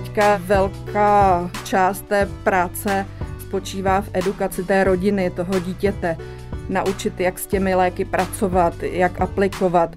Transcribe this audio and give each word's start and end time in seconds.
teďka 0.00 0.40
velká 0.46 1.50
část 1.64 2.00
té 2.08 2.28
práce 2.44 3.06
spočívá 3.40 4.00
v 4.00 4.10
edukaci 4.12 4.64
té 4.64 4.84
rodiny, 4.84 5.30
toho 5.30 5.58
dítěte. 5.58 6.16
Naučit, 6.68 7.20
jak 7.20 7.38
s 7.38 7.46
těmi 7.46 7.74
léky 7.74 8.04
pracovat, 8.04 8.74
jak 8.82 9.20
aplikovat. 9.20 9.96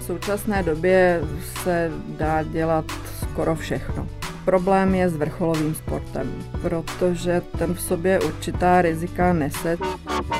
V 0.00 0.04
současné 0.04 0.62
době 0.62 1.20
se 1.62 1.90
dá 2.18 2.42
dělat 2.42 2.84
skoro 3.22 3.54
všechno. 3.54 4.06
Problém 4.44 4.94
je 4.94 5.08
s 5.08 5.16
vrcholovým 5.16 5.74
sportem, 5.74 6.32
protože 6.62 7.42
ten 7.58 7.74
v 7.74 7.80
sobě 7.80 8.20
určitá 8.20 8.82
rizika 8.82 9.32
nese. 9.32 9.76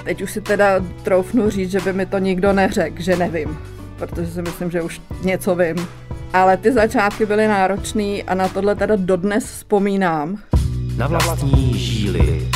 Teď 0.04 0.22
už 0.22 0.32
si 0.32 0.40
teda 0.40 0.84
troufnu 1.02 1.50
říct, 1.50 1.70
že 1.70 1.80
by 1.80 1.92
mi 1.92 2.06
to 2.06 2.18
nikdo 2.18 2.52
neřekl, 2.52 3.02
že 3.02 3.16
nevím, 3.16 3.58
protože 3.98 4.26
si 4.26 4.42
myslím, 4.42 4.70
že 4.70 4.82
už 4.82 5.00
něco 5.22 5.54
vím. 5.54 6.03
Ale 6.34 6.56
ty 6.56 6.72
začátky 6.72 7.26
byly 7.26 7.48
náročné 7.48 8.22
a 8.26 8.34
na 8.34 8.48
tohle 8.48 8.74
teda 8.74 8.96
dodnes 8.96 9.44
vzpomínám. 9.44 10.38
Na 10.96 11.06
vlastní 11.06 11.78
žíly. 11.78 12.48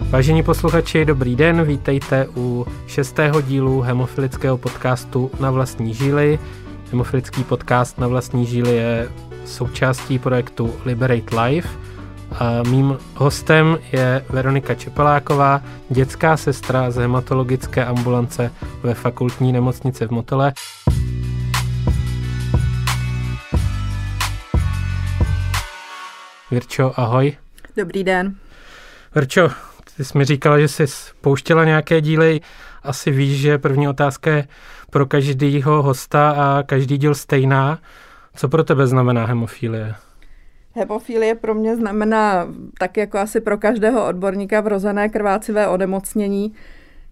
Vážení 0.00 0.42
posluchači, 0.42 1.04
dobrý 1.04 1.36
den, 1.36 1.64
vítejte 1.64 2.28
u 2.36 2.66
šestého 2.86 3.40
dílu 3.40 3.80
hemofilického 3.80 4.58
podcastu 4.58 5.30
Na 5.40 5.50
vlastní 5.50 5.94
žíly. 5.94 6.38
Hemofilický 6.90 7.44
podcast 7.44 7.98
Na 7.98 8.08
vlastní 8.08 8.46
žíly 8.46 8.76
je 8.76 9.08
součástí 9.44 10.18
projektu 10.18 10.74
Liberate 10.84 11.40
Life. 11.40 11.68
A 12.38 12.62
mým 12.68 12.98
hostem 13.14 13.78
je 13.92 14.24
Veronika 14.28 14.74
Čepeláková, 14.74 15.62
dětská 15.90 16.36
sestra 16.36 16.90
z 16.90 16.96
hematologické 16.96 17.84
ambulance 17.84 18.52
ve 18.82 18.94
fakultní 18.94 19.52
nemocnici 19.52 20.06
v 20.06 20.10
Motole. 20.10 20.52
Virčo, 26.50 26.92
ahoj. 26.96 27.36
Dobrý 27.76 28.04
den. 28.04 28.34
Virčo, 29.14 29.50
ty 29.96 30.04
jsi 30.04 30.18
mi 30.18 30.24
říkala, 30.24 30.58
že 30.58 30.68
jsi 30.68 30.84
pouštěla 31.20 31.64
nějaké 31.64 32.00
díly. 32.00 32.40
Asi 32.82 33.10
víš, 33.10 33.40
že 33.40 33.58
první 33.58 33.88
otázka 33.88 34.30
je 34.30 34.48
pro 34.90 35.06
každého 35.06 35.82
hosta 35.82 36.30
a 36.30 36.62
každý 36.62 36.98
díl 36.98 37.14
stejná. 37.14 37.78
Co 38.34 38.48
pro 38.48 38.64
tebe 38.64 38.86
znamená 38.86 39.26
hemofilie? 39.26 39.94
Hemofilie 40.74 41.34
pro 41.34 41.54
mě 41.54 41.76
znamená 41.76 42.46
tak 42.78 42.96
jako 42.96 43.18
asi 43.18 43.40
pro 43.40 43.58
každého 43.58 44.06
odborníka 44.06 44.60
vrozené 44.60 45.08
krvácivé 45.08 45.68
onemocnění, 45.68 46.54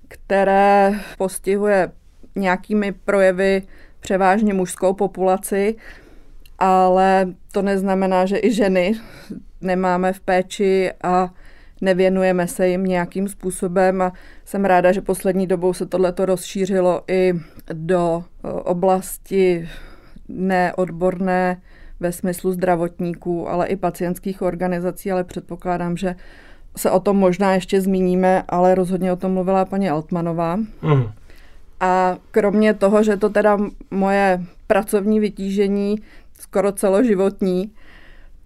které 0.08 1.00
postihuje 1.18 1.92
nějakými 2.36 2.92
projevy 2.92 3.62
převážně 4.00 4.54
mužskou 4.54 4.92
populaci, 4.92 5.76
ale 6.58 7.34
to 7.52 7.62
neznamená, 7.62 8.26
že 8.26 8.38
i 8.42 8.52
ženy 8.52 8.92
nemáme 9.60 10.12
v 10.12 10.20
péči 10.20 10.90
a 11.02 11.30
nevěnujeme 11.80 12.48
se 12.48 12.68
jim 12.68 12.84
nějakým 12.84 13.28
způsobem 13.28 14.02
a 14.02 14.12
jsem 14.44 14.64
ráda, 14.64 14.92
že 14.92 15.00
poslední 15.00 15.46
dobou 15.46 15.72
se 15.72 15.86
tohleto 15.86 16.26
rozšířilo 16.26 17.02
i 17.08 17.34
do 17.72 18.24
oblasti 18.64 19.68
neodborné 20.28 21.62
ve 22.00 22.12
smyslu 22.12 22.52
zdravotníků, 22.52 23.48
ale 23.48 23.66
i 23.66 23.76
pacientských 23.76 24.42
organizací, 24.42 25.12
ale 25.12 25.24
předpokládám, 25.24 25.96
že 25.96 26.16
se 26.76 26.90
o 26.90 27.00
tom 27.00 27.16
možná 27.16 27.54
ještě 27.54 27.80
zmíníme, 27.80 28.42
ale 28.48 28.74
rozhodně 28.74 29.12
o 29.12 29.16
tom 29.16 29.32
mluvila 29.32 29.64
paní 29.64 29.90
Altmanová. 29.90 30.56
Mm. 30.56 31.04
A 31.80 32.16
kromě 32.30 32.74
toho, 32.74 33.02
že 33.02 33.16
to 33.16 33.28
teda 33.28 33.58
moje 33.90 34.44
pracovní 34.66 35.20
vytížení 35.20 35.96
skoro 36.54 36.72
celoživotní, 36.72 37.72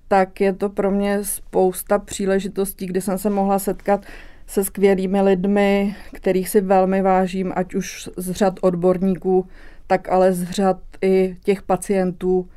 tak 0.09 0.41
je 0.41 0.53
to 0.53 0.69
pro 0.69 0.91
mě 0.91 1.25
spousta 1.25 1.99
příležitostí, 1.99 2.87
kdy 2.87 3.01
jsem 3.01 3.19
se 3.19 3.31
mohla 3.31 3.59
setkat 3.59 4.07
se 4.47 4.65
skvělými 4.65 5.21
lidmi, 5.21 5.97
kterých 6.13 6.49
si 6.49 6.61
velmi 6.61 7.03
vážím, 7.03 7.53
ať 7.57 7.75
už 7.75 8.09
z 8.17 8.31
řad 8.31 8.55
odborníků, 8.61 9.47
tak 9.87 10.09
ale 10.09 10.33
z 10.33 10.51
řad 10.51 10.77
i 11.03 11.37
těch 11.45 11.63
pacientů. 11.63 12.49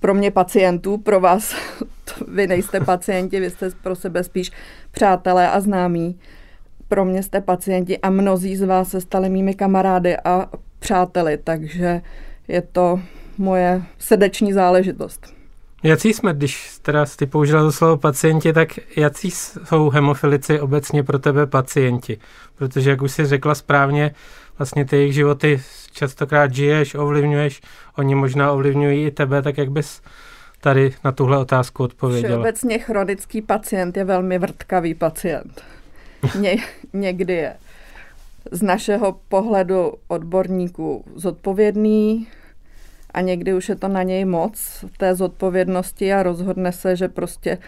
Pro 0.00 0.14
mě 0.14 0.30
pacientů, 0.30 0.98
pro 0.98 1.20
vás, 1.20 1.54
vy 2.28 2.46
nejste 2.46 2.80
pacienti, 2.80 3.40
vy 3.40 3.50
jste 3.50 3.70
pro 3.82 3.94
sebe 3.96 4.24
spíš 4.24 4.50
přátelé 4.90 5.50
a 5.50 5.60
známí. 5.60 6.18
Pro 6.88 7.04
mě 7.04 7.22
jste 7.22 7.40
pacienti 7.40 7.98
a 7.98 8.10
mnozí 8.10 8.56
z 8.56 8.62
vás 8.62 8.90
se 8.90 9.00
stali 9.00 9.28
mými 9.28 9.54
kamarády 9.54 10.16
a 10.24 10.50
přáteli, 10.78 11.38
takže 11.44 12.02
je 12.48 12.62
to 12.62 13.00
moje 13.38 13.82
srdeční 13.98 14.52
záležitost. 14.52 15.38
Jací 15.82 16.12
jsme, 16.12 16.34
když 16.34 16.78
teda 16.82 17.04
ty 17.16 17.26
použila 17.26 17.62
to 17.62 17.72
slovo 17.72 17.96
pacienti, 17.96 18.52
tak 18.52 18.68
jací 18.96 19.30
jsou 19.30 19.90
hemofilici 19.90 20.60
obecně 20.60 21.02
pro 21.02 21.18
tebe 21.18 21.46
pacienti? 21.46 22.18
Protože, 22.54 22.90
jak 22.90 23.02
už 23.02 23.12
jsi 23.12 23.26
řekla 23.26 23.54
správně, 23.54 24.14
vlastně 24.58 24.84
ty 24.84 24.96
jejich 24.96 25.14
životy 25.14 25.62
častokrát 25.92 26.54
žiješ, 26.54 26.94
ovlivňuješ, 26.94 27.60
oni 27.96 28.14
možná 28.14 28.52
ovlivňují 28.52 29.06
i 29.06 29.10
tebe, 29.10 29.42
tak 29.42 29.58
jak 29.58 29.70
bys 29.70 30.02
tady 30.60 30.94
na 31.04 31.12
tuhle 31.12 31.38
otázku 31.38 31.82
odpověděla? 31.82 32.38
Obecně 32.38 32.78
chronický 32.78 33.42
pacient 33.42 33.96
je 33.96 34.04
velmi 34.04 34.38
vrtkavý 34.38 34.94
pacient. 34.94 35.62
Ně, 36.38 36.56
někdy 36.92 37.32
je 37.32 37.56
z 38.50 38.62
našeho 38.62 39.20
pohledu 39.28 39.92
odborníků 40.08 41.04
zodpovědný, 41.14 42.26
a 43.14 43.20
někdy 43.20 43.54
už 43.54 43.68
je 43.68 43.76
to 43.76 43.88
na 43.88 44.02
něj 44.02 44.24
moc 44.24 44.84
té 44.96 45.14
zodpovědnosti 45.14 46.12
a 46.12 46.22
rozhodne 46.22 46.72
se, 46.72 46.96
že 46.96 47.08
prostě 47.08 47.58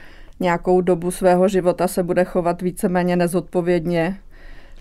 nějakou 0.40 0.80
dobu 0.80 1.10
svého 1.10 1.48
života 1.48 1.88
se 1.88 2.02
bude 2.02 2.24
chovat 2.24 2.62
víceméně 2.62 3.16
nezodpovědně 3.16 4.16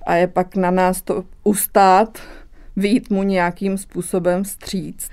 a 0.06 0.16
je 0.16 0.28
pak 0.28 0.56
na 0.56 0.72
nás 0.72 1.02
to 1.02 1.24
ustát, 1.44 2.20
výjít 2.76 3.10
mu 3.10 3.24
nějakým 3.24 3.78
způsobem 3.78 4.46
stříc 4.46 5.10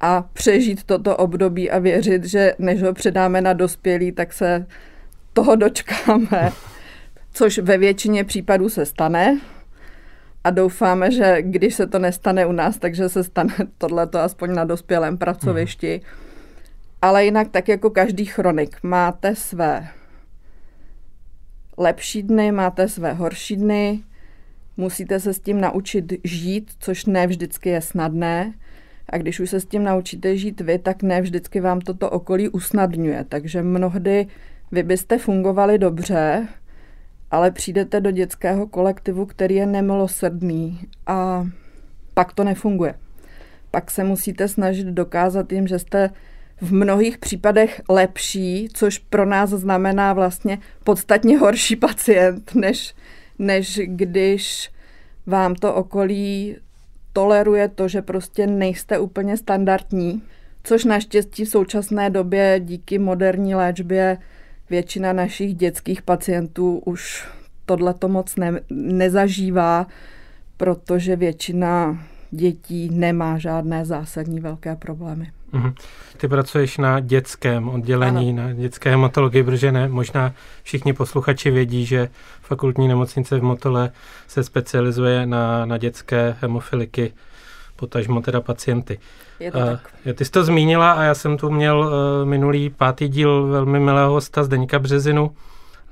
a 0.00 0.22
přežít 0.32 0.84
toto 0.84 1.16
období 1.16 1.70
a 1.70 1.78
věřit, 1.78 2.24
že 2.24 2.54
než 2.58 2.82
ho 2.82 2.92
předáme 2.92 3.40
na 3.40 3.52
dospělí, 3.52 4.12
tak 4.12 4.32
se 4.32 4.66
toho 5.32 5.56
dočkáme, 5.56 6.52
což 7.32 7.58
ve 7.58 7.78
většině 7.78 8.24
případů 8.24 8.68
se 8.68 8.86
stane, 8.86 9.40
a 10.44 10.50
doufáme, 10.50 11.10
že 11.10 11.36
když 11.40 11.74
se 11.74 11.86
to 11.86 11.98
nestane 11.98 12.46
u 12.46 12.52
nás, 12.52 12.78
takže 12.78 13.08
se 13.08 13.24
stane 13.24 13.54
tohleto 13.78 14.18
aspoň 14.18 14.54
na 14.54 14.64
dospělém 14.64 15.18
pracovišti. 15.18 16.00
Hmm. 16.04 16.28
Ale 17.02 17.24
jinak 17.24 17.48
tak 17.48 17.68
jako 17.68 17.90
každý 17.90 18.24
chronik 18.24 18.76
máte 18.82 19.34
své 19.34 19.88
lepší 21.78 22.22
dny, 22.22 22.52
máte 22.52 22.88
své 22.88 23.12
horší 23.12 23.56
dny, 23.56 24.02
musíte 24.76 25.20
se 25.20 25.34
s 25.34 25.40
tím 25.40 25.60
naučit 25.60 26.12
žít, 26.24 26.70
což 26.78 27.06
ne 27.06 27.26
vždycky 27.26 27.68
je 27.68 27.80
snadné. 27.80 28.54
A 29.10 29.18
když 29.18 29.40
už 29.40 29.50
se 29.50 29.60
s 29.60 29.66
tím 29.66 29.84
naučíte 29.84 30.36
žít 30.36 30.60
vy, 30.60 30.78
tak 30.78 31.02
ne 31.02 31.20
vždycky 31.20 31.60
vám 31.60 31.80
toto 31.80 32.10
okolí 32.10 32.48
usnadňuje. 32.48 33.24
Takže 33.28 33.62
mnohdy 33.62 34.26
vy 34.72 34.82
byste 34.82 35.18
fungovali 35.18 35.78
dobře, 35.78 36.48
ale 37.30 37.50
přijdete 37.50 38.00
do 38.00 38.10
dětského 38.10 38.66
kolektivu, 38.66 39.26
který 39.26 39.54
je 39.54 39.66
nemilosrdný 39.66 40.80
a 41.06 41.46
pak 42.14 42.32
to 42.32 42.44
nefunguje. 42.44 42.94
Pak 43.70 43.90
se 43.90 44.04
musíte 44.04 44.48
snažit 44.48 44.86
dokázat 44.86 45.52
jim, 45.52 45.66
že 45.66 45.78
jste 45.78 46.10
v 46.60 46.72
mnohých 46.72 47.18
případech 47.18 47.82
lepší, 47.88 48.68
což 48.72 48.98
pro 48.98 49.26
nás 49.26 49.50
znamená 49.50 50.12
vlastně 50.12 50.58
podstatně 50.84 51.38
horší 51.38 51.76
pacient, 51.76 52.54
než, 52.54 52.94
než 53.38 53.80
když 53.84 54.70
vám 55.26 55.54
to 55.54 55.74
okolí 55.74 56.56
toleruje 57.12 57.68
to, 57.68 57.88
že 57.88 58.02
prostě 58.02 58.46
nejste 58.46 58.98
úplně 58.98 59.36
standardní, 59.36 60.22
což 60.62 60.84
naštěstí 60.84 61.44
v 61.44 61.48
současné 61.48 62.10
době 62.10 62.60
díky 62.64 62.98
moderní 62.98 63.54
léčbě 63.54 64.18
většina 64.70 65.12
našich 65.12 65.54
dětských 65.54 66.02
pacientů 66.02 66.82
už 66.84 67.28
tohle 67.66 67.94
to 67.94 68.08
moc 68.08 68.36
ne, 68.36 68.60
nezažívá, 68.70 69.86
protože 70.56 71.16
většina 71.16 71.98
dětí 72.30 72.90
nemá 72.92 73.38
žádné 73.38 73.84
zásadní 73.84 74.40
velké 74.40 74.76
problémy. 74.76 75.30
Mhm. 75.52 75.74
Ty 76.16 76.28
pracuješ 76.28 76.78
na 76.78 77.00
dětském 77.00 77.68
oddělení, 77.68 78.30
ano. 78.30 78.42
na 78.42 78.52
dětské 78.52 78.90
hematologii, 78.90 79.42
protože 79.42 79.72
ne, 79.72 79.88
možná 79.88 80.32
všichni 80.62 80.92
posluchači 80.92 81.50
vědí, 81.50 81.86
že 81.86 82.08
fakultní 82.42 82.88
nemocnice 82.88 83.38
v 83.38 83.42
Motole 83.42 83.90
se 84.26 84.44
specializuje 84.44 85.26
na, 85.26 85.66
na 85.66 85.78
dětské 85.78 86.36
hemofiliky, 86.40 87.12
potažmo 87.78 88.22
teda 88.22 88.40
pacienty. 88.40 88.98
Je 89.40 89.52
to 89.52 89.58
uh, 89.58 89.64
tak. 89.64 90.14
Ty 90.14 90.24
jsi 90.24 90.30
to 90.30 90.44
zmínila 90.44 90.92
a 90.92 91.02
já 91.02 91.14
jsem 91.14 91.36
tu 91.36 91.50
měl 91.50 91.80
uh, 91.80 92.28
minulý 92.28 92.70
pátý 92.70 93.08
díl 93.08 93.46
velmi 93.46 93.80
milého 93.80 94.12
hosta 94.12 94.44
Zdeňka 94.44 94.78
Březinu 94.78 95.30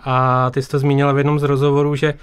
a 0.01 0.51
ty 0.51 0.63
jsi 0.63 0.69
to 0.69 0.79
zmínila 0.79 1.13
v 1.13 1.19
jednom 1.19 1.39
z 1.39 1.43
rozhovorů, 1.43 1.97
že 1.97 2.15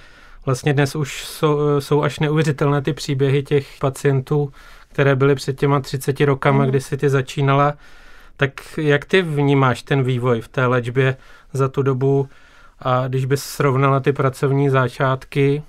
vlastně 0.45 0.73
dnes 0.73 0.95
už 0.95 1.25
jsou, 1.25 1.81
jsou 1.81 2.03
až 2.03 2.19
neuvěřitelné 2.19 2.81
ty 2.81 2.93
příběhy 2.93 3.43
těch 3.43 3.67
pacientů, 3.79 4.51
které 4.89 5.15
byly 5.15 5.35
před 5.35 5.59
těma 5.59 5.79
30 5.79 6.21
rokama, 6.21 6.63
mm. 6.63 6.69
kdy 6.69 6.81
si 6.81 6.97
ty 6.97 7.09
začínala. 7.09 7.73
Tak 8.37 8.51
jak 8.77 9.05
ty 9.05 9.21
vnímáš 9.21 9.83
ten 9.83 10.03
vývoj 10.03 10.41
v 10.41 10.47
té 10.47 10.65
léčbě 10.65 11.17
za 11.53 11.67
tu 11.67 11.81
dobu 11.81 12.29
a 12.79 13.07
když 13.07 13.25
bys 13.25 13.43
srovnala 13.43 13.99
ty 13.99 14.13
pracovní 14.13 14.69
začátky 14.69 15.63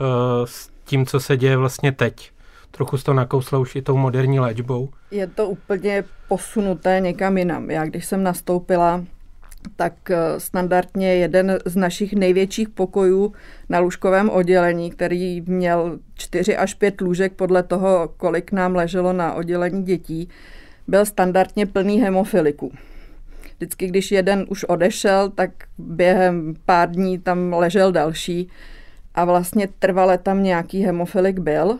uh, 0.00 0.06
s 0.44 0.70
tím, 0.84 1.06
co 1.06 1.20
se 1.20 1.36
děje 1.36 1.56
vlastně 1.56 1.92
teď? 1.92 2.32
Trochu 2.70 2.98
toho 2.98 3.16
nakousla 3.16 3.58
už 3.58 3.76
i 3.76 3.82
tou 3.82 3.96
moderní 3.96 4.40
léčbou. 4.40 4.88
Je 5.10 5.26
to 5.26 5.48
úplně 5.48 6.04
posunuté 6.28 7.00
někam 7.00 7.38
jinam. 7.38 7.70
Já 7.70 7.84
když 7.84 8.04
jsem 8.06 8.22
nastoupila, 8.22 9.04
tak 9.76 10.10
eh, 10.10 10.40
standardně 10.40 11.14
jeden 11.14 11.58
z 11.64 11.76
našich 11.76 12.12
největších 12.12 12.68
pokojů 12.68 13.32
na 13.68 13.78
lůžkovém 13.78 14.30
oddělení, 14.30 14.90
který 14.90 15.40
měl 15.40 15.98
4 16.14 16.56
až 16.56 16.74
5 16.74 17.00
lůžek 17.00 17.32
podle 17.32 17.62
toho, 17.62 18.10
kolik 18.16 18.52
nám 18.52 18.74
leželo 18.74 19.12
na 19.12 19.34
oddělení 19.34 19.82
dětí, 19.82 20.28
byl 20.88 21.04
standardně 21.04 21.66
plný 21.66 22.00
hemofiliků. 22.00 22.72
Vždycky, 23.56 23.86
když 23.86 24.12
jeden 24.12 24.46
už 24.48 24.64
odešel, 24.64 25.30
tak 25.30 25.50
během 25.78 26.54
pár 26.64 26.90
dní 26.90 27.18
tam 27.18 27.52
ležel 27.52 27.92
další 27.92 28.48
a 29.14 29.24
vlastně 29.24 29.68
trvale 29.78 30.18
tam 30.18 30.42
nějaký 30.42 30.82
hemofilik 30.82 31.38
byl 31.38 31.78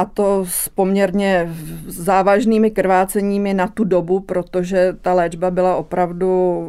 a 0.00 0.04
to 0.04 0.44
s 0.48 0.68
poměrně 0.68 1.54
závažnými 1.86 2.70
krváceními 2.70 3.54
na 3.54 3.66
tu 3.68 3.84
dobu, 3.84 4.20
protože 4.20 4.96
ta 5.00 5.14
léčba 5.14 5.50
byla 5.50 5.76
opravdu 5.76 6.64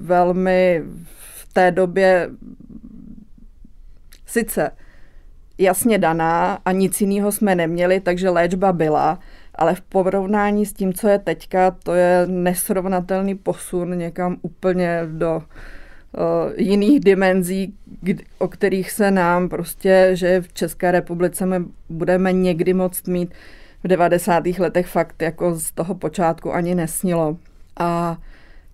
velmi 0.00 0.82
v 1.36 1.52
té 1.52 1.70
době 1.70 2.30
sice 4.26 4.70
jasně 5.58 5.98
daná 5.98 6.58
a 6.64 6.72
nic 6.72 7.00
jiného 7.00 7.32
jsme 7.32 7.54
neměli, 7.54 8.00
takže 8.00 8.30
léčba 8.30 8.72
byla, 8.72 9.18
ale 9.54 9.74
v 9.74 9.80
porovnání 9.80 10.66
s 10.66 10.72
tím, 10.72 10.92
co 10.92 11.08
je 11.08 11.18
teďka, 11.18 11.70
to 11.70 11.94
je 11.94 12.26
nesrovnatelný 12.26 13.34
posun 13.34 13.98
někam 13.98 14.36
úplně 14.42 15.00
do 15.06 15.42
jiných 16.56 17.00
dimenzí, 17.00 17.74
o 18.38 18.48
kterých 18.48 18.90
se 18.90 19.10
nám 19.10 19.48
prostě, 19.48 20.10
že 20.12 20.40
v 20.40 20.52
České 20.52 20.90
republice 20.90 21.46
my 21.46 21.56
budeme 21.88 22.32
někdy 22.32 22.74
moct 22.74 23.08
mít 23.08 23.34
v 23.84 23.88
90. 23.88 24.46
letech 24.58 24.86
fakt 24.86 25.22
jako 25.22 25.54
z 25.54 25.72
toho 25.72 25.94
počátku 25.94 26.54
ani 26.54 26.74
nesnilo. 26.74 27.36
A 27.76 28.18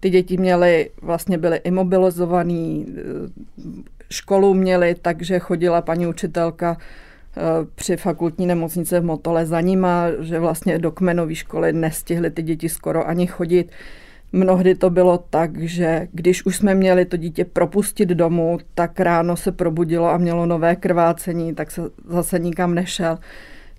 ty 0.01 0.11
děti 0.11 0.37
měly, 0.37 0.91
vlastně 1.03 1.39
byly 1.39 1.57
imobilizovaný, 1.57 2.87
eh, 2.89 3.03
školu 4.11 4.55
měly, 4.55 4.95
takže 5.03 5.39
chodila 5.39 5.83
paní 5.83 6.07
učitelka 6.07 6.77
eh, 7.37 7.41
při 7.75 7.97
fakultní 7.97 8.47
nemocnice 8.47 9.01
v 9.01 9.05
Motole 9.05 9.47
za 9.47 9.61
nima, 9.61 10.07
že 10.21 10.39
vlastně 10.39 10.79
do 10.79 10.93
kmenové 10.93 11.35
školy 11.35 11.73
nestihly 11.73 12.31
ty 12.31 12.43
děti 12.43 12.69
skoro 12.69 13.09
ani 13.09 13.27
chodit. 13.27 13.71
Mnohdy 14.33 14.75
to 14.75 14.91
bylo 14.91 15.19
tak, 15.19 15.59
že 15.59 16.09
když 16.13 16.47
už 16.47 16.57
jsme 16.57 16.75
měli 16.75 17.05
to 17.05 17.17
dítě 17.17 17.45
propustit 17.45 18.09
domů, 18.09 18.59
tak 18.75 19.01
ráno 19.01 19.37
se 19.37 19.53
probudilo 19.53 20.11
a 20.11 20.19
mělo 20.19 20.47
nové 20.47 20.77
krvácení, 20.77 21.55
tak 21.55 21.71
se 21.71 21.83
zase 22.09 22.39
nikam 22.39 22.75
nešel. 22.75 23.19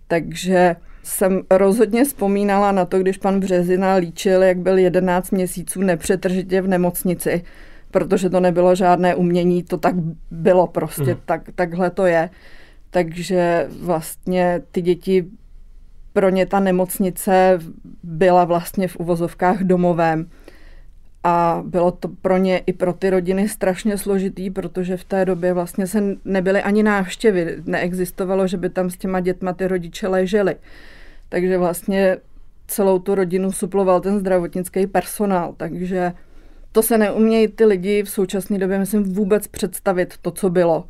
Takže 0.07 0.75
jsem 1.03 1.41
rozhodně 1.51 2.05
vzpomínala 2.05 2.71
na 2.71 2.85
to, 2.85 2.99
když 2.99 3.17
pan 3.17 3.39
Březina 3.39 3.95
líčil, 3.95 4.43
jak 4.43 4.57
byl 4.57 4.77
11 4.77 5.31
měsíců 5.31 5.81
nepřetržitě 5.81 6.61
v 6.61 6.67
nemocnici, 6.67 7.43
protože 7.91 8.29
to 8.29 8.39
nebylo 8.39 8.75
žádné 8.75 9.15
umění, 9.15 9.63
to 9.63 9.77
tak 9.77 9.95
bylo 10.31 10.67
prostě, 10.67 11.13
mm. 11.13 11.19
tak, 11.25 11.41
takhle 11.55 11.89
to 11.89 12.05
je. 12.05 12.29
Takže 12.89 13.67
vlastně 13.81 14.61
ty 14.71 14.81
děti, 14.81 15.25
pro 16.13 16.29
ně 16.29 16.45
ta 16.45 16.59
nemocnice 16.59 17.59
byla 18.03 18.45
vlastně 18.45 18.87
v 18.87 18.97
uvozovkách 18.97 19.63
domovém 19.63 20.29
a 21.23 21.63
bylo 21.65 21.91
to 21.91 22.07
pro 22.21 22.37
ně 22.37 22.57
i 22.57 22.73
pro 22.73 22.93
ty 22.93 23.09
rodiny 23.09 23.49
strašně 23.49 23.97
složitý, 23.97 24.49
protože 24.49 24.97
v 24.97 25.03
té 25.03 25.25
době 25.25 25.53
vlastně 25.53 25.87
se 25.87 26.03
nebyly 26.25 26.61
ani 26.61 26.83
návštěvy. 26.83 27.57
Neexistovalo, 27.65 28.47
že 28.47 28.57
by 28.57 28.69
tam 28.69 28.89
s 28.89 28.97
těma 28.97 29.19
dětma 29.19 29.53
ty 29.53 29.67
rodiče 29.67 30.07
leželi. 30.07 30.55
Takže 31.29 31.57
vlastně 31.57 32.17
celou 32.67 32.99
tu 32.99 33.15
rodinu 33.15 33.51
suploval 33.51 34.01
ten 34.01 34.19
zdravotnický 34.19 34.87
personál. 34.87 35.53
Takže 35.57 36.13
to 36.71 36.83
se 36.83 36.97
neumějí 36.97 37.47
ty 37.47 37.65
lidi 37.65 38.03
v 38.03 38.09
současné 38.09 38.57
době, 38.57 38.79
myslím, 38.79 39.03
vůbec 39.13 39.47
představit 39.47 40.13
to, 40.21 40.31
co 40.31 40.49
bylo. 40.49 40.85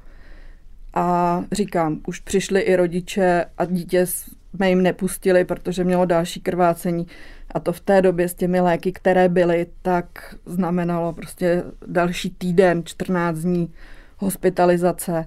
A 0.94 1.44
říkám, 1.52 2.00
už 2.08 2.20
přišli 2.20 2.62
i 2.62 2.76
rodiče 2.76 3.46
a 3.58 3.66
dítě 3.66 4.06
jsme 4.06 4.70
jim 4.70 4.82
nepustili, 4.82 5.46
protože 5.46 5.84
mělo 5.84 6.06
další 6.06 6.42
krvácení. 6.42 7.08
A 7.54 7.60
to 7.60 7.74
v 7.74 7.80
té 7.80 8.02
době 8.02 8.30
s 8.30 8.34
těmi 8.34 8.60
léky, 8.62 8.92
které 8.92 9.30
byly, 9.30 9.68
tak 9.82 10.36
znamenalo 10.46 11.14
prostě 11.14 11.64
další 11.88 12.30
týden, 12.30 12.82
14 12.86 13.38
dní 13.38 13.74
hospitalizace, 14.18 15.26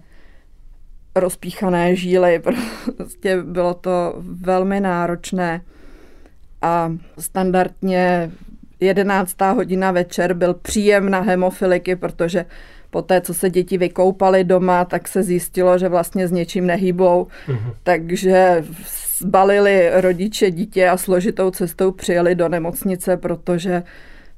rozpíchané 1.15 1.97
žíly, 1.97 2.43
prostě 2.97 3.43
bylo 3.43 3.75
to 3.75 4.15
velmi 4.19 4.81
náročné 4.81 5.61
a 6.63 6.93
standardně 7.19 8.31
11. 8.81 9.41
hodina 9.41 9.93
večer 9.93 10.35
byl 10.35 10.55
příjem 10.55 11.11
na 11.11 11.21
hemofiliky, 11.21 11.97
protože 11.97 12.45
po 12.97 13.03
té, 13.03 13.21
co 13.21 13.35
se 13.35 13.51
děti 13.51 13.79
vykoupaly 13.79 14.45
doma, 14.45 14.85
tak 14.85 15.09
se 15.09 15.23
zjistilo, 15.23 15.79
že 15.79 15.89
vlastně 15.89 16.29
s 16.29 16.33
něčím 16.33 16.67
nehýbou, 16.67 17.27
mm-hmm. 17.49 17.73
takže 17.83 18.65
zbalili 19.19 19.91
rodiče 20.01 20.51
dítě 20.51 20.89
a 20.89 20.97
složitou 20.97 21.51
cestou 21.51 21.93
přijeli 21.93 22.35
do 22.35 22.49
nemocnice, 22.49 23.17
protože 23.17 23.83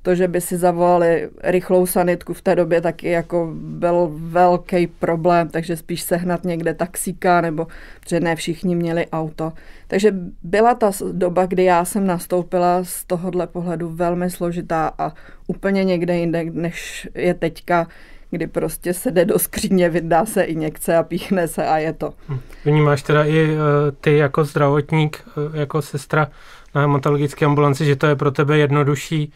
to, 0.03 0.15
že 0.15 0.29
by 0.29 0.41
si 0.41 0.57
zavolali 0.57 1.29
rychlou 1.43 1.87
sanitku 1.87 2.35
v 2.35 2.43
té 2.43 2.57
době 2.57 2.81
taky 2.81 3.09
jako 3.09 3.51
byl 3.55 4.11
velký 4.13 4.87
problém, 4.87 5.49
takže 5.49 5.77
spíš 5.77 6.03
sehnat 6.03 6.45
někde 6.45 6.75
taxíka, 6.75 7.41
nebo 7.41 7.67
protože 8.01 8.21
ne 8.21 8.37
všichni 8.37 8.75
měli 8.75 9.07
auto. 9.07 9.53
Takže 9.89 10.15
byla 10.43 10.75
ta 10.75 10.91
doba, 11.13 11.47
kdy 11.47 11.65
já 11.65 11.85
jsem 11.85 12.07
nastoupila 12.07 12.85
z 12.85 13.05
tohohle 13.05 13.47
pohledu 13.47 13.89
velmi 13.89 14.31
složitá 14.31 14.93
a 14.99 15.13
úplně 15.47 15.85
někde 15.85 16.17
jinde, 16.17 16.45
než 16.51 17.09
je 17.15 17.35
teďka, 17.35 17.87
kdy 18.31 18.47
prostě 18.47 18.95
se 18.95 19.11
jde 19.11 19.25
do 19.25 19.39
skříně, 19.39 19.89
vydá 19.89 20.27
se 20.27 20.43
injekce 20.43 20.97
a 20.97 21.03
píchne 21.03 21.49
se 21.49 21.67
a 21.67 21.79
je 21.79 21.93
to. 21.93 22.15
Hm. 22.29 22.41
Vnímáš 22.65 23.03
teda 23.03 23.25
i 23.25 23.51
uh, 23.51 23.57
ty 24.01 24.17
jako 24.17 24.45
zdravotník, 24.45 25.25
uh, 25.37 25.57
jako 25.57 25.83
sestra 25.83 26.29
na 26.75 26.81
hematologické 26.81 27.47
ambulanci, 27.47 27.85
že 27.85 27.97
to 27.97 28.07
je 28.07 28.17
pro 28.17 28.31
tebe 28.31 28.59
jednodušší 28.59 29.33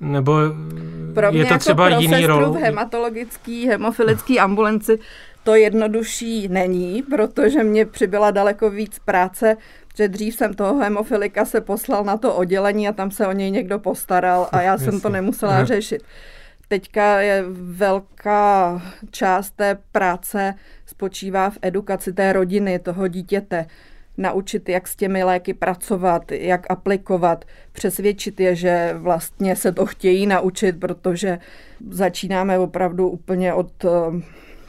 nebo 0.00 0.36
pro 1.14 1.26
je 1.26 1.44
to 1.44 1.52
jako 1.52 1.58
třeba 1.58 1.86
pro 1.86 2.00
jiný 2.00 2.26
rol? 2.26 2.52
v 2.52 2.56
hematologický, 2.56 3.68
hemofilický 3.68 4.40
ambulanci 4.40 4.98
to 5.44 5.54
jednodušší 5.54 6.48
není, 6.48 7.02
protože 7.02 7.64
mě 7.64 7.86
přibyla 7.86 8.30
daleko 8.30 8.70
víc 8.70 8.98
práce, 8.98 9.56
že 9.96 10.08
dřív 10.08 10.34
jsem 10.34 10.54
toho 10.54 10.78
hemofilika 10.78 11.44
se 11.44 11.60
poslal 11.60 12.04
na 12.04 12.16
to 12.16 12.34
oddělení 12.34 12.88
a 12.88 12.92
tam 12.92 13.10
se 13.10 13.26
o 13.26 13.32
něj 13.32 13.50
někdo 13.50 13.78
postaral 13.78 14.48
a 14.52 14.62
já 14.62 14.78
jsem 14.78 15.00
to 15.00 15.08
nemusela 15.08 15.64
řešit. 15.64 16.02
Teďka 16.70 17.20
je 17.20 17.44
velká 17.52 18.82
část 19.10 19.50
té 19.50 19.78
práce 19.92 20.54
spočívá 20.86 21.50
v 21.50 21.58
edukaci 21.62 22.12
té 22.12 22.32
rodiny, 22.32 22.78
toho 22.78 23.08
dítěte 23.08 23.66
naučit, 24.18 24.68
jak 24.68 24.88
s 24.88 24.96
těmi 24.96 25.24
léky 25.24 25.54
pracovat, 25.54 26.32
jak 26.32 26.70
aplikovat, 26.70 27.44
přesvědčit 27.72 28.40
je, 28.40 28.54
že 28.54 28.94
vlastně 28.98 29.56
se 29.56 29.72
to 29.72 29.86
chtějí 29.86 30.26
naučit, 30.26 30.80
protože 30.80 31.38
začínáme 31.90 32.58
opravdu 32.58 33.08
úplně 33.08 33.54
od 33.54 33.84
eh, 33.84 33.88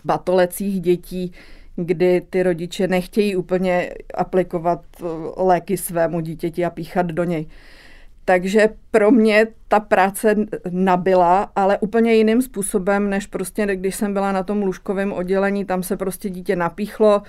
batolecích 0.06 0.82
dětí, 0.82 1.32
kdy 1.76 2.22
ty 2.30 2.44
rodiče 2.44 2.88
nechtějí 2.88 3.36
úplně 3.36 3.94
aplikovat 4.14 4.86
eh, 5.00 5.04
léky 5.38 5.78
svému 5.78 6.20
dítěti 6.20 6.66
a 6.66 6.70
píchat 6.70 7.06
do 7.06 7.24
něj. 7.24 7.46
Takže 8.26 8.70
pro 8.92 9.12
mě 9.12 9.48
ta 9.68 9.80
práce 9.80 10.36
nabila, 10.70 11.52
ale 11.56 11.78
úplně 11.78 12.14
jiným 12.14 12.42
způsobem, 12.42 13.10
než 13.10 13.28
prostě, 13.28 13.76
když 13.76 13.96
jsem 13.96 14.14
byla 14.14 14.32
na 14.32 14.44
tom 14.44 14.62
lůžkovém 14.62 15.14
oddělení, 15.14 15.66
tam 15.66 15.84
se 15.84 15.98
prostě 15.98 16.30
dítě 16.30 16.56
napíchlo, 16.56 17.22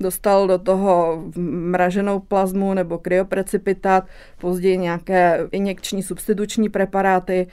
dostal 0.00 0.46
do 0.46 0.58
toho 0.58 1.24
mraženou 1.70 2.20
plazmu 2.20 2.74
nebo 2.74 2.98
kryoprecipitát, 2.98 4.06
později 4.40 4.78
nějaké 4.78 5.40
injekční 5.52 6.02
substituční 6.02 6.68
preparáty 6.68 7.46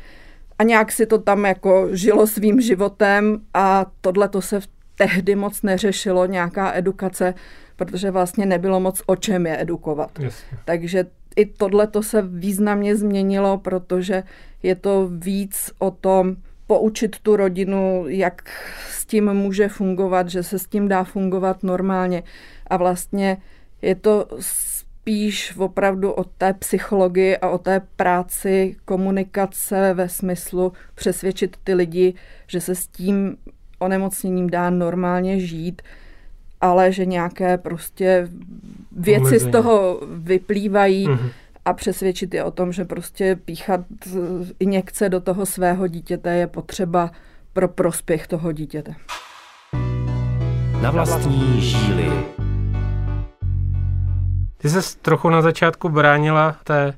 a 0.59 0.63
nějak 0.63 0.91
si 0.91 1.05
to 1.05 1.17
tam 1.17 1.45
jako 1.45 1.87
žilo 1.91 2.27
svým 2.27 2.61
životem 2.61 3.41
a 3.53 3.85
tohle 4.01 4.29
to 4.29 4.41
se 4.41 4.59
tehdy 4.97 5.35
moc 5.35 5.61
neřešilo, 5.61 6.25
nějaká 6.25 6.73
edukace, 6.75 7.33
protože 7.75 8.11
vlastně 8.11 8.45
nebylo 8.45 8.79
moc 8.79 9.01
o 9.05 9.15
čem 9.15 9.45
je 9.45 9.61
edukovat. 9.61 10.19
Jasně. 10.19 10.57
Takže 10.65 11.05
i 11.35 11.45
tohle 11.45 11.87
to 11.87 12.03
se 12.03 12.21
významně 12.21 12.95
změnilo, 12.95 13.57
protože 13.57 14.23
je 14.63 14.75
to 14.75 15.09
víc 15.11 15.71
o 15.79 15.91
tom 15.91 16.35
poučit 16.67 17.19
tu 17.19 17.35
rodinu, 17.35 18.05
jak 18.07 18.49
s 18.89 19.05
tím 19.05 19.33
může 19.33 19.69
fungovat, 19.69 20.29
že 20.29 20.43
se 20.43 20.59
s 20.59 20.67
tím 20.67 20.87
dá 20.87 21.03
fungovat 21.03 21.63
normálně. 21.63 22.23
A 22.67 22.77
vlastně 22.77 23.37
je 23.81 23.95
to 23.95 24.27
spíš 24.39 25.57
opravdu 25.57 26.11
o 26.11 26.23
té 26.23 26.53
psychologii 26.53 27.37
a 27.37 27.49
o 27.49 27.57
té 27.57 27.81
práci 27.95 28.75
komunikace 28.85 29.93
ve 29.93 30.09
smyslu 30.09 30.73
přesvědčit 30.95 31.57
ty 31.63 31.73
lidi, 31.73 32.13
že 32.47 32.61
se 32.61 32.75
s 32.75 32.87
tím 32.87 33.37
onemocněním 33.79 34.49
dá 34.49 34.69
normálně 34.69 35.39
žít, 35.39 35.81
ale 36.61 36.91
že 36.91 37.05
nějaké 37.05 37.57
prostě 37.57 38.29
věci 38.91 39.21
Omezení. 39.21 39.51
z 39.51 39.51
toho 39.51 40.01
vyplývají 40.07 41.07
mm-hmm. 41.07 41.29
a 41.65 41.73
přesvědčit 41.73 42.33
je 42.33 42.43
o 42.43 42.51
tom, 42.51 42.71
že 42.71 42.85
prostě 42.85 43.39
píchat 43.45 43.81
injekce 44.59 45.09
do 45.09 45.19
toho 45.19 45.45
svého 45.45 45.87
dítěte 45.87 46.35
je 46.35 46.47
potřeba 46.47 47.11
pro 47.53 47.67
prospěch 47.67 48.27
toho 48.27 48.51
dítěte. 48.51 48.95
Na 50.81 50.91
vlastní 50.91 51.61
žíly. 51.61 52.11
Ty 54.57 54.69
se 54.69 54.97
trochu 54.97 55.29
na 55.29 55.41
začátku 55.41 55.89
bránila 55.89 56.55
té, 56.63 56.93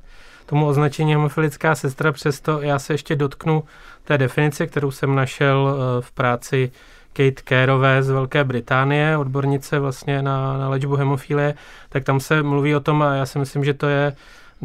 tomu 0.46 0.66
označení 0.66 1.12
hemofilická 1.12 1.74
sestra, 1.74 2.12
přesto 2.12 2.62
já 2.62 2.78
se 2.78 2.94
ještě 2.94 3.16
dotknu 3.16 3.64
té 4.04 4.18
definice, 4.18 4.66
kterou 4.66 4.90
jsem 4.90 5.14
našel 5.14 5.68
eh, 5.68 6.02
v 6.02 6.12
práci 6.12 6.70
Kate 7.18 7.42
Careové 7.48 8.02
z 8.02 8.10
Velké 8.10 8.44
Británie, 8.44 9.16
odbornice 9.16 9.78
vlastně 9.78 10.22
na, 10.22 10.58
na 10.58 10.68
léčbu 10.68 10.96
hemofilie, 10.96 11.54
tak 11.88 12.04
tam 12.04 12.20
se 12.20 12.42
mluví 12.42 12.74
o 12.74 12.80
tom, 12.80 13.02
a 13.02 13.14
já 13.14 13.26
si 13.26 13.38
myslím, 13.38 13.64
že 13.64 13.74
to 13.74 13.86
je 13.88 14.12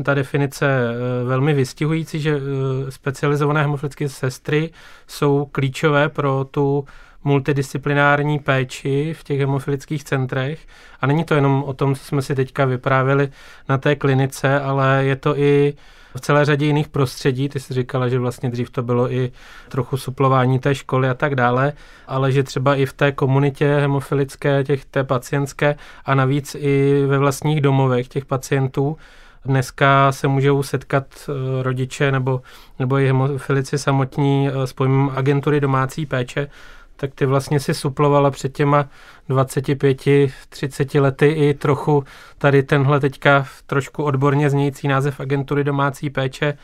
ta 0.04 0.14
definice 0.14 0.66
eh, 0.66 1.24
velmi 1.24 1.54
vystihující, 1.54 2.20
že 2.20 2.38
eh, 2.38 2.92
specializované 2.92 3.62
hemofilické 3.62 4.10
sestry 4.10 4.70
jsou 5.08 5.46
klíčové 5.52 6.10
pro 6.10 6.46
tu 6.52 6.86
multidisciplinární 7.24 8.40
péči 8.40 9.14
v 9.20 9.24
těch 9.24 9.40
hemofilických 9.40 10.04
centrech. 10.04 10.60
A 11.02 11.08
není 11.08 11.24
to 11.24 11.36
jenom 11.36 11.64
o 11.64 11.74
tom, 11.74 11.96
co 11.96 12.04
jsme 12.06 12.22
si 12.22 12.36
teďka 12.36 12.66
vyprávěli 12.66 13.30
na 13.70 13.78
té 13.78 13.96
klinice, 13.96 14.60
ale 14.60 15.06
je 15.06 15.16
to 15.16 15.38
i 15.38 15.74
v 16.16 16.22
celé 16.22 16.46
řadě 16.46 16.66
jiných 16.66 16.88
prostředí. 16.88 17.50
Ty 17.50 17.60
jsi 17.60 17.74
říkala, 17.74 18.10
že 18.10 18.20
vlastně 18.20 18.50
dřív 18.50 18.70
to 18.70 18.84
bylo 18.84 19.12
i 19.12 19.32
trochu 19.70 19.98
suplování 19.98 20.60
té 20.60 20.76
školy 20.76 21.10
a 21.10 21.14
tak 21.14 21.36
dále, 21.36 21.74
ale 22.08 22.32
že 22.32 22.44
třeba 22.44 22.76
i 22.76 22.86
v 22.86 22.94
té 22.94 23.12
komunitě 23.12 23.76
hemofilické, 23.76 24.64
těch 24.64 24.86
té 24.86 25.04
pacientské 25.04 25.76
a 26.06 26.16
navíc 26.16 26.56
i 26.60 27.04
ve 27.08 27.18
vlastních 27.18 27.62
domovech 27.62 28.08
těch 28.08 28.26
pacientů, 28.26 28.98
Dneska 29.46 30.12
se 30.12 30.28
můžou 30.28 30.64
setkat 30.64 31.06
eh, 31.30 31.64
rodiče 31.64 32.12
nebo, 32.12 32.42
nebo 32.80 32.98
i 32.98 33.08
hemofilici 33.08 33.78
samotní 33.78 34.50
eh, 34.50 34.68
s 34.68 34.74
pojmem 34.74 35.12
agentury 35.16 35.60
domácí 35.60 36.06
péče, 36.06 36.48
tak 36.96 37.16
ty 37.16 37.26
vlastně 37.26 37.60
si 37.60 37.74
suplovala 37.74 38.32
před 38.32 38.54
těma 38.54 38.90
25-30 39.30 41.02
lety 41.02 41.28
i 41.28 41.54
trochu 41.54 42.04
tady 42.38 42.64
tenhle 42.64 43.00
teďka 43.00 43.48
trošku 43.66 44.04
odborně 44.04 44.50
znějící 44.50 44.88
název 44.88 45.20
agentury 45.20 45.64
domácí 45.64 46.10
péče. 46.10 46.58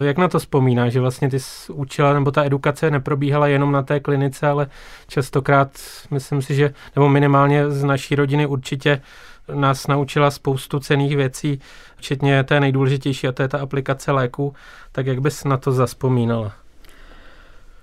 Jak 0.00 0.18
na 0.18 0.28
to 0.28 0.38
vzpomíná, 0.38 0.88
že 0.88 1.00
vlastně 1.00 1.30
ty 1.30 1.38
učila, 1.72 2.12
nebo 2.12 2.30
ta 2.30 2.44
edukace 2.44 2.90
neprobíhala 2.90 3.46
jenom 3.46 3.72
na 3.72 3.82
té 3.82 4.00
klinice, 4.00 4.46
ale 4.46 4.66
častokrát, 5.08 5.70
myslím 6.10 6.42
si, 6.42 6.54
že, 6.54 6.74
nebo 6.96 7.08
minimálně 7.08 7.70
z 7.70 7.84
naší 7.84 8.14
rodiny 8.14 8.46
určitě 8.46 9.00
nás 9.54 9.86
naučila 9.86 10.30
spoustu 10.30 10.80
cených 10.80 11.16
věcí, 11.16 11.60
včetně 11.96 12.44
té 12.44 12.60
nejdůležitější, 12.60 13.28
a 13.28 13.32
to 13.32 13.42
je 13.42 13.48
ta 13.48 13.58
aplikace 13.58 14.12
léku. 14.12 14.54
Tak 14.92 15.06
jak 15.06 15.20
bys 15.20 15.44
na 15.44 15.56
to 15.56 15.72
zaspomínala? 15.72 16.61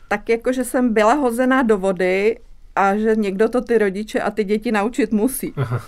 Tak 0.10 0.30
jako, 0.30 0.54
že 0.54 0.64
jsem 0.64 0.94
byla 0.94 1.14
hozená 1.14 1.64
do 1.64 1.78
vody 1.78 2.40
a 2.76 2.98
že 2.98 3.16
někdo 3.16 3.50
to 3.50 3.62
ty 3.62 3.78
rodiče 3.78 4.20
a 4.22 4.32
ty 4.32 4.44
děti 4.44 4.72
naučit 4.72 5.12
musí. 5.12 5.54
Aha. 5.58 5.82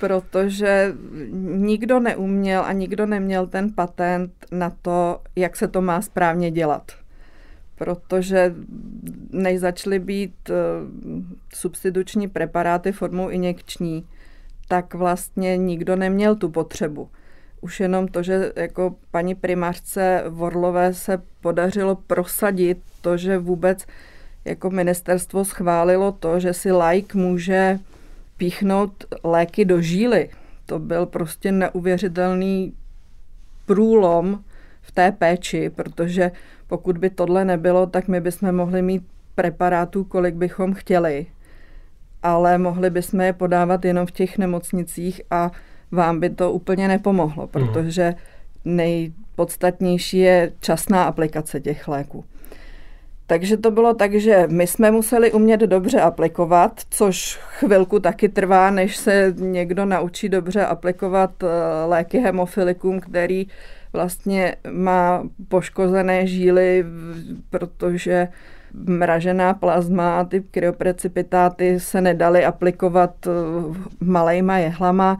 Protože 0.00 0.94
nikdo 1.42 2.00
neuměl 2.00 2.62
a 2.64 2.72
nikdo 2.72 3.06
neměl 3.06 3.46
ten 3.46 3.72
patent 3.72 4.32
na 4.52 4.70
to, 4.82 5.20
jak 5.36 5.56
se 5.56 5.68
to 5.68 5.82
má 5.82 6.02
správně 6.02 6.50
dělat. 6.50 6.92
Protože 7.74 8.54
než 9.30 9.60
začaly 9.60 9.98
být 9.98 10.50
uh, 10.50 10.56
substituční 11.54 12.28
preparáty 12.28 12.92
formou 12.92 13.28
injekční, 13.28 14.06
tak 14.68 14.94
vlastně 14.94 15.56
nikdo 15.56 15.96
neměl 15.96 16.36
tu 16.36 16.48
potřebu 16.48 17.08
už 17.60 17.80
jenom 17.80 18.08
to, 18.08 18.22
že 18.22 18.52
jako 18.56 18.94
paní 19.10 19.34
primářce 19.34 20.24
Vorlové 20.28 20.94
se 20.94 21.22
podařilo 21.40 21.94
prosadit 21.94 22.78
to, 23.00 23.16
že 23.16 23.38
vůbec 23.38 23.86
jako 24.44 24.70
ministerstvo 24.70 25.44
schválilo 25.44 26.12
to, 26.12 26.40
že 26.40 26.52
si 26.54 26.72
like 26.72 27.18
může 27.18 27.78
píchnout 28.36 29.04
léky 29.24 29.64
do 29.64 29.80
žíly. 29.80 30.30
To 30.66 30.78
byl 30.78 31.06
prostě 31.06 31.52
neuvěřitelný 31.52 32.72
průlom 33.66 34.44
v 34.82 34.92
té 34.92 35.12
péči, 35.12 35.70
protože 35.70 36.30
pokud 36.66 36.98
by 36.98 37.10
tohle 37.10 37.44
nebylo, 37.44 37.86
tak 37.86 38.08
my 38.08 38.20
bychom 38.20 38.52
mohli 38.52 38.82
mít 38.82 39.06
preparátů, 39.34 40.04
kolik 40.04 40.34
bychom 40.34 40.74
chtěli, 40.74 41.26
ale 42.22 42.58
mohli 42.58 42.90
bychom 42.90 43.20
je 43.20 43.32
podávat 43.32 43.84
jenom 43.84 44.06
v 44.06 44.10
těch 44.10 44.38
nemocnicích 44.38 45.20
a 45.30 45.50
vám 45.92 46.20
by 46.20 46.30
to 46.30 46.52
úplně 46.52 46.88
nepomohlo, 46.88 47.42
mhm. 47.42 47.52
protože 47.52 48.14
nejpodstatnější 48.64 50.18
je 50.18 50.52
časná 50.60 51.04
aplikace 51.04 51.60
těch 51.60 51.88
léků. 51.88 52.24
Takže 53.26 53.56
to 53.56 53.70
bylo 53.70 53.94
tak, 53.94 54.14
že 54.14 54.46
my 54.50 54.66
jsme 54.66 54.90
museli 54.90 55.32
umět 55.32 55.60
dobře 55.60 56.00
aplikovat, 56.00 56.80
což 56.90 57.36
chvilku 57.36 58.00
taky 58.00 58.28
trvá, 58.28 58.70
než 58.70 58.96
se 58.96 59.34
někdo 59.36 59.84
naučí 59.84 60.28
dobře 60.28 60.66
aplikovat 60.66 61.42
eh, 61.42 61.46
léky 61.86 62.18
hemofilikum, 62.18 63.00
který 63.00 63.46
vlastně 63.92 64.56
má 64.70 65.22
poškozené 65.48 66.26
žíly, 66.26 66.84
protože 67.50 68.28
mražená 68.72 69.54
plazma 69.54 70.20
a 70.20 70.24
ty 70.24 70.40
kryopreciptáty 70.40 71.80
se 71.80 72.00
nedaly 72.00 72.44
aplikovat 72.44 73.26
eh, 73.26 73.30
malejma 74.00 74.58
jehlama 74.58 75.18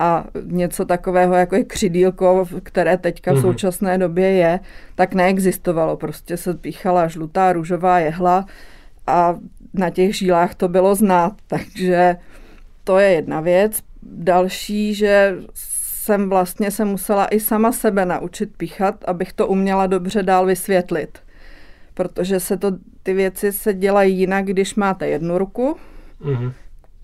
a 0.00 0.24
něco 0.44 0.84
takového, 0.84 1.34
jako 1.34 1.56
je 1.56 1.64
křidílko, 1.64 2.46
které 2.62 2.96
teďka 2.96 3.32
v 3.32 3.34
mhm. 3.34 3.42
současné 3.42 3.98
době 3.98 4.30
je, 4.30 4.60
tak 4.94 5.14
neexistovalo. 5.14 5.96
Prostě 5.96 6.36
se 6.36 6.54
píchala 6.54 7.08
žlutá 7.08 7.52
růžová 7.52 7.98
jehla 7.98 8.46
a 9.06 9.36
na 9.74 9.90
těch 9.90 10.16
žílách 10.16 10.54
to 10.54 10.68
bylo 10.68 10.94
znát. 10.94 11.32
Takže 11.46 12.16
to 12.84 12.98
je 12.98 13.08
jedna 13.08 13.40
věc. 13.40 13.80
Další, 14.02 14.94
že 14.94 15.36
jsem 15.54 16.28
vlastně 16.28 16.70
se 16.70 16.84
musela 16.84 17.26
i 17.26 17.40
sama 17.40 17.72
sebe 17.72 18.06
naučit 18.06 18.56
píchat, 18.56 19.04
abych 19.06 19.32
to 19.32 19.46
uměla 19.46 19.86
dobře 19.86 20.22
dál 20.22 20.46
vysvětlit. 20.46 21.18
Protože 21.94 22.40
se 22.40 22.56
to, 22.56 22.72
ty 23.02 23.14
věci 23.14 23.52
se 23.52 23.74
dělají 23.74 24.18
jinak, 24.18 24.44
když 24.44 24.74
máte 24.74 25.08
jednu 25.08 25.38
ruku, 25.38 25.76
mm-hmm 26.22 26.52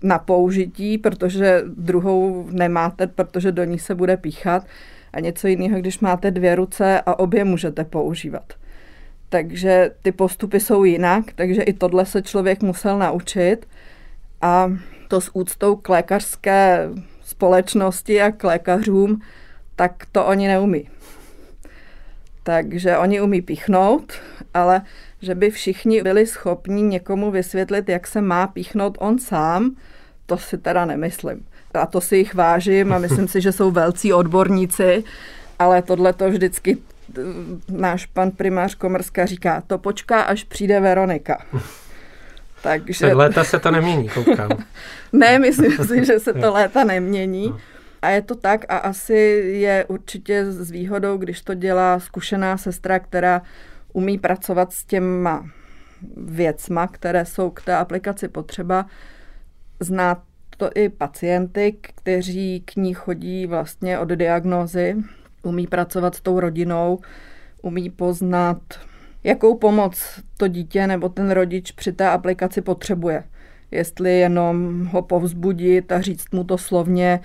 na 0.03 0.19
použití, 0.19 0.97
protože 0.97 1.63
druhou 1.77 2.47
nemáte, 2.51 3.07
protože 3.07 3.51
do 3.51 3.63
ní 3.63 3.79
se 3.79 3.95
bude 3.95 4.17
píchat. 4.17 4.65
A 5.13 5.19
něco 5.19 5.47
jiného, 5.47 5.79
když 5.79 5.99
máte 5.99 6.31
dvě 6.31 6.55
ruce 6.55 7.01
a 7.05 7.19
obě 7.19 7.43
můžete 7.43 7.83
používat. 7.83 8.53
Takže 9.29 9.91
ty 10.01 10.11
postupy 10.11 10.59
jsou 10.59 10.83
jinak, 10.83 11.23
takže 11.35 11.61
i 11.61 11.73
tohle 11.73 12.05
se 12.05 12.21
člověk 12.21 12.63
musel 12.63 12.99
naučit. 12.99 13.67
A 14.41 14.71
to 15.07 15.21
s 15.21 15.35
úctou 15.35 15.75
k 15.75 15.89
lékařské 15.89 16.89
společnosti 17.23 18.21
a 18.21 18.31
k 18.31 18.43
lékařům, 18.43 19.21
tak 19.75 20.05
to 20.11 20.25
oni 20.25 20.47
neumí. 20.47 20.89
Takže 22.43 22.97
oni 22.97 23.21
umí 23.21 23.41
píchnout, 23.41 24.13
ale 24.53 24.81
že 25.21 25.35
by 25.35 25.49
všichni 25.51 26.01
byli 26.03 26.27
schopni 26.27 26.81
někomu 26.81 27.31
vysvětlit, 27.31 27.89
jak 27.89 28.07
se 28.07 28.21
má 28.21 28.47
píchnout 28.47 28.97
on 28.99 29.19
sám, 29.19 29.75
to 30.25 30.37
si 30.37 30.57
teda 30.57 30.85
nemyslím. 30.85 31.45
A 31.73 31.85
to 31.85 32.01
si 32.01 32.17
jich 32.17 32.33
vážím 32.33 32.93
a 32.93 32.99
myslím 32.99 33.27
si, 33.27 33.41
že 33.41 33.51
jsou 33.51 33.71
velcí 33.71 34.13
odborníci, 34.13 35.03
ale 35.59 35.81
tohle 35.81 36.13
to 36.13 36.29
vždycky 36.29 36.77
eh, 37.17 37.21
náš 37.69 38.05
pan 38.05 38.31
primář 38.31 38.75
Komrska 38.75 39.25
říká, 39.25 39.63
to 39.67 39.77
počká, 39.77 40.21
až 40.21 40.43
přijde 40.43 40.79
Veronika. 40.79 41.45
Takže... 42.63 43.05
Tak 43.07 43.15
léta 43.15 43.43
se 43.43 43.59
to 43.59 43.71
nemění, 43.71 44.09
koukám. 44.09 44.49
ne, 45.13 45.39
myslím 45.39 45.85
si, 45.85 46.05
že 46.05 46.19
se 46.19 46.33
to 46.33 46.53
léta 46.53 46.83
nemění. 46.83 47.53
A 48.01 48.09
je 48.09 48.21
to 48.21 48.35
tak 48.35 48.65
a 48.69 48.77
asi 48.77 49.13
je 49.53 49.85
určitě 49.87 50.51
s 50.51 50.71
výhodou, 50.71 51.17
když 51.17 51.41
to 51.41 51.53
dělá 51.53 51.99
zkušená 51.99 52.57
sestra, 52.57 52.99
která 52.99 53.41
umí 53.97 54.17
pracovat 54.17 54.73
s 54.73 54.85
těma 54.85 55.45
věcma, 56.17 56.87
které 56.87 57.25
jsou 57.25 57.49
k 57.49 57.61
té 57.61 57.75
aplikaci 57.75 58.27
potřeba. 58.27 58.85
Zná 59.79 60.23
to 60.57 60.69
i 60.75 60.89
pacienty, 60.89 61.77
kteří 61.81 62.61
k 62.65 62.75
ní 62.75 62.93
chodí 62.93 63.45
vlastně 63.45 63.99
od 63.99 64.09
diagnózy, 64.09 64.95
umí 65.43 65.67
pracovat 65.67 66.15
s 66.15 66.21
tou 66.21 66.39
rodinou, 66.39 66.99
umí 67.61 67.89
poznat, 67.89 68.61
jakou 69.23 69.57
pomoc 69.57 70.19
to 70.37 70.47
dítě 70.47 70.87
nebo 70.87 71.09
ten 71.09 71.31
rodič 71.31 71.71
při 71.71 71.91
té 71.91 72.09
aplikaci 72.09 72.61
potřebuje. 72.61 73.23
Jestli 73.71 74.19
jenom 74.19 74.85
ho 74.85 75.01
povzbudit 75.01 75.91
a 75.91 76.01
říct 76.01 76.31
mu 76.31 76.43
to 76.43 76.57
slovně, 76.57 77.19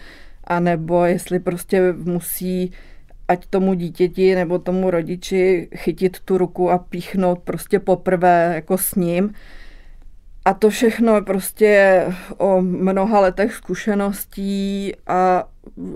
a 0.44 0.60
nebo 0.60 1.04
jestli 1.04 1.38
prostě 1.38 1.92
musí 1.92 2.72
ať 3.32 3.46
tomu 3.46 3.74
dítěti 3.74 4.34
nebo 4.34 4.58
tomu 4.58 4.90
rodiči 4.90 5.68
chytit 5.76 6.20
tu 6.20 6.38
ruku 6.38 6.70
a 6.70 6.78
píchnout 6.78 7.38
prostě 7.38 7.78
poprvé 7.78 8.52
jako 8.54 8.78
s 8.78 8.94
ním. 8.94 9.34
A 10.44 10.54
to 10.54 10.70
všechno 10.70 11.14
je 11.14 11.22
prostě 11.22 12.02
o 12.38 12.62
mnoha 12.62 13.20
letech 13.20 13.54
zkušeností 13.54 14.92
a 15.06 15.48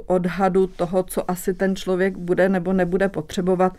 odhadu 0.07 0.66
toho, 0.66 1.02
co 1.02 1.31
asi 1.31 1.55
ten 1.55 1.76
člověk 1.76 2.16
bude 2.16 2.49
nebo 2.49 2.73
nebude 2.73 3.09
potřebovat, 3.09 3.76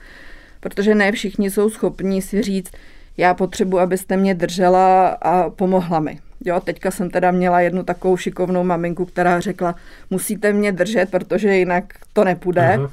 protože 0.59 0.95
ne 0.95 1.11
všichni 1.11 1.51
jsou 1.51 1.69
schopní 1.69 2.21
si 2.21 2.41
říct, 2.41 2.71
já 3.17 3.33
potřebuji, 3.33 3.79
abyste 3.79 4.17
mě 4.17 4.35
držela 4.35 5.07
a 5.07 5.49
pomohla 5.49 5.99
mi. 5.99 6.19
Jo, 6.46 6.60
teďka 6.60 6.91
jsem 6.91 7.10
teda 7.10 7.32
měla 7.32 7.62
jednu 7.62 7.84
takovou 7.84 8.17
šikovnou 8.17 8.63
maminku, 8.63 9.06
která 9.06 9.39
řekla, 9.39 9.75
musíte 10.10 10.53
mě 10.53 10.72
držet, 10.72 11.12
protože 11.12 11.56
jinak 11.56 11.84
to 12.13 12.24
nepůjde. 12.24 12.74
Aha, 12.74 12.89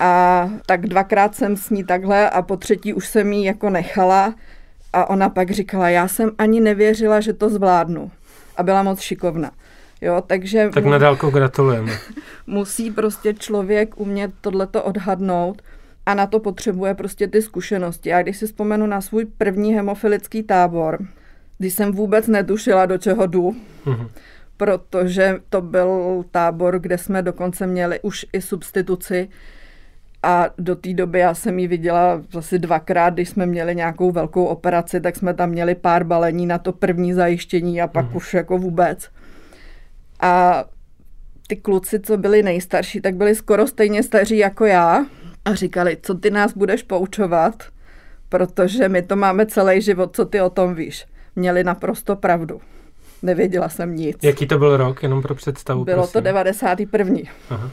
A 0.00 0.50
tak 0.66 0.86
dvakrát 0.86 1.34
jsem 1.34 1.56
s 1.56 1.70
ní 1.70 1.84
takhle 1.84 2.30
a 2.30 2.42
po 2.42 2.56
třetí 2.56 2.94
už 2.94 3.08
jsem 3.08 3.32
jí 3.32 3.44
jako 3.44 3.70
nechala 3.70 4.34
a 4.92 5.10
ona 5.10 5.28
pak 5.28 5.50
říkala, 5.50 5.88
já 5.88 6.08
jsem 6.08 6.30
ani 6.38 6.60
nevěřila, 6.60 7.20
že 7.20 7.32
to 7.32 7.50
zvládnu. 7.50 8.10
A 8.56 8.62
byla 8.62 8.82
moc 8.82 9.00
šikovná. 9.00 9.50
Jo, 10.00 10.22
takže 10.26 10.70
tak 10.74 10.84
na 10.84 10.98
dálku 10.98 11.30
gratulujeme. 11.30 11.92
musí 12.46 12.90
prostě 12.90 13.34
člověk 13.34 14.00
umět 14.00 14.30
tohleto 14.40 14.82
odhadnout 14.82 15.62
a 16.06 16.14
na 16.14 16.26
to 16.26 16.40
potřebuje 16.40 16.94
prostě 16.94 17.28
ty 17.28 17.42
zkušenosti. 17.42 18.12
A 18.12 18.22
když 18.22 18.36
si 18.36 18.46
vzpomenu 18.46 18.86
na 18.86 19.00
svůj 19.00 19.24
první 19.24 19.74
hemofilický 19.74 20.42
tábor, 20.42 20.98
když 21.60 21.74
jsem 21.74 21.92
vůbec 21.92 22.26
netušila, 22.26 22.86
do 22.86 22.98
čeho 22.98 23.26
jdu, 23.26 23.56
mm-hmm. 23.86 24.08
protože 24.56 25.38
to 25.48 25.60
byl 25.60 26.24
tábor, 26.30 26.78
kde 26.78 26.98
jsme 26.98 27.22
dokonce 27.22 27.66
měli 27.66 28.00
už 28.00 28.26
i 28.32 28.40
substituci 28.40 29.28
a 30.22 30.50
do 30.58 30.76
té 30.76 30.94
doby 30.94 31.18
já 31.18 31.34
jsem 31.34 31.58
ji 31.58 31.66
viděla 31.66 32.22
asi 32.38 32.58
dvakrát, 32.58 33.14
když 33.14 33.28
jsme 33.28 33.46
měli 33.46 33.76
nějakou 33.76 34.10
velkou 34.10 34.44
operaci, 34.44 35.00
tak 35.00 35.16
jsme 35.16 35.34
tam 35.34 35.50
měli 35.50 35.74
pár 35.74 36.04
balení 36.04 36.46
na 36.46 36.58
to 36.58 36.72
první 36.72 37.12
zajištění 37.12 37.82
a 37.82 37.86
pak 37.86 38.10
mm. 38.10 38.16
už 38.16 38.34
jako 38.34 38.58
vůbec. 38.58 39.08
A 40.20 40.64
ty 41.46 41.56
kluci, 41.56 42.00
co 42.00 42.16
byli 42.16 42.42
nejstarší, 42.42 43.00
tak 43.00 43.14
byli 43.14 43.34
skoro 43.34 43.66
stejně 43.66 44.02
staří 44.02 44.38
jako 44.38 44.64
já 44.64 45.06
a 45.44 45.54
říkali, 45.54 45.96
co 46.02 46.14
ty 46.14 46.30
nás 46.30 46.52
budeš 46.52 46.82
poučovat, 46.82 47.62
protože 48.28 48.88
my 48.88 49.02
to 49.02 49.16
máme 49.16 49.46
celý 49.46 49.82
život, 49.82 50.16
co 50.16 50.24
ty 50.24 50.40
o 50.40 50.50
tom 50.50 50.74
víš. 50.74 51.06
Měli 51.40 51.64
naprosto 51.64 52.16
pravdu. 52.16 52.60
Nevěděla 53.22 53.68
jsem 53.68 53.96
nic. 53.96 54.16
Jaký 54.22 54.46
to 54.46 54.58
byl 54.58 54.76
rok, 54.76 55.02
jenom 55.02 55.22
pro 55.22 55.34
představu? 55.34 55.84
Bylo 55.84 55.96
prosím. 55.96 56.12
to 56.12 56.20
91. 56.20 57.16
Aha. 57.50 57.70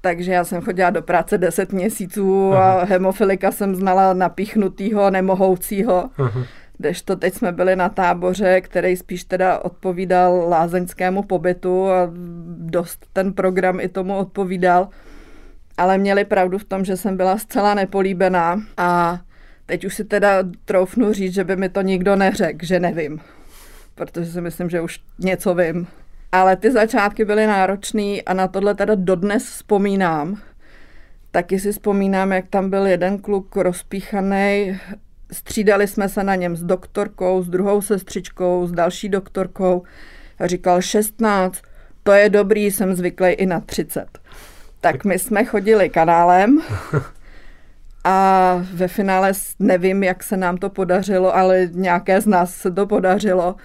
Takže 0.00 0.32
já 0.32 0.44
jsem 0.44 0.62
chodila 0.62 0.90
do 0.90 1.02
práce 1.02 1.38
10 1.38 1.72
měsíců 1.72 2.52
Aha. 2.52 2.72
a 2.72 2.84
hemofilika 2.84 3.50
jsem 3.52 3.74
znala 3.74 4.12
napíchnutýho, 4.12 5.10
nemohoucího. 5.10 6.10
Aha. 6.18 6.42
to 7.04 7.16
teď 7.16 7.34
jsme 7.34 7.52
byli 7.52 7.76
na 7.76 7.88
táboře, 7.88 8.60
který 8.60 8.96
spíš 8.96 9.24
teda 9.24 9.58
odpovídal 9.58 10.48
lázeňskému 10.48 11.22
pobytu 11.22 11.90
a 11.90 12.10
dost 12.56 13.06
ten 13.12 13.32
program 13.32 13.80
i 13.80 13.88
tomu 13.88 14.16
odpovídal. 14.16 14.88
Ale 15.78 15.98
měli 15.98 16.24
pravdu 16.24 16.58
v 16.58 16.64
tom, 16.64 16.84
že 16.84 16.96
jsem 16.96 17.16
byla 17.16 17.38
zcela 17.38 17.74
nepolíbená 17.74 18.60
a 18.76 19.20
teď 19.66 19.84
už 19.84 19.94
si 19.94 20.04
teda 20.04 20.44
troufnu 20.64 21.12
říct, 21.12 21.34
že 21.34 21.44
by 21.44 21.56
mi 21.56 21.68
to 21.68 21.82
nikdo 21.82 22.16
neřekl, 22.16 22.66
že 22.66 22.80
nevím. 22.80 23.20
Protože 23.94 24.32
si 24.32 24.40
myslím, 24.40 24.70
že 24.70 24.80
už 24.80 25.00
něco 25.18 25.54
vím. 25.54 25.86
Ale 26.32 26.56
ty 26.56 26.72
začátky 26.72 27.24
byly 27.24 27.46
náročné 27.46 28.20
a 28.26 28.34
na 28.34 28.48
tohle 28.48 28.74
teda 28.74 28.94
dodnes 28.94 29.44
vzpomínám. 29.44 30.40
Taky 31.30 31.60
si 31.60 31.72
vzpomínám, 31.72 32.32
jak 32.32 32.48
tam 32.48 32.70
byl 32.70 32.86
jeden 32.86 33.18
kluk 33.18 33.56
rozpíchaný. 33.56 34.78
Střídali 35.32 35.86
jsme 35.86 36.08
se 36.08 36.24
na 36.24 36.34
něm 36.34 36.56
s 36.56 36.62
doktorkou, 36.62 37.42
s 37.42 37.48
druhou 37.48 37.82
sestřičkou, 37.82 38.66
s 38.66 38.72
další 38.72 39.08
doktorkou. 39.08 39.82
A 40.38 40.46
říkal 40.46 40.82
16, 40.82 41.62
to 42.02 42.12
je 42.12 42.28
dobrý, 42.28 42.70
jsem 42.70 42.94
zvyklý 42.94 43.28
i 43.28 43.46
na 43.46 43.60
30. 43.60 44.18
Tak 44.80 45.04
my 45.04 45.18
jsme 45.18 45.44
chodili 45.44 45.90
kanálem 45.90 46.60
a 48.06 48.54
ve 48.74 48.88
finále 48.88 49.32
nevím, 49.58 50.02
jak 50.02 50.22
se 50.22 50.36
nám 50.36 50.56
to 50.56 50.70
podařilo, 50.70 51.36
ale 51.36 51.68
nějaké 51.72 52.20
z 52.20 52.26
nás 52.26 52.54
se 52.54 52.70
to 52.70 52.86
podařilo 52.86 53.56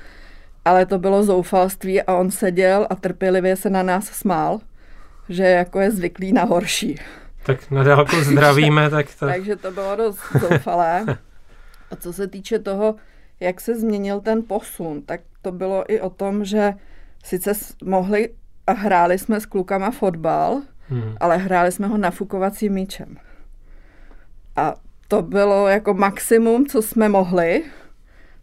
ale 0.65 0.85
to 0.85 0.99
bylo 0.99 1.23
zoufalství 1.23 2.01
a 2.01 2.15
on 2.15 2.31
seděl 2.31 2.87
a 2.89 2.95
trpělivě 2.95 3.55
se 3.55 3.69
na 3.69 3.83
nás 3.83 4.05
smál, 4.05 4.59
že 5.29 5.43
jako 5.43 5.79
je 5.79 5.91
zvyklý 5.91 6.33
na 6.33 6.43
horší. 6.43 6.95
Tak 7.45 7.71
na 7.71 7.83
dálku 7.83 8.15
zdravíme, 8.21 8.89
tak 8.89 9.05
to... 9.19 9.25
Takže 9.25 9.55
to 9.55 9.71
bylo 9.71 9.95
dost 9.95 10.19
zoufalé. 10.39 11.05
A 11.91 11.95
co 11.95 12.13
se 12.13 12.27
týče 12.27 12.59
toho, 12.59 12.95
jak 13.39 13.61
se 13.61 13.79
změnil 13.79 14.21
ten 14.21 14.43
posun, 14.47 15.01
tak 15.01 15.21
to 15.41 15.51
bylo 15.51 15.83
i 15.87 16.01
o 16.01 16.09
tom, 16.09 16.45
že 16.45 16.73
sice 17.23 17.51
mohli 17.83 18.29
a 18.67 18.71
hráli 18.71 19.17
jsme 19.17 19.39
s 19.39 19.45
klukama 19.45 19.91
fotbal, 19.91 20.61
hmm. 20.87 21.15
ale 21.19 21.37
hráli 21.37 21.71
jsme 21.71 21.87
ho 21.87 21.97
nafukovacím 21.97 22.73
míčem. 22.73 23.17
A 24.55 24.73
to 25.07 25.21
bylo 25.21 25.67
jako 25.67 25.93
maximum, 25.93 26.65
co 26.65 26.81
jsme 26.81 27.09
mohli, 27.09 27.63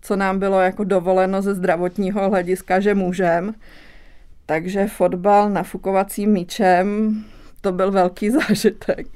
co 0.03 0.17
nám 0.17 0.39
bylo 0.39 0.61
jako 0.61 0.85
dovoleno 0.85 1.43
ze 1.43 1.55
zdravotního 1.55 2.31
hlediska, 2.31 2.81
že 2.81 2.95
můžem. 2.95 3.55
Takže 4.47 4.87
fotbal 4.87 5.51
nafukovacím 5.51 6.31
míčem, 6.31 7.17
to 7.61 7.73
byl 7.73 7.91
velký 7.91 8.31
zážitek. 8.49 9.07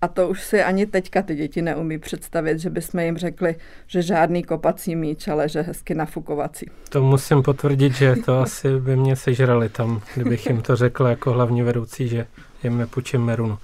A 0.00 0.08
to 0.08 0.28
už 0.28 0.42
si 0.42 0.62
ani 0.62 0.86
teďka 0.86 1.22
ty 1.22 1.34
děti 1.34 1.62
neumí 1.62 1.98
představit, 1.98 2.58
že 2.58 2.70
bychom 2.70 3.00
jim 3.00 3.16
řekli, 3.16 3.56
že 3.86 4.02
žádný 4.02 4.42
kopací 4.42 4.96
míč, 4.96 5.28
ale 5.28 5.48
že 5.48 5.60
hezky 5.60 5.94
nafukovací. 5.94 6.70
To 6.88 7.02
musím 7.02 7.42
potvrdit, 7.42 7.94
že 7.94 8.16
to 8.16 8.38
asi 8.38 8.80
by 8.80 8.96
mě 8.96 9.16
sežrali 9.16 9.68
tam, 9.68 10.00
kdybych 10.14 10.46
jim 10.46 10.62
to 10.62 10.76
řekl 10.76 11.04
jako 11.04 11.32
hlavní 11.32 11.62
vedoucí, 11.62 12.08
že 12.08 12.26
jim 12.64 12.78
nepůjčím 12.78 13.20
merunu. 13.20 13.58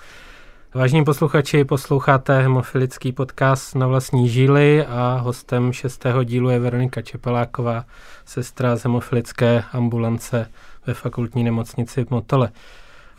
Vážení 0.75 1.05
posluchači, 1.05 1.65
posloucháte 1.65 2.43
hemofilický 2.43 3.13
podcast 3.13 3.75
na 3.75 3.87
vlastní 3.87 4.29
žíly 4.29 4.87
a 4.87 5.19
hostem 5.23 5.73
šestého 5.73 6.25
dílu 6.25 6.51
je 6.51 6.59
Veronika 6.59 7.03
Čepeláková, 7.03 7.85
sestra 8.25 8.77
z 8.77 8.83
hemofilické 8.83 9.65
ambulance 9.73 10.51
ve 10.87 10.95
fakultní 10.95 11.45
nemocnici 11.45 12.05
v 12.05 12.11
Motole. 12.11 12.51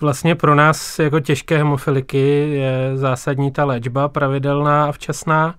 Vlastně 0.02 0.36
pro 0.36 0.56
nás 0.56 1.00
jako 1.00 1.20
těžké 1.20 1.58
hemofiliky 1.58 2.50
je 2.50 2.92
zásadní 2.98 3.52
ta 3.52 3.66
léčba, 3.66 4.08
pravidelná 4.08 4.86
a 4.86 4.92
včasná. 4.92 5.56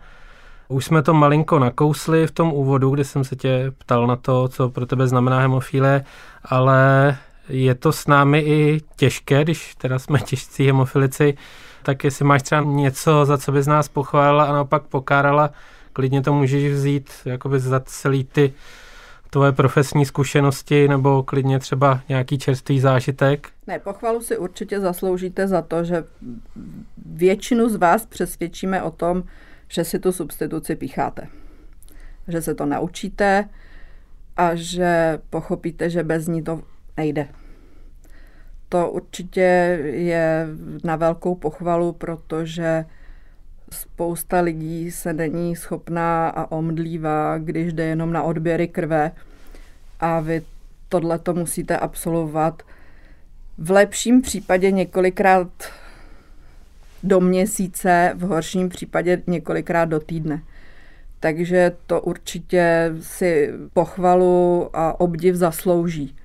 Už 0.68 0.84
jsme 0.84 1.02
to 1.02 1.14
malinko 1.14 1.58
nakousli 1.58 2.26
v 2.26 2.30
tom 2.30 2.52
úvodu, 2.52 2.90
kdy 2.90 3.04
jsem 3.04 3.24
se 3.24 3.36
tě 3.36 3.72
ptal 3.78 4.06
na 4.06 4.16
to, 4.16 4.48
co 4.48 4.68
pro 4.68 4.86
tebe 4.86 5.06
znamená 5.06 5.40
hemofílie, 5.40 6.04
ale 6.44 7.16
je 7.48 7.74
to 7.74 7.92
s 7.92 8.06
námi 8.06 8.38
i 8.38 8.80
těžké, 8.96 9.44
když 9.44 9.74
teda 9.74 9.98
jsme 9.98 10.18
těžcí 10.24 10.66
hemofilici, 10.66 11.36
tak 11.84 12.04
jestli 12.04 12.24
máš 12.24 12.42
třeba 12.42 12.60
něco, 12.60 13.24
za 13.24 13.38
co 13.38 13.52
bys 13.52 13.66
nás 13.66 13.88
pochválila 13.88 14.44
a 14.44 14.52
naopak 14.52 14.82
pokárala, 14.82 15.50
klidně 15.92 16.22
to 16.22 16.32
můžeš 16.32 16.72
vzít 16.72 17.10
jakoby 17.24 17.60
za 17.60 17.80
celý 17.80 18.24
ty 18.24 18.52
tvoje 19.30 19.52
profesní 19.52 20.06
zkušenosti 20.06 20.88
nebo 20.88 21.22
klidně 21.22 21.58
třeba 21.58 22.00
nějaký 22.08 22.38
čerstvý 22.38 22.80
zážitek? 22.80 23.48
Ne, 23.66 23.78
pochvalu 23.78 24.20
si 24.20 24.38
určitě 24.38 24.80
zasloužíte 24.80 25.48
za 25.48 25.62
to, 25.62 25.84
že 25.84 26.04
většinu 27.06 27.68
z 27.68 27.76
vás 27.76 28.06
přesvědčíme 28.06 28.82
o 28.82 28.90
tom, 28.90 29.22
že 29.68 29.84
si 29.84 29.98
tu 29.98 30.12
substituci 30.12 30.76
pícháte. 30.76 31.28
Že 32.28 32.42
se 32.42 32.54
to 32.54 32.66
naučíte 32.66 33.48
a 34.36 34.54
že 34.54 35.18
pochopíte, 35.30 35.90
že 35.90 36.02
bez 36.02 36.26
ní 36.26 36.42
to 36.42 36.62
nejde 36.96 37.28
to 38.74 38.90
určitě 38.90 39.78
je 39.82 40.46
na 40.84 40.96
velkou 40.96 41.34
pochvalu, 41.34 41.92
protože 41.92 42.84
spousta 43.72 44.40
lidí 44.40 44.90
se 44.90 45.12
není 45.12 45.56
schopná 45.56 46.28
a 46.28 46.52
omdlívá, 46.52 47.38
když 47.38 47.72
jde 47.72 47.84
jenom 47.84 48.12
na 48.12 48.22
odběry 48.22 48.68
krve 48.68 49.12
a 50.00 50.20
vy 50.20 50.42
tohle 50.88 51.18
to 51.18 51.34
musíte 51.34 51.78
absolvovat 51.78 52.62
v 53.58 53.70
lepším 53.70 54.22
případě 54.22 54.70
několikrát 54.70 55.48
do 57.02 57.20
měsíce, 57.20 58.12
v 58.14 58.20
horším 58.20 58.68
případě 58.68 59.22
několikrát 59.26 59.84
do 59.84 60.00
týdne. 60.00 60.42
Takže 61.20 61.72
to 61.86 62.00
určitě 62.00 62.94
si 63.00 63.52
pochvalu 63.72 64.70
a 64.72 65.00
obdiv 65.00 65.34
zaslouží. 65.34 66.16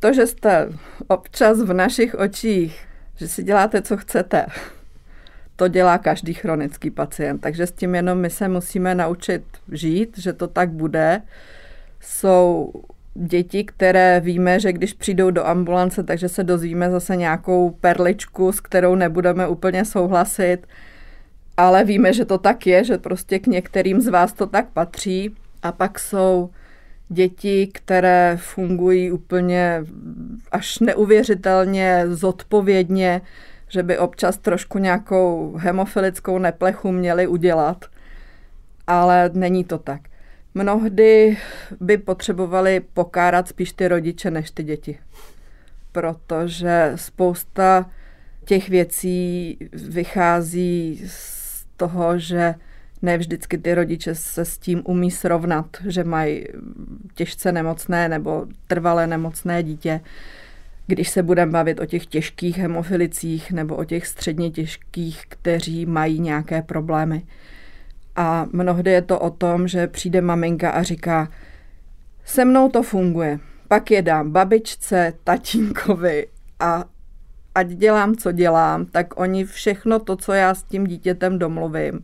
To, 0.00 0.12
že 0.12 0.26
jste 0.26 0.68
občas 1.08 1.62
v 1.62 1.72
našich 1.72 2.14
očích, 2.14 2.86
že 3.16 3.28
si 3.28 3.42
děláte, 3.42 3.82
co 3.82 3.96
chcete, 3.96 4.46
to 5.56 5.68
dělá 5.68 5.98
každý 5.98 6.34
chronický 6.34 6.90
pacient. 6.90 7.38
Takže 7.38 7.66
s 7.66 7.72
tím 7.72 7.94
jenom 7.94 8.18
my 8.18 8.30
se 8.30 8.48
musíme 8.48 8.94
naučit 8.94 9.44
žít, 9.72 10.18
že 10.18 10.32
to 10.32 10.48
tak 10.48 10.70
bude. 10.70 11.22
Jsou 12.00 12.72
děti, 13.14 13.64
které 13.64 14.20
víme, 14.20 14.60
že 14.60 14.72
když 14.72 14.92
přijdou 14.92 15.30
do 15.30 15.46
ambulance, 15.46 16.02
takže 16.02 16.28
se 16.28 16.44
dozvíme 16.44 16.90
zase 16.90 17.16
nějakou 17.16 17.70
perličku, 17.70 18.52
s 18.52 18.60
kterou 18.60 18.94
nebudeme 18.94 19.48
úplně 19.48 19.84
souhlasit, 19.84 20.58
ale 21.56 21.84
víme, 21.84 22.12
že 22.12 22.24
to 22.24 22.38
tak 22.38 22.66
je, 22.66 22.84
že 22.84 22.98
prostě 22.98 23.38
k 23.38 23.46
některým 23.46 24.00
z 24.00 24.08
vás 24.08 24.32
to 24.32 24.46
tak 24.46 24.66
patří. 24.72 25.34
A 25.62 25.72
pak 25.72 25.98
jsou 25.98 26.50
děti, 27.08 27.66
které 27.66 28.38
fungují 28.40 29.12
úplně 29.12 29.84
až 30.52 30.78
neuvěřitelně 30.78 32.04
zodpovědně, 32.08 33.20
že 33.68 33.82
by 33.82 33.98
občas 33.98 34.38
trošku 34.38 34.78
nějakou 34.78 35.56
hemofilickou 35.56 36.38
neplechu 36.38 36.92
měli 36.92 37.26
udělat. 37.26 37.84
Ale 38.86 39.30
není 39.32 39.64
to 39.64 39.78
tak. 39.78 40.00
Mnohdy 40.54 41.36
by 41.80 41.98
potřebovali 41.98 42.80
pokárat 42.80 43.48
spíš 43.48 43.72
ty 43.72 43.88
rodiče 43.88 44.30
než 44.30 44.50
ty 44.50 44.62
děti. 44.62 44.98
Protože 45.92 46.92
spousta 46.94 47.90
těch 48.44 48.68
věcí 48.68 49.58
vychází 49.72 51.02
z 51.06 51.66
toho, 51.76 52.18
že 52.18 52.54
ne 53.06 53.18
vždycky 53.18 53.58
ty 53.58 53.74
rodiče 53.74 54.14
se 54.14 54.44
s 54.44 54.58
tím 54.58 54.82
umí 54.84 55.10
srovnat, 55.10 55.66
že 55.86 56.04
mají 56.04 56.44
těžce 57.14 57.52
nemocné 57.52 58.08
nebo 58.08 58.46
trvalé 58.66 59.06
nemocné 59.06 59.62
dítě. 59.62 60.00
Když 60.86 61.08
se 61.10 61.22
budeme 61.22 61.52
bavit 61.52 61.80
o 61.80 61.86
těch 61.86 62.06
těžkých 62.06 62.58
hemofilicích 62.58 63.52
nebo 63.52 63.76
o 63.76 63.84
těch 63.84 64.06
středně 64.06 64.50
těžkých, 64.50 65.22
kteří 65.28 65.86
mají 65.86 66.20
nějaké 66.20 66.62
problémy. 66.62 67.22
A 68.16 68.46
mnohdy 68.52 68.90
je 68.90 69.02
to 69.02 69.18
o 69.20 69.30
tom, 69.30 69.68
že 69.68 69.86
přijde 69.86 70.20
maminka 70.20 70.70
a 70.70 70.82
říká, 70.82 71.28
se 72.24 72.44
mnou 72.44 72.68
to 72.68 72.82
funguje, 72.82 73.38
pak 73.68 73.90
je 73.90 74.02
dám 74.02 74.30
babičce, 74.30 75.12
tatínkovi 75.24 76.26
a 76.60 76.84
ať 77.54 77.66
dělám, 77.66 78.16
co 78.16 78.32
dělám, 78.32 78.86
tak 78.86 79.20
oni 79.20 79.44
všechno 79.44 79.98
to, 79.98 80.16
co 80.16 80.32
já 80.32 80.54
s 80.54 80.62
tím 80.62 80.86
dítětem 80.86 81.38
domluvím, 81.38 82.00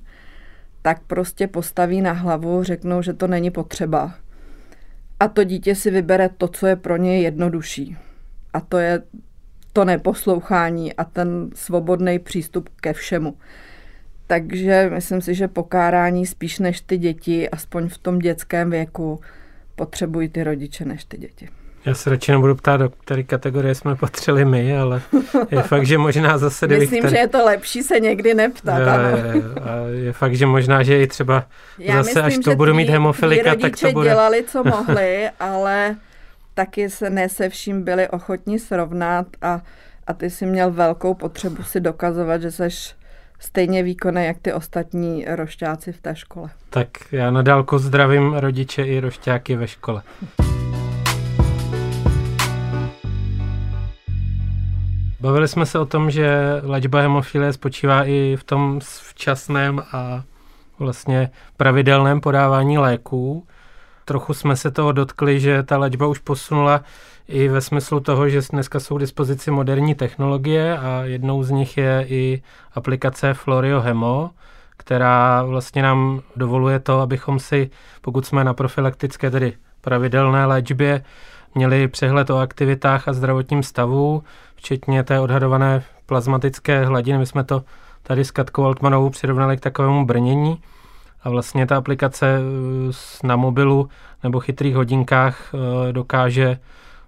tak 0.83 1.03
prostě 1.07 1.47
postaví 1.47 2.01
na 2.01 2.13
hlavu, 2.13 2.63
řeknou, 2.63 3.03
že 3.03 3.13
to 3.13 3.27
není 3.27 3.51
potřeba. 3.51 4.15
A 5.21 5.29
to 5.29 5.45
dítě 5.45 5.75
si 5.75 5.91
vybere 5.91 6.29
to, 6.29 6.49
co 6.49 6.67
je 6.67 6.77
pro 6.77 6.97
ně 6.97 7.21
jednodušší. 7.21 7.97
A 8.53 8.61
to 8.61 8.79
je 8.79 9.03
to 9.73 9.85
neposlouchání 9.85 10.95
a 10.95 11.05
ten 11.05 11.51
svobodný 11.55 12.19
přístup 12.19 12.69
ke 12.81 12.93
všemu. 12.93 13.37
Takže 14.27 14.91
myslím 14.95 15.21
si, 15.21 15.35
že 15.35 15.49
pokárání 15.49 16.27
spíš 16.27 16.59
než 16.59 16.81
ty 16.81 16.99
děti, 16.99 17.51
aspoň 17.51 17.89
v 17.89 17.99
tom 17.99 18.19
dětském 18.19 18.71
věku, 18.71 19.21
potřebují 19.77 20.29
ty 20.29 20.45
rodiče 20.45 20.85
než 20.85 21.05
ty 21.05 21.19
děti. 21.19 21.49
Já 21.85 21.95
se 21.95 22.11
radši 22.11 22.33
nebudu 22.33 22.55
ptát, 22.55 22.77
do 22.77 22.91
které 22.91 23.23
kategorie 23.23 23.75
jsme 23.75 23.97
patřili 23.97 24.45
my, 24.45 24.79
ale 24.79 25.03
je 25.51 25.63
fakt, 25.73 25.87
že 25.87 25.99
možná 25.99 26.39
zase... 26.39 26.67
Myslím, 26.67 27.03
tady... 27.03 27.15
že 27.15 27.19
je 27.19 27.29
to 27.29 27.45
lepší 27.45 27.83
se 27.83 28.01
někdy 28.01 28.35
neptat, 28.35 28.79
je. 28.79 29.43
Je, 29.91 30.05
je 30.05 30.13
fakt, 30.13 30.35
že 30.35 30.47
možná, 30.47 30.83
že 30.83 31.03
i 31.03 31.07
třeba 31.07 31.45
Já 31.79 31.97
zase, 31.97 32.09
myslím, 32.09 32.25
až 32.25 32.45
to 32.45 32.57
budu 32.57 32.75
mít 32.75 32.89
hemofilika, 32.89 33.55
tak 33.55 33.73
to 33.81 33.93
bude... 33.93 34.09
dělali, 34.09 34.45
co 34.47 34.65
mohli, 34.69 35.31
ale 35.41 35.97
taky 36.55 36.91
se 36.91 37.11
ne 37.11 37.29
se 37.29 37.49
vším 37.49 37.85
byli 37.85 38.09
ochotní 38.09 38.59
srovnat 38.59 39.27
a, 39.43 39.61
a 40.07 40.13
ty 40.13 40.31
si 40.31 40.47
měl 40.47 40.71
velkou 40.71 41.15
potřebu 41.15 41.63
si 41.63 41.81
dokazovat, 41.81 42.43
že 42.43 42.51
seš 42.51 42.95
stejně 43.39 43.83
výkonný, 43.83 44.25
jak 44.25 44.37
ty 44.43 44.53
ostatní 44.53 45.25
rošťáci 45.29 45.93
v 45.93 46.01
té 46.01 46.17
škole. 46.17 46.51
Tak 46.71 46.89
já 47.13 47.31
na 47.31 47.43
dálku 47.43 47.79
zdravím 47.79 48.35
rodiče 48.35 48.85
i 48.85 49.01
rošťáky 49.01 49.57
ve 49.57 49.69
škole. 49.69 50.03
Bavili 55.23 55.49
jsme 55.49 55.67
se 55.67 55.79
o 55.79 55.87
tom, 55.87 56.11
že 56.11 56.61
léčba 56.63 57.01
hemofilie 57.01 57.53
spočívá 57.53 58.05
i 58.05 58.37
v 58.37 58.45
tom 58.45 58.81
včasném 58.81 59.83
a 59.93 60.23
vlastně 60.79 61.31
pravidelném 61.57 62.21
podávání 62.21 62.79
léků. 62.79 63.47
Trochu 64.05 64.35
jsme 64.35 64.57
se 64.57 64.71
toho 64.71 64.93
dotkli, 64.93 65.41
že 65.41 65.63
ta 65.63 65.79
léčba 65.79 66.07
už 66.07 66.19
posunula 66.19 66.83
i 67.29 67.49
ve 67.49 67.61
smyslu 67.61 68.01
toho, 68.01 68.29
že 68.29 68.41
dneska 68.53 68.81
jsou 68.81 68.97
k 68.97 69.01
dispozici 69.01 69.51
moderní 69.51 69.95
technologie 69.95 70.79
a 70.79 71.01
jednou 71.05 71.43
z 71.43 71.51
nich 71.51 71.77
je 71.77 72.07
i 72.09 72.43
aplikace 72.75 73.35
Florio 73.35 73.81
Hemo, 73.81 74.31
která 74.77 75.43
vlastně 75.43 75.83
nám 75.83 76.21
dovoluje 76.37 76.79
to, 76.79 77.01
abychom 77.01 77.39
si, 77.39 77.71
pokud 78.01 78.27
jsme 78.27 78.45
na 78.45 78.55
profilaktické, 78.55 79.31
tedy 79.31 79.53
pravidelné 79.81 80.47
léčbě, 80.47 81.05
měli 81.55 81.89
přehled 81.89 82.31
o 82.31 82.39
aktivitách 82.39 83.09
a 83.09 83.13
zdravotním 83.13 83.63
stavu, 83.63 84.23
včetně 84.57 85.03
té 85.03 85.21
odhadované 85.21 85.83
plazmatické 86.07 86.85
hladiny. 86.85 87.19
My 87.19 87.27
jsme 87.27 87.45
to 87.45 87.63
tady 88.03 88.25
s 88.25 88.31
Katkou 88.31 88.65
Altmanovou 88.65 89.11
přirovnali 89.11 89.57
k 89.57 89.61
takovému 89.61 90.07
brnění 90.07 90.61
a 91.23 91.31
vlastně 91.31 91.67
ta 91.67 91.77
aplikace 91.77 92.27
eh, 92.27 93.27
na 93.27 93.37
mobilu 93.37 93.89
nebo 94.23 94.41
chytrých 94.41 94.75
hodinkách 94.75 95.55
eh, 95.55 95.93
dokáže 95.93 96.59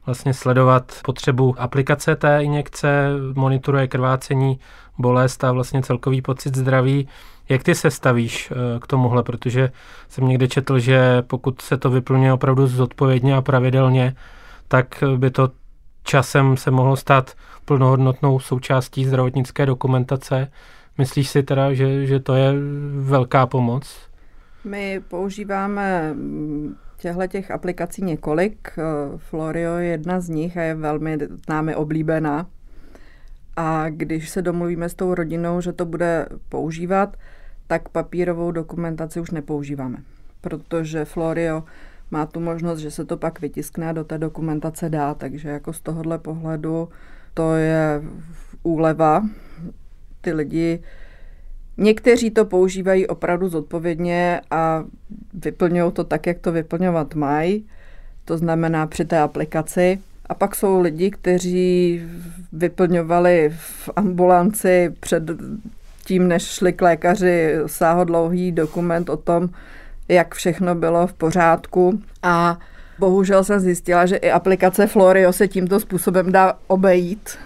vlastně 0.07 0.35
sledovat 0.35 0.93
potřebu 1.05 1.55
aplikace 1.59 2.17
té 2.17 2.43
injekce, 2.43 3.09
monitoruje 3.35 3.89
krvácení, 3.89 4.59
bolest 4.99 5.45
a 5.45 5.53
vlastně 5.53 5.83
celkový 5.83 6.23
pocit 6.23 6.57
zdraví. 6.57 7.09
Jak 7.49 7.63
ty 7.63 7.75
se 7.75 7.91
stavíš 7.91 8.51
eh, 8.51 8.81
k 8.81 8.87
tomuhle, 8.87 9.23
protože 9.23 9.71
jsem 10.09 10.29
někde 10.29 10.49
četl, 10.49 10.79
že 10.79 11.23
pokud 11.23 11.61
se 11.61 11.77
to 11.77 11.91
vyplňuje 11.91 12.33
opravdu 12.33 12.67
zodpovědně 12.67 13.37
a 13.37 13.43
pravidelně, 13.43 14.17
tak 14.69 15.05
by 15.17 15.31
to 15.31 15.51
časem 16.03 16.57
se 16.57 16.71
mohlo 16.71 16.97
stát 16.97 17.33
plnohodnotnou 17.65 18.41
součástí 18.41 19.05
zdravotnické 19.05 19.67
dokumentace. 19.67 20.51
Myslíš 20.99 21.29
si 21.29 21.43
teda, 21.43 21.73
že, 21.73 22.07
že 22.07 22.21
to 22.21 22.35
je 22.35 22.53
velká 23.01 23.47
pomoc? 23.47 23.97
My 24.65 25.01
používáme 25.09 26.15
těchto 26.97 27.27
těch 27.27 27.51
aplikací 27.51 28.05
několik. 28.05 28.73
Florio 29.17 29.75
je 29.75 29.87
jedna 29.87 30.21
z 30.21 30.29
nich 30.29 30.57
a 30.57 30.63
je 30.63 30.75
velmi 30.75 31.19
námi 31.49 31.75
oblíbená. 31.75 32.47
A 33.57 33.89
když 33.89 34.31
se 34.31 34.43
domluvíme 34.43 34.89
s 34.89 34.95
tou 34.95 35.15
rodinou, 35.15 35.61
že 35.61 35.73
to 35.73 35.85
bude 35.85 36.27
používat, 36.49 37.17
tak 37.67 37.89
papírovou 37.89 38.51
dokumentaci 38.51 39.21
už 39.21 39.31
nepoužíváme, 39.31 39.97
protože 40.41 41.05
Florio 41.05 41.65
má 42.11 42.27
tu 42.27 42.41
možnost, 42.41 42.79
že 42.79 42.91
se 42.91 43.05
to 43.05 43.17
pak 43.17 43.41
vytiskne 43.41 43.89
a 43.89 43.93
do 43.93 44.05
té 44.05 44.19
dokumentace 44.19 44.89
dá, 44.89 45.15
takže 45.15 45.49
jako 45.49 45.73
z 45.73 45.81
tohohle 45.81 46.19
pohledu 46.19 46.89
to 47.35 47.55
je 47.55 48.03
úleva. 48.63 49.29
Ty 50.21 50.33
lidi, 50.33 50.83
někteří 51.77 52.31
to 52.31 52.45
používají 52.45 53.07
opravdu 53.07 53.49
zodpovědně 53.49 54.41
a 54.51 54.85
vyplňují 55.35 55.93
to 55.93 56.05
tak, 56.05 56.27
jak 56.27 56.39
to 56.39 56.53
vyplňovat 56.53 57.15
mají, 57.15 57.67
to 58.25 58.39
znamená 58.39 58.87
při 58.87 59.05
té 59.05 59.19
aplikaci. 59.19 59.99
A 60.27 60.35
pak 60.35 60.55
jsou 60.55 60.81
lidi, 60.81 61.11
kteří 61.11 62.03
vyplňovali 62.53 63.53
v 63.57 63.91
ambulanci 63.97 64.95
před 65.01 65.23
tím, 66.05 66.29
než 66.29 66.43
šli 66.43 66.73
k 66.73 66.83
lékaři, 66.83 67.55
sáhodlouhý 67.67 68.53
dokument 68.53 69.09
o 69.09 69.17
tom, 69.17 69.49
jak 70.09 70.35
všechno 70.35 70.75
bylo 70.75 71.07
v 71.07 71.13
pořádku 71.13 72.01
a 72.23 72.59
bohužel 72.99 73.45
jsem 73.45 73.61
zjistila, 73.61 74.07
že 74.07 74.17
i 74.17 74.31
aplikace 74.31 74.87
Florio 74.87 75.33
se 75.33 75.49
tímto 75.49 75.81
způsobem 75.81 76.33
dá 76.33 76.59
obejít. 76.67 77.39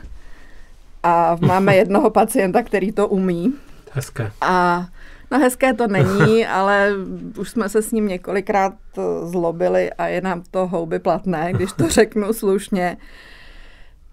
A 1.02 1.36
máme 1.40 1.76
jednoho 1.82 2.10
pacienta, 2.10 2.62
který 2.62 2.92
to 2.92 3.08
umí. 3.08 3.54
Hezké. 3.92 4.32
A 4.40 4.86
no 5.30 5.38
hezké 5.38 5.74
to 5.74 5.86
není, 5.86 6.46
ale 6.56 6.90
už 7.38 7.50
jsme 7.50 7.68
se 7.68 7.82
s 7.82 7.92
ním 7.92 8.08
několikrát 8.08 8.74
zlobili 9.24 9.92
a 9.92 10.06
je 10.06 10.20
nám 10.20 10.42
to 10.50 10.66
houby 10.66 10.98
platné, 10.98 11.52
když 11.52 11.72
to 11.72 11.88
řeknu 11.88 12.32
slušně. 12.32 12.96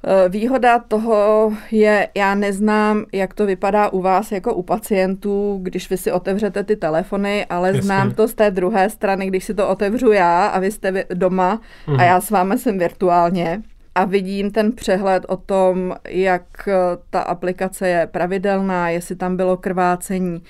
Eh, 0.08 0.30
výhoda 0.30 0.80
toho 0.80 1.52
je, 1.72 2.08
já 2.16 2.36
neznám, 2.36 3.06
jak 3.14 3.34
to 3.34 3.46
vypadá 3.46 3.90
u 3.90 4.02
vás 4.02 4.32
jako 4.32 4.54
u 4.54 4.64
pacientů, 4.64 5.60
když 5.62 5.90
vy 5.90 5.98
si 5.98 6.12
otevřete 6.12 6.64
ty 6.64 6.76
telefony, 6.76 7.46
ale 7.46 7.68
Jasně. 7.68 7.82
znám 7.82 8.12
to 8.12 8.28
z 8.28 8.34
té 8.34 8.52
druhé 8.52 8.90
strany, 8.90 9.28
když 9.28 9.46
si 9.46 9.54
to 9.54 9.68
otevřu 9.68 10.12
já 10.12 10.48
a 10.48 10.60
vy 10.60 10.72
jste 10.72 11.06
doma 11.14 11.62
mhm. 11.88 12.00
a 12.00 12.04
já 12.04 12.22
s 12.22 12.30
vámi 12.30 12.58
jsem 12.58 12.80
virtuálně 12.80 13.62
a 13.96 14.06
vidím 14.06 14.52
ten 14.52 14.72
přehled 14.72 15.26
o 15.28 15.38
tom, 15.38 15.96
jak 16.10 16.68
eh, 16.68 16.74
ta 17.10 17.22
aplikace 17.22 17.88
je 17.88 18.08
pravidelná, 18.12 18.90
jestli 18.90 19.16
tam 19.16 19.38
bylo 19.38 19.58
krvácení. 19.58 20.44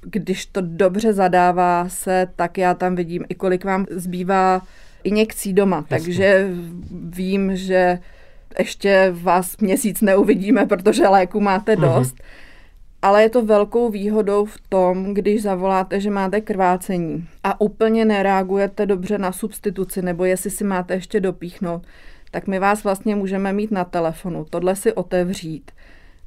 Když 0.00 0.46
to 0.46 0.60
dobře 0.64 1.12
zadává 1.12 1.88
se, 1.88 2.28
tak 2.36 2.58
já 2.58 2.74
tam 2.74 2.94
vidím 2.94 3.24
i 3.28 3.34
kolik 3.34 3.64
vám 3.64 3.86
zbývá 3.90 4.62
injekcí 5.04 5.52
doma, 5.52 5.76
Jasně. 5.76 5.88
takže 5.88 6.50
vím, 6.90 7.56
že 7.56 7.98
ještě 8.58 9.12
vás 9.12 9.56
měsíc 9.56 10.00
neuvidíme, 10.00 10.66
protože 10.66 11.08
léku 11.08 11.40
máte 11.40 11.76
mhm. 11.76 11.80
dost. 11.84 12.14
Mm-hmm. 12.14 12.52
Ale 13.02 13.22
je 13.22 13.28
to 13.28 13.42
velkou 13.42 13.90
výhodou 13.90 14.44
v 14.44 14.58
tom, 14.68 15.14
když 15.14 15.42
zavoláte, 15.42 16.00
že 16.00 16.10
máte 16.10 16.40
krvácení 16.40 17.28
a 17.44 17.60
úplně 17.60 18.04
nereagujete 18.04 18.86
dobře 18.86 19.18
na 19.18 19.32
substituci, 19.32 20.02
nebo 20.02 20.24
jestli 20.24 20.50
si 20.50 20.64
máte 20.64 20.94
ještě 20.94 21.20
dopíchnout, 21.20 21.82
tak 22.32 22.46
my 22.46 22.58
vás 22.58 22.84
vlastně 22.84 23.16
můžeme 23.16 23.52
mít 23.52 23.70
na 23.70 23.84
telefonu, 23.84 24.46
tohle 24.50 24.76
si 24.76 24.92
otevřít. 24.92 25.70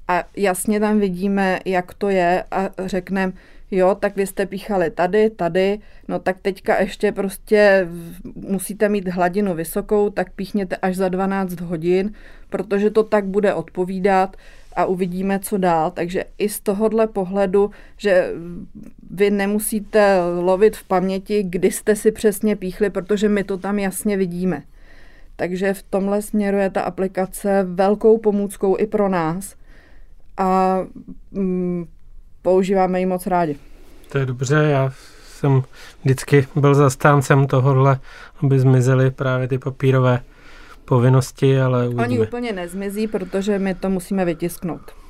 A 0.07 0.23
jasně 0.37 0.79
tam 0.79 0.99
vidíme, 0.99 1.59
jak 1.65 1.93
to 1.93 2.09
je 2.09 2.43
a 2.51 2.69
řekneme, 2.85 3.33
jo, 3.71 3.95
tak 3.99 4.15
vy 4.15 4.27
jste 4.27 4.45
píchali 4.45 4.91
tady, 4.91 5.29
tady, 5.29 5.79
no 6.07 6.19
tak 6.19 6.37
teďka 6.41 6.81
ještě 6.81 7.11
prostě 7.11 7.87
musíte 8.35 8.89
mít 8.89 9.07
hladinu 9.07 9.53
vysokou, 9.53 10.09
tak 10.09 10.33
píchněte 10.33 10.75
až 10.75 10.95
za 10.95 11.09
12 11.09 11.59
hodin, 11.59 12.13
protože 12.49 12.89
to 12.89 13.03
tak 13.03 13.25
bude 13.25 13.53
odpovídat 13.53 14.37
a 14.75 14.85
uvidíme, 14.85 15.39
co 15.39 15.57
dál. 15.57 15.91
Takže 15.91 16.23
i 16.37 16.49
z 16.49 16.59
tohohle 16.59 17.07
pohledu, 17.07 17.71
že 17.97 18.31
vy 19.11 19.31
nemusíte 19.31 20.17
lovit 20.39 20.77
v 20.77 20.83
paměti, 20.83 21.43
kdy 21.43 21.71
jste 21.71 21.95
si 21.95 22.11
přesně 22.11 22.55
píchli, 22.55 22.89
protože 22.89 23.29
my 23.29 23.43
to 23.43 23.57
tam 23.57 23.79
jasně 23.79 24.17
vidíme. 24.17 24.63
Takže 25.35 25.73
v 25.73 25.83
tomhle 25.83 26.21
směru 26.21 26.57
je 26.57 26.69
ta 26.69 26.81
aplikace 26.81 27.63
velkou 27.63 28.17
pomůckou 28.17 28.77
i 28.77 28.87
pro 28.87 29.09
nás 29.09 29.55
a 30.37 30.79
mm, 31.31 31.87
používáme 32.41 32.99
ji 32.99 33.05
moc 33.05 33.27
rádi. 33.27 33.55
To 34.11 34.17
je 34.17 34.25
dobře, 34.25 34.55
já 34.55 34.91
jsem 35.23 35.63
vždycky 36.03 36.47
byl 36.55 36.75
zastáncem 36.75 37.47
tohohle, 37.47 37.99
aby 38.43 38.59
zmizely 38.59 39.11
právě 39.11 39.47
ty 39.47 39.57
papírové 39.57 40.23
povinnosti, 40.85 41.61
ale 41.61 41.87
uvidíme. 41.87 42.03
Oni 42.03 42.19
úplně 42.19 42.53
nezmizí, 42.53 43.07
protože 43.07 43.59
my 43.59 43.75
to 43.75 43.89
musíme 43.89 44.25
vytisknout. 44.25 45.04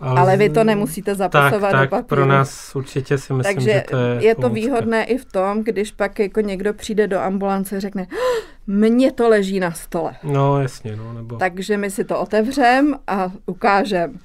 Ale, 0.00 0.20
ale 0.20 0.36
vy 0.36 0.50
to 0.50 0.64
nemusíte 0.64 1.14
zapisovat 1.14 1.70
tak, 1.72 1.80
do 1.90 1.96
papíru. 1.96 2.06
pro 2.08 2.26
nás 2.26 2.76
určitě 2.76 3.18
si 3.18 3.32
myslím, 3.32 3.54
Takže 3.56 3.72
že 3.72 3.84
to 3.90 3.96
je 3.96 4.24
je 4.24 4.34
to 4.34 4.40
pomůcka. 4.40 4.54
výhodné 4.60 5.04
i 5.04 5.18
v 5.18 5.24
tom, 5.24 5.62
když 5.64 5.90
pak 5.92 6.18
jako 6.18 6.40
někdo 6.40 6.74
přijde 6.74 7.06
do 7.08 7.18
ambulance 7.20 7.76
a 7.76 7.80
řekne, 7.80 8.02
"Ah, 8.10 8.42
mně 8.66 9.12
to 9.12 9.28
leží 9.28 9.60
na 9.60 9.70
stole. 9.72 10.12
No 10.22 10.60
jasně, 10.62 10.96
no, 10.96 11.12
nebo... 11.12 11.36
Takže 11.36 11.76
my 11.76 11.90
si 11.90 12.04
to 12.04 12.20
otevřem 12.20 12.94
a 13.06 13.32
ukážem. 13.46 14.18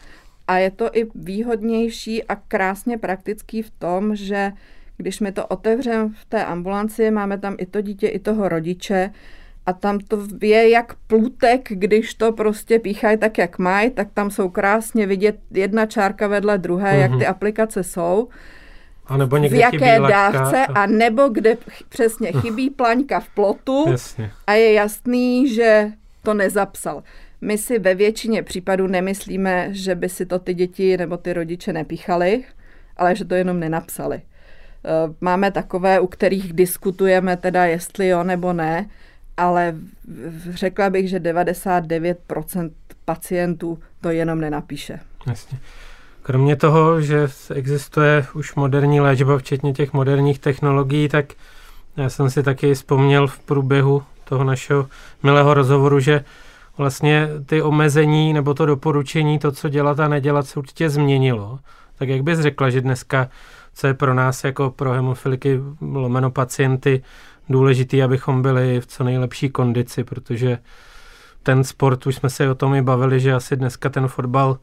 A 0.47 0.57
je 0.57 0.71
to 0.71 0.89
i 0.93 1.05
výhodnější 1.15 2.23
a 2.23 2.35
krásně 2.35 2.97
praktický 2.97 3.61
v 3.61 3.69
tom, 3.79 4.15
že 4.15 4.51
když 4.97 5.19
my 5.19 5.31
to 5.31 5.45
otevřeme 5.47 6.09
v 6.21 6.25
té 6.25 6.45
ambulanci, 6.45 7.11
máme 7.11 7.37
tam 7.37 7.55
i 7.57 7.65
to 7.65 7.81
dítě, 7.81 8.07
i 8.07 8.19
toho 8.19 8.49
rodiče 8.49 9.09
a 9.65 9.73
tam 9.73 9.99
to 9.99 10.19
je 10.41 10.69
jak 10.69 10.93
plutek, 11.07 11.67
když 11.69 12.13
to 12.13 12.31
prostě 12.31 12.79
píchají 12.79 13.17
tak, 13.17 13.37
jak 13.37 13.59
mají, 13.59 13.89
tak 13.89 14.07
tam 14.13 14.31
jsou 14.31 14.49
krásně 14.49 15.05
vidět 15.05 15.39
jedna 15.51 15.85
čárka 15.85 16.27
vedle 16.27 16.57
druhé, 16.57 16.93
mm-hmm. 16.93 16.99
jak 16.99 17.19
ty 17.19 17.27
aplikace 17.27 17.83
jsou, 17.83 18.29
A 19.07 19.17
nebo 19.17 19.37
někde 19.37 19.57
v 19.57 19.59
jaké 19.59 19.77
chybí 19.77 19.99
laťka 19.99 20.31
dávce 20.31 20.65
a 20.65 20.85
nebo 20.85 21.29
kde 21.29 21.55
ch- 21.55 21.83
přesně 21.89 22.31
chybí 22.31 22.69
plaňka 22.69 23.19
v 23.19 23.29
plotu 23.29 23.85
Jasně. 23.91 24.31
a 24.47 24.53
je 24.53 24.73
jasný, 24.73 25.53
že 25.53 25.91
to 26.23 26.33
nezapsal. 26.33 27.03
My 27.41 27.57
si 27.57 27.79
ve 27.79 27.95
většině 27.95 28.43
případů 28.43 28.87
nemyslíme, 28.87 29.67
že 29.71 29.95
by 29.95 30.09
si 30.09 30.25
to 30.25 30.39
ty 30.39 30.53
děti 30.53 30.97
nebo 30.97 31.17
ty 31.17 31.33
rodiče 31.33 31.73
nepíchali, 31.73 32.43
ale 32.97 33.15
že 33.15 33.25
to 33.25 33.35
jenom 33.35 33.59
nenapsali. 33.59 34.21
Eh, 34.85 35.13
Máme 35.21 35.51
takové, 35.51 35.99
u 35.99 36.07
kterých 36.07 36.53
diskutujeme 36.53 37.37
teda, 37.37 37.65
jestli 37.65 38.07
jo 38.07 38.23
nebo 38.23 38.53
ne, 38.53 38.89
ale 39.37 39.75
řekla 40.49 40.89
bych, 40.89 41.09
že 41.09 41.19
99% 41.19 42.71
pacientů 43.05 43.79
to 44.01 44.09
jenom 44.09 44.39
nenapíše. 44.39 44.99
Jasně. 45.27 45.59
Kromě 46.23 46.55
toho, 46.55 47.01
že 47.01 47.27
existuje 47.55 48.25
už 48.33 48.55
moderní 48.55 49.01
léčba, 49.01 49.37
včetně 49.37 49.73
těch 49.73 49.93
moderních 49.93 50.39
technologií, 50.39 51.09
tak 51.09 51.25
já 51.97 52.09
jsem 52.09 52.29
si 52.29 52.43
taky 52.43 52.73
vzpomněl 52.73 53.27
v 53.27 53.39
průběhu 53.39 54.03
toho 54.23 54.43
našeho 54.43 54.87
milého 55.23 55.53
rozhovoru, 55.53 55.99
že 55.99 56.23
vlastně 56.77 57.27
ty 57.45 57.61
omezení 57.61 58.33
nebo 58.33 58.53
to 58.53 58.65
doporučení, 58.65 59.39
to, 59.39 59.51
co 59.51 59.69
dělat 59.69 59.99
a 59.99 60.07
nedělat, 60.07 60.47
se 60.47 60.59
určitě 60.59 60.89
změnilo. 60.89 61.59
Tak 61.97 62.09
jak 62.09 62.23
bys 62.23 62.39
řekla, 62.39 62.69
že 62.69 62.81
dneska, 62.81 63.29
co 63.73 63.87
je 63.87 63.93
pro 63.93 64.13
nás 64.13 64.43
jako 64.43 64.69
pro 64.69 64.91
hemofiliky 64.91 65.59
lomeno 65.81 66.31
pacienty 66.31 67.03
důležitý, 67.51 68.03
abychom 68.03 68.41
byli 68.41 68.81
v 68.81 68.87
co 68.87 69.03
nejlepší 69.03 69.49
kondici, 69.49 70.03
protože 70.03 70.57
ten 71.43 71.63
sport, 71.63 72.07
už 72.07 72.15
jsme 72.15 72.29
se 72.29 72.49
o 72.49 72.55
tom 72.55 72.75
i 72.75 72.81
bavili, 72.81 73.19
že 73.19 73.33
asi 73.33 73.55
dneska 73.55 73.89
ten 73.89 74.07
fotbal 74.07 74.57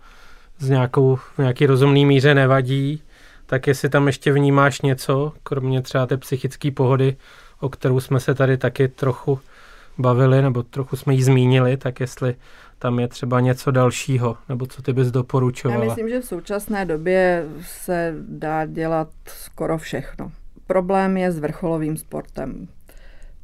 z 0.58 0.68
nějakou, 0.68 1.16
v 1.16 1.38
nějaký 1.38 1.66
rozumný 1.66 2.06
míře 2.06 2.34
nevadí, 2.34 3.02
tak 3.46 3.66
jestli 3.66 3.88
tam 3.88 4.06
ještě 4.06 4.32
vnímáš 4.32 4.80
něco, 4.80 5.32
kromě 5.42 5.82
třeba 5.82 6.06
té 6.06 6.16
psychické 6.16 6.70
pohody, 6.70 7.16
o 7.60 7.68
kterou 7.68 8.00
jsme 8.00 8.20
se 8.20 8.34
tady 8.34 8.58
taky 8.58 8.88
trochu 8.88 9.40
bavili, 9.98 10.42
nebo 10.42 10.62
trochu 10.62 10.96
jsme 10.96 11.14
ji 11.14 11.22
zmínili, 11.22 11.76
tak 11.76 12.00
jestli 12.00 12.34
tam 12.78 12.98
je 12.98 13.08
třeba 13.08 13.40
něco 13.40 13.70
dalšího, 13.70 14.36
nebo 14.48 14.66
co 14.66 14.82
ty 14.82 14.92
bys 14.92 15.06
Já 15.06 15.12
doporučovala. 15.12 15.84
myslím, 15.84 16.08
že 16.08 16.20
v 16.20 16.24
současné 16.24 16.84
době 16.84 17.46
se 17.62 18.14
dá 18.28 18.66
dělat 18.66 19.08
skoro 19.26 19.78
všechno. 19.78 20.32
Problém 20.66 21.16
je 21.16 21.32
s 21.32 21.38
vrcholovým 21.38 21.96
sportem, 21.96 22.68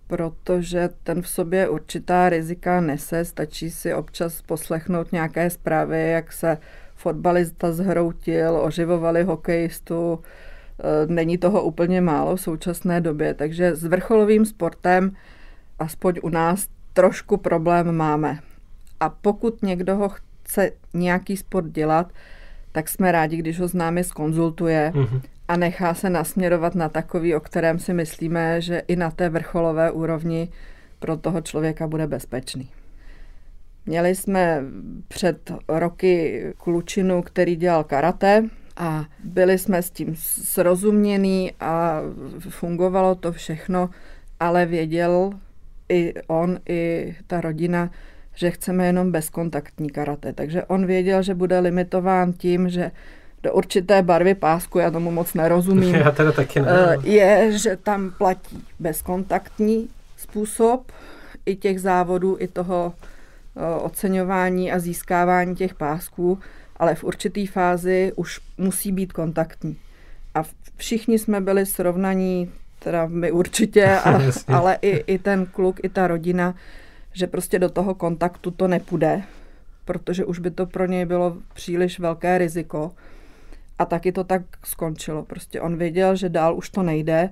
protože 0.07 0.89
ten 1.03 1.23
v 1.23 1.29
sobě 1.29 1.69
určitá 1.69 2.29
rizika 2.29 2.81
nese. 2.81 3.25
Stačí 3.25 3.71
si 3.71 3.95
občas 3.95 4.43
poslechnout 4.43 5.13
nějaké 5.13 5.51
zprávy, 5.51 6.11
jak 6.11 6.33
se 6.33 6.59
fotbalista 6.95 7.73
zhroutil, 7.73 8.61
oživovali 8.63 9.23
hokejistu. 9.23 10.21
E, 10.79 11.07
Není 11.13 11.39
toho 11.39 11.63
úplně 11.63 12.01
málo 12.01 12.37
v 12.37 12.41
současné 12.41 13.01
době, 13.01 13.35
takže 13.35 13.77
s 13.77 13.85
vrcholovým 13.85 14.45
sportem, 14.45 15.11
aspoň 15.79 16.15
u 16.23 16.29
nás, 16.29 16.67
trošku 16.93 17.37
problém 17.37 17.93
máme. 17.97 18.39
A 19.01 19.09
pokud 19.09 19.63
někdo 19.63 19.97
ho 19.97 20.09
chce 20.09 20.71
nějaký 20.95 21.37
sport 21.37 21.67
dělat, 21.67 22.13
tak 22.73 22.89
jsme 22.89 23.13
rádi, 23.13 23.37
když 23.37 23.61
ho 23.61 23.69
s 23.69 23.75
námi 23.75 24.05
skonzultuje 24.05 24.93
Mhm. 24.95 25.21
A 25.49 25.57
nechá 25.57 25.95
se 25.95 26.11
nasměrovat 26.11 26.75
na 26.75 26.89
takový, 26.89 27.35
o 27.35 27.41
kterém 27.41 27.79
si 27.79 27.95
myslíme, 27.95 28.61
že 28.61 28.83
i 28.89 28.97
na 28.97 29.11
té 29.11 29.29
vrcholové 29.29 29.91
úrovni 29.91 30.49
pro 30.99 31.17
toho 31.17 31.41
člověka 31.41 31.87
bude 31.87 32.07
bezpečný. 32.07 32.69
Měli 33.87 34.15
jsme 34.15 34.63
před 35.09 35.53
roky 35.69 36.43
klučinu, 36.57 37.23
který 37.23 37.57
dělal 37.57 37.85
karate 37.85 38.45
a 38.77 39.05
byli 39.25 39.59
jsme 39.59 39.83
s 39.83 39.91
tím 39.91 40.15
srozuměný 40.19 41.53
a 41.61 42.01
fungovalo 42.49 43.15
to 43.15 43.33
všechno, 43.33 43.91
ale 44.41 44.67
věděl 44.67 45.31
i 45.89 46.15
on, 46.27 46.59
i 46.69 47.15
ta 47.27 47.41
rodina, 47.41 47.91
že 48.35 48.51
chceme 48.51 48.87
jenom 48.87 49.13
bezkontaktní 49.13 49.91
karate. 49.91 50.33
Takže 50.33 50.65
on 50.65 50.87
věděl, 50.87 51.23
že 51.23 51.35
bude 51.35 51.59
limitován 51.59 52.33
tím, 52.33 52.69
že 52.69 52.91
do 53.45 53.53
určité 53.53 54.03
barvy 54.03 54.35
pásku, 54.35 54.79
já 54.79 54.91
tomu 54.91 55.11
moc 55.11 55.35
nerozumím, 55.35 55.95
Já 56.05 56.11
teda 56.11 56.33
taky 56.33 56.61
ne. 56.61 56.69
Eh, 56.71 56.97
je, 57.09 57.59
že 57.59 57.77
tam 57.77 58.11
platí 58.19 58.65
bezkontaktní 58.81 59.89
způsob 60.17 60.93
i 61.47 61.57
těch 61.57 61.81
závodů, 61.81 62.37
i 62.41 62.49
toho 62.49 62.95
eh, 63.57 63.81
oceňování 63.81 64.73
a 64.73 64.79
získávání 64.79 65.57
těch 65.57 65.75
pásků, 65.75 66.39
ale 66.77 66.95
v 66.95 67.05
určité 67.05 67.47
fázi 67.47 68.13
už 68.17 68.41
musí 68.59 68.93
být 68.93 69.13
kontaktní. 69.13 69.77
A 70.35 70.43
všichni 70.77 71.19
jsme 71.19 71.41
byli 71.41 71.67
srovnaní, 71.67 72.51
teda 72.79 73.07
my 73.07 73.33
určitě, 73.33 73.87
a, 74.05 74.21
ale 74.49 74.79
i, 74.83 74.91
i 74.91 75.19
ten 75.19 75.47
kluk, 75.47 75.81
i 75.83 75.89
ta 75.89 76.07
rodina, 76.07 76.55
že 77.13 77.27
prostě 77.27 77.59
do 77.59 77.69
toho 77.69 77.95
kontaktu 77.95 78.51
to 78.51 78.69
nepůjde, 78.69 79.23
protože 79.85 80.25
už 80.25 80.39
by 80.39 80.51
to 80.51 80.67
pro 80.67 80.87
něj 80.87 81.05
bylo 81.05 81.37
příliš 81.55 81.99
velké 81.99 82.39
riziko. 82.39 82.93
A 83.79 83.85
taky 83.85 84.13
to 84.13 84.25
tak 84.25 84.43
skončilo. 84.65 85.23
Prostě 85.23 85.61
on 85.61 85.77
věděl, 85.77 86.17
že 86.17 86.29
dál 86.29 86.57
už 86.57 86.71
to 86.71 86.83
nejde 86.83 87.31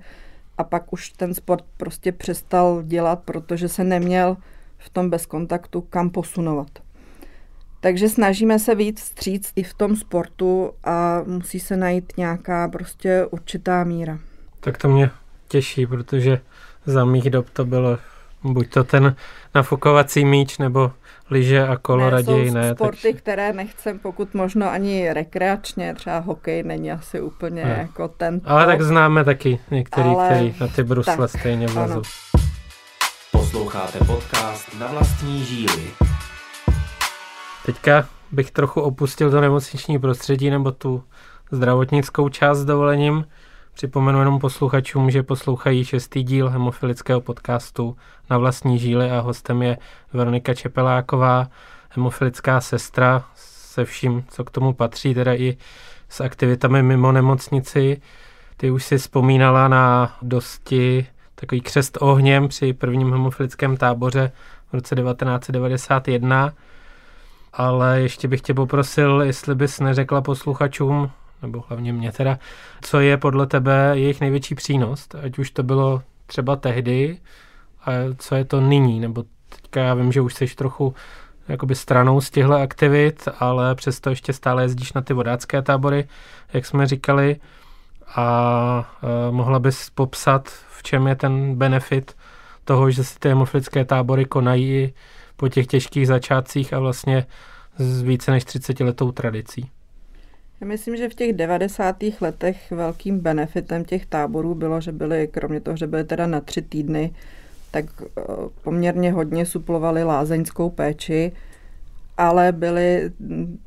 a 0.58 0.64
pak 0.64 0.92
už 0.92 1.10
ten 1.10 1.34
sport 1.34 1.64
prostě 1.76 2.12
přestal 2.12 2.82
dělat, 2.82 3.22
protože 3.24 3.68
se 3.68 3.84
neměl 3.84 4.36
v 4.78 4.90
tom 4.90 5.10
bezkontaktu 5.10 5.80
kam 5.80 6.10
posunovat. 6.10 6.68
Takže 7.80 8.08
snažíme 8.08 8.58
se 8.58 8.74
víc 8.74 9.00
vstříc 9.00 9.52
i 9.56 9.62
v 9.62 9.74
tom 9.74 9.96
sportu 9.96 10.72
a 10.84 11.22
musí 11.26 11.60
se 11.60 11.76
najít 11.76 12.12
nějaká 12.16 12.68
prostě 12.68 13.26
určitá 13.30 13.84
míra. 13.84 14.18
Tak 14.60 14.78
to 14.78 14.88
mě 14.88 15.10
těší, 15.48 15.86
protože 15.86 16.40
za 16.86 17.04
mých 17.04 17.30
dob 17.30 17.50
to 17.50 17.64
bylo 17.64 17.98
buď 18.44 18.68
to 18.70 18.84
ten 18.84 19.16
nafukovací 19.54 20.24
míč, 20.24 20.58
nebo 20.58 20.92
lyže 21.30 21.66
a 21.68 21.76
kolo 21.76 22.10
raději 22.10 22.48
jsou 22.48 22.54
ne. 22.54 22.74
sporty, 22.74 23.02
takže- 23.02 23.18
které 23.18 23.52
nechcem, 23.52 23.98
pokud 23.98 24.34
možno 24.34 24.70
ani 24.70 25.12
rekreačně, 25.12 25.94
třeba 25.94 26.18
hokej 26.18 26.62
není 26.62 26.92
asi 26.92 27.20
úplně 27.20 27.64
Ne. 27.64 27.78
jako 27.80 28.08
ten 28.08 28.40
Ale 28.44 28.66
tak 28.66 28.82
známe 28.82 29.24
taky 29.24 29.58
některý, 29.70 30.08
Ale- 30.08 30.26
který 30.28 30.54
na 30.60 30.68
ty 30.68 30.84
brusle 30.84 31.16
tak, 31.16 31.30
stejně 31.30 31.66
vlezou. 31.66 31.92
ano. 31.92 32.02
Posloucháte 33.32 33.98
podcast 33.98 34.78
na 34.80 34.86
vlastní 34.86 35.44
žíly. 35.44 35.82
Teďka 37.66 38.08
bych 38.32 38.50
trochu 38.50 38.80
opustil 38.80 39.30
to 39.30 39.40
nemocniční 39.40 39.98
prostředí 39.98 40.50
nebo 40.50 40.72
tu 40.72 41.02
zdravotnickou 41.50 42.28
část 42.28 42.58
s 42.58 42.64
dovolením. 42.64 43.24
Připomenu 43.74 44.18
jenom 44.18 44.38
posluchačům, 44.38 45.10
že 45.10 45.22
poslouchají 45.22 45.84
šestý 45.84 46.22
díl 46.22 46.48
hemofilického 46.48 47.20
podcastu 47.20 47.96
na 48.30 48.38
vlastní 48.38 48.78
žíly 48.78 49.10
a 49.10 49.20
hostem 49.20 49.62
je 49.62 49.78
Veronika 50.12 50.54
Čepeláková, 50.54 51.48
hemofilická 51.90 52.60
sestra 52.60 53.24
se 53.34 53.84
vším, 53.84 54.24
co 54.28 54.44
k 54.44 54.50
tomu 54.50 54.72
patří, 54.72 55.14
teda 55.14 55.34
i 55.34 55.56
s 56.08 56.20
aktivitami 56.20 56.82
mimo 56.82 57.12
nemocnici. 57.12 58.00
Ty 58.56 58.70
už 58.70 58.84
si 58.84 58.98
vzpomínala 58.98 59.68
na 59.68 60.16
dosti 60.22 61.06
takový 61.34 61.60
křest 61.60 61.98
ohněm 62.00 62.48
při 62.48 62.72
prvním 62.72 63.12
hemofilickém 63.12 63.76
táboře 63.76 64.32
v 64.70 64.74
roce 64.74 64.94
1991. 64.94 66.52
Ale 67.52 68.00
ještě 68.00 68.28
bych 68.28 68.40
tě 68.40 68.54
poprosil, 68.54 69.22
jestli 69.22 69.54
bys 69.54 69.80
neřekla 69.80 70.20
posluchačům, 70.20 71.10
nebo 71.42 71.64
hlavně 71.68 71.92
mě 71.92 72.12
teda, 72.12 72.38
co 72.80 73.00
je 73.00 73.16
podle 73.16 73.46
tebe 73.46 73.90
jejich 73.94 74.20
největší 74.20 74.54
přínos, 74.54 75.08
ať 75.22 75.38
už 75.38 75.50
to 75.50 75.62
bylo 75.62 76.02
třeba 76.26 76.56
tehdy, 76.56 77.18
a 77.84 77.90
co 78.18 78.34
je 78.34 78.44
to 78.44 78.60
nyní, 78.60 79.00
nebo 79.00 79.24
teďka 79.48 79.80
já 79.80 79.94
vím, 79.94 80.12
že 80.12 80.20
už 80.20 80.34
jsi 80.34 80.46
trochu 80.46 80.94
jakoby 81.48 81.74
stranou 81.74 82.20
z 82.20 82.30
těchto 82.30 82.54
aktivit, 82.54 83.28
ale 83.40 83.74
přesto 83.74 84.10
ještě 84.10 84.32
stále 84.32 84.62
jezdíš 84.62 84.92
na 84.92 85.00
ty 85.00 85.14
vodácké 85.14 85.62
tábory, 85.62 86.08
jak 86.52 86.66
jsme 86.66 86.86
říkali, 86.86 87.36
a 88.16 88.96
e, 89.02 89.32
mohla 89.32 89.58
bys 89.58 89.90
popsat, 89.90 90.48
v 90.48 90.82
čem 90.82 91.06
je 91.06 91.16
ten 91.16 91.54
benefit 91.54 92.16
toho, 92.64 92.90
že 92.90 93.04
si 93.04 93.18
ty 93.18 93.28
hemofilické 93.28 93.84
tábory 93.84 94.24
konají 94.24 94.92
po 95.36 95.48
těch 95.48 95.66
těžkých 95.66 96.06
začátcích 96.06 96.72
a 96.72 96.78
vlastně 96.78 97.26
s 97.76 98.02
více 98.02 98.30
než 98.30 98.44
30 98.44 98.80
letou 98.80 99.12
tradicí. 99.12 99.70
Já 100.62 100.68
myslím, 100.68 100.96
že 100.96 101.08
v 101.08 101.14
těch 101.14 101.32
90. 101.32 101.96
letech 102.20 102.70
velkým 102.70 103.20
benefitem 103.20 103.84
těch 103.84 104.06
táborů 104.06 104.54
bylo, 104.54 104.80
že 104.80 104.92
byly, 104.92 105.28
kromě 105.28 105.60
toho, 105.60 105.76
že 105.76 105.86
byly 105.86 106.04
teda 106.04 106.26
na 106.26 106.40
tři 106.40 106.62
týdny, 106.62 107.10
tak 107.70 107.84
eh, 108.02 108.22
poměrně 108.62 109.12
hodně 109.12 109.46
suplovali 109.46 110.04
lázeňskou 110.04 110.70
péči, 110.70 111.32
ale 112.16 112.52
byly 112.52 113.12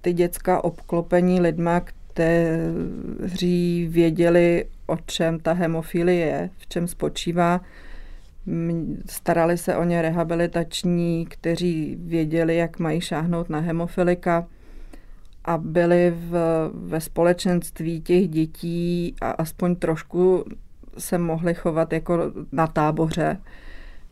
ty 0.02 0.14
děcka 0.14 0.64
obklopení 0.64 1.42
lidma, 1.42 1.82
kteří 1.82 3.88
věděli, 3.92 4.66
o 4.88 4.98
čem 5.06 5.40
ta 5.40 5.54
hemofilie 5.54 6.28
je, 6.28 6.50
v 6.58 6.68
čem 6.68 6.88
spočívá. 6.88 7.62
Starali 9.10 9.58
se 9.58 9.76
o 9.76 9.84
ně 9.84 10.02
rehabilitační, 10.02 11.26
kteří 11.26 11.98
věděli, 12.00 12.56
jak 12.56 12.80
mají 12.80 13.02
šáhnout 13.02 13.50
na 13.50 13.60
hemofilika 13.60 14.48
a 15.46 15.58
byli 15.58 16.14
v, 16.16 16.32
ve 16.74 17.02
společenství 17.02 18.02
těch 18.02 18.28
dětí 18.28 19.16
a 19.22 19.32
aspoň 19.32 19.76
trošku 19.76 20.46
se 20.98 21.18
mohli 21.18 21.54
chovat 21.54 21.94
jako 21.94 22.18
na 22.52 22.68
táboře. 22.68 23.38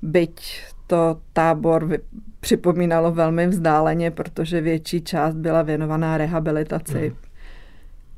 Byť 0.02 0.64
to 0.88 1.18
tábor 1.34 1.98
připomínalo 2.40 3.12
velmi 3.12 3.48
vzdáleně, 3.48 4.12
protože 4.12 4.62
větší 4.62 5.02
část 5.02 5.36
byla 5.36 5.62
věnovaná 5.62 6.18
rehabilitaci. 6.18 7.10
Mm. 7.10 7.16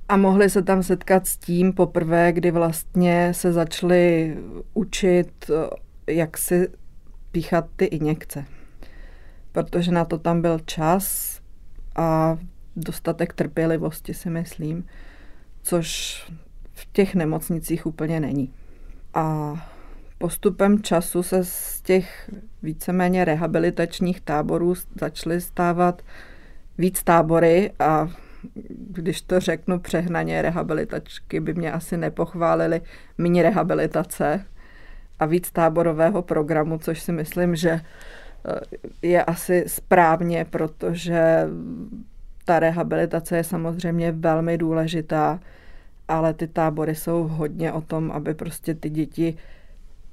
A 0.09 0.17
mohli 0.17 0.49
se 0.49 0.61
tam 0.61 0.83
setkat 0.83 1.27
s 1.27 1.37
tím 1.37 1.73
poprvé, 1.73 2.31
kdy 2.31 2.51
vlastně 2.51 3.33
se 3.33 3.53
začali 3.53 4.37
učit, 4.73 5.51
jak 6.07 6.37
si 6.37 6.67
píchat 7.31 7.65
ty 7.75 7.85
injekce. 7.85 8.45
Protože 9.51 9.91
na 9.91 10.05
to 10.05 10.17
tam 10.17 10.41
byl 10.41 10.59
čas 10.65 11.35
a 11.95 12.37
dostatek 12.75 13.33
trpělivosti, 13.33 14.13
si 14.13 14.29
myslím, 14.29 14.85
což 15.63 16.17
v 16.73 16.87
těch 16.93 17.15
nemocnicích 17.15 17.85
úplně 17.85 18.19
není. 18.19 18.53
A 19.13 19.53
postupem 20.17 20.81
času 20.81 21.23
se 21.23 21.43
z 21.43 21.81
těch 21.81 22.31
víceméně 22.63 23.25
rehabilitačních 23.25 24.21
táborů 24.21 24.73
začaly 24.99 25.41
stávat 25.41 26.01
víc 26.77 27.03
tábory 27.03 27.71
a 27.79 28.09
když 28.69 29.21
to 29.21 29.39
řeknu 29.39 29.79
přehnaně, 29.79 30.41
rehabilitačky 30.41 31.39
by 31.39 31.53
mě 31.53 31.71
asi 31.71 31.97
nepochválili 31.97 32.81
mini 33.17 33.41
rehabilitace 33.41 34.45
a 35.19 35.25
víc 35.25 35.51
táborového 35.51 36.21
programu, 36.21 36.77
což 36.77 37.01
si 37.01 37.11
myslím, 37.11 37.55
že 37.55 37.69
eh, 37.71 38.59
je 39.01 39.23
asi 39.23 39.63
správně, 39.67 40.45
protože 40.49 41.47
ta 42.45 42.59
rehabilitace 42.59 43.37
je 43.37 43.43
samozřejmě 43.43 44.11
velmi 44.11 44.57
důležitá, 44.57 45.39
ale 46.07 46.33
ty 46.33 46.47
tábory 46.47 46.95
jsou 46.95 47.23
hodně 47.23 47.73
o 47.73 47.81
tom, 47.81 48.11
aby 48.11 48.33
prostě 48.33 48.73
ty 48.75 48.89
děti 48.89 49.37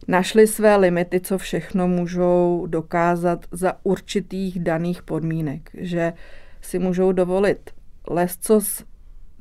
našly 0.09 0.47
své 0.47 0.77
limity, 0.77 1.21
co 1.21 1.39
všechno 1.39 1.89
můžou 1.89 2.67
dokázat 2.67 3.47
za 3.51 3.77
určitých 3.83 4.61
daných 4.61 5.03
podmínek, 5.03 5.71
že 5.75 6.13
si 6.61 6.79
můžou 6.79 7.13
dovolit 7.13 7.71
lescos, 8.09 8.85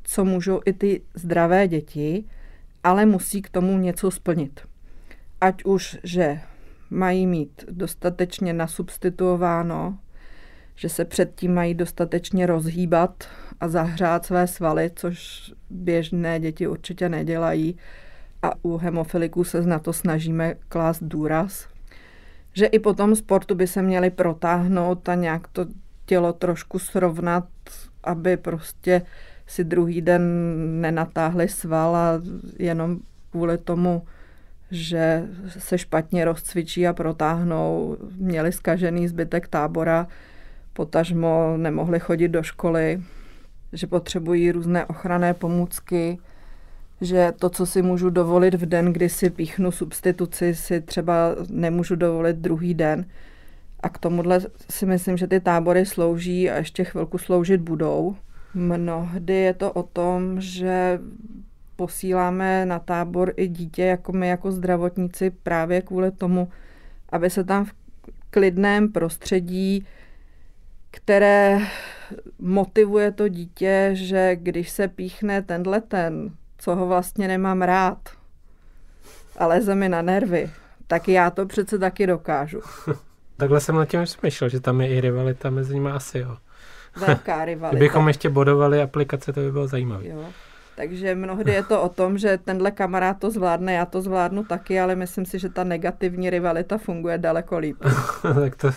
co 0.03 0.25
můžou 0.25 0.61
i 0.65 0.73
ty 0.73 1.01
zdravé 1.13 1.67
děti, 1.67 2.23
ale 2.83 3.05
musí 3.05 3.41
k 3.41 3.49
tomu 3.49 3.77
něco 3.77 4.11
splnit. 4.11 4.61
Ať 5.41 5.63
už, 5.63 5.97
že 6.03 6.41
mají 6.89 7.27
mít 7.27 7.65
dostatečně 7.69 8.53
nasubstituováno 8.53 9.97
že 10.75 10.89
se 10.89 11.05
předtím 11.05 11.53
mají 11.53 11.73
dostatečně 11.73 12.45
rozhýbat 12.45 13.23
a 13.59 13.67
zahřát 13.67 14.25
své 14.25 14.47
svaly, 14.47 14.91
což 14.95 15.51
běžné 15.69 16.39
děti 16.39 16.67
určitě 16.67 17.09
nedělají. 17.09 17.77
A 18.41 18.51
u 18.61 18.77
hemofiliků 18.77 19.43
se 19.43 19.61
na 19.61 19.79
to 19.79 19.93
snažíme 19.93 20.55
klást 20.69 21.03
důraz. 21.03 21.67
Že 22.53 22.65
i 22.65 22.79
po 22.79 22.93
tom 22.93 23.15
sportu 23.15 23.55
by 23.55 23.67
se 23.67 23.81
měli 23.81 24.09
protáhnout 24.09 25.09
a 25.09 25.15
nějak 25.15 25.47
to 25.47 25.65
tělo 26.05 26.33
trošku 26.33 26.79
srovnat, 26.79 27.47
aby 28.03 28.37
prostě 28.37 29.01
si 29.47 29.63
druhý 29.63 30.01
den 30.01 30.21
nenatáhli 30.81 31.47
sval 31.47 31.95
a 31.95 32.21
jenom 32.59 32.99
kvůli 33.31 33.57
tomu, 33.57 34.03
že 34.71 35.27
se 35.47 35.77
špatně 35.77 36.25
rozcvičí 36.25 36.87
a 36.87 36.93
protáhnou, 36.93 37.97
měli 38.15 38.51
skažený 38.51 39.07
zbytek 39.07 39.47
tábora, 39.47 40.07
potažmo 40.73 41.53
nemohli 41.57 41.99
chodit 41.99 42.27
do 42.27 42.43
školy, 42.43 43.01
že 43.73 43.87
potřebují 43.87 44.51
různé 44.51 44.85
ochranné 44.85 45.33
pomůcky, 45.33 46.17
že 47.01 47.33
to, 47.39 47.49
co 47.49 47.65
si 47.65 47.81
můžu 47.81 48.09
dovolit 48.09 48.53
v 48.53 48.65
den, 48.65 48.93
kdy 48.93 49.09
si 49.09 49.29
píchnu 49.29 49.71
substituci, 49.71 50.55
si 50.55 50.81
třeba 50.81 51.35
nemůžu 51.49 51.95
dovolit 51.95 52.35
druhý 52.35 52.73
den. 52.73 53.05
A 53.79 53.89
k 53.89 53.97
tomuhle 53.97 54.39
si 54.69 54.85
myslím, 54.85 55.17
že 55.17 55.27
ty 55.27 55.39
tábory 55.39 55.85
slouží 55.85 56.49
a 56.49 56.57
ještě 56.57 56.83
chvilku 56.83 57.17
sloužit 57.17 57.61
budou. 57.61 58.15
Mnohdy 58.53 59.33
je 59.33 59.53
to 59.53 59.71
o 59.71 59.83
tom, 59.83 60.41
že 60.41 60.99
posíláme 61.75 62.65
na 62.65 62.79
tábor 62.79 63.33
i 63.37 63.47
dítě, 63.47 63.83
jako 63.83 64.11
my 64.11 64.27
jako 64.27 64.51
zdravotníci, 64.51 65.29
právě 65.29 65.81
kvůli 65.81 66.11
tomu, 66.11 66.47
aby 67.09 67.29
se 67.29 67.43
tam 67.43 67.65
v 67.65 67.73
klidném 68.29 68.91
prostředí 68.91 69.85
které 70.91 71.59
motivuje 72.39 73.11
to 73.11 73.27
dítě, 73.27 73.89
že 73.93 74.35
když 74.35 74.69
se 74.69 74.87
píchne 74.87 75.41
tenhle 75.41 75.81
ten, 75.81 76.31
co 76.57 76.75
ho 76.75 76.87
vlastně 76.87 77.27
nemám 77.27 77.61
rád, 77.61 78.09
ale 79.37 79.55
leze 79.55 79.75
mi 79.75 79.89
na 79.89 80.01
nervy, 80.01 80.51
tak 80.87 81.07
já 81.07 81.29
to 81.29 81.45
přece 81.45 81.79
taky 81.79 82.07
dokážu. 82.07 82.61
Takhle 83.37 83.61
jsem 83.61 83.75
na 83.75 83.85
tím 83.85 84.05
smyšlel, 84.05 84.49
že 84.49 84.59
tam 84.59 84.81
je 84.81 84.87
i 84.87 85.01
rivalita 85.01 85.49
mezi 85.49 85.73
nimi 85.73 85.89
asi, 85.89 86.19
jo. 86.19 86.37
Velká 86.95 87.45
rivalita. 87.45 87.77
Kdybychom 87.77 88.07
ještě 88.07 88.29
bodovali 88.29 88.81
aplikace, 88.81 89.33
to 89.33 89.39
by 89.39 89.51
bylo 89.51 89.67
zajímavé. 89.67 90.07
Jo. 90.07 90.25
Takže 90.75 91.15
mnohdy 91.15 91.51
je 91.51 91.63
to 91.63 91.81
o 91.81 91.89
tom, 91.89 92.17
že 92.17 92.37
tenhle 92.37 92.71
kamarád 92.71 93.19
to 93.19 93.31
zvládne, 93.31 93.73
já 93.73 93.85
to 93.85 94.01
zvládnu 94.01 94.43
taky, 94.43 94.79
ale 94.79 94.95
myslím 94.95 95.25
si, 95.25 95.39
že 95.39 95.49
ta 95.49 95.63
negativní 95.63 96.29
rivalita 96.29 96.77
funguje 96.77 97.17
daleko 97.17 97.57
líp. 97.57 97.77
tak 98.21 98.55
to 98.55 98.71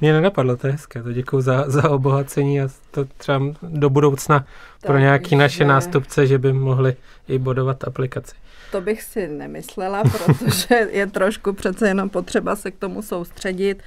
mě 0.00 0.12
nenapadlo, 0.12 0.56
to 0.56 0.66
je 0.66 0.72
hezké, 0.72 1.02
to 1.02 1.12
děkuji 1.12 1.40
za, 1.40 1.64
za 1.70 1.90
obohacení 1.90 2.60
a 2.60 2.68
to 2.90 3.04
třeba 3.04 3.40
do 3.62 3.90
budoucna 3.90 4.38
tak, 4.38 4.86
pro 4.86 4.98
nějaký 4.98 5.36
naše 5.36 5.64
nástupce, 5.64 6.26
že 6.26 6.38
by 6.38 6.52
mohli 6.52 6.96
i 7.28 7.38
bodovat 7.38 7.84
aplikaci. 7.84 8.34
To 8.72 8.80
bych 8.80 9.02
si 9.02 9.28
nemyslela, 9.28 10.02
protože 10.02 10.88
je 10.90 11.06
trošku 11.06 11.52
přece 11.52 11.88
jenom 11.88 12.10
potřeba 12.10 12.56
se 12.56 12.70
k 12.70 12.78
tomu 12.78 13.02
soustředit 13.02 13.82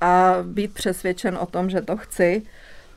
a 0.00 0.36
být 0.42 0.74
přesvědčen 0.74 1.38
o 1.40 1.46
tom, 1.46 1.70
že 1.70 1.80
to 1.80 1.96
chci. 1.96 2.42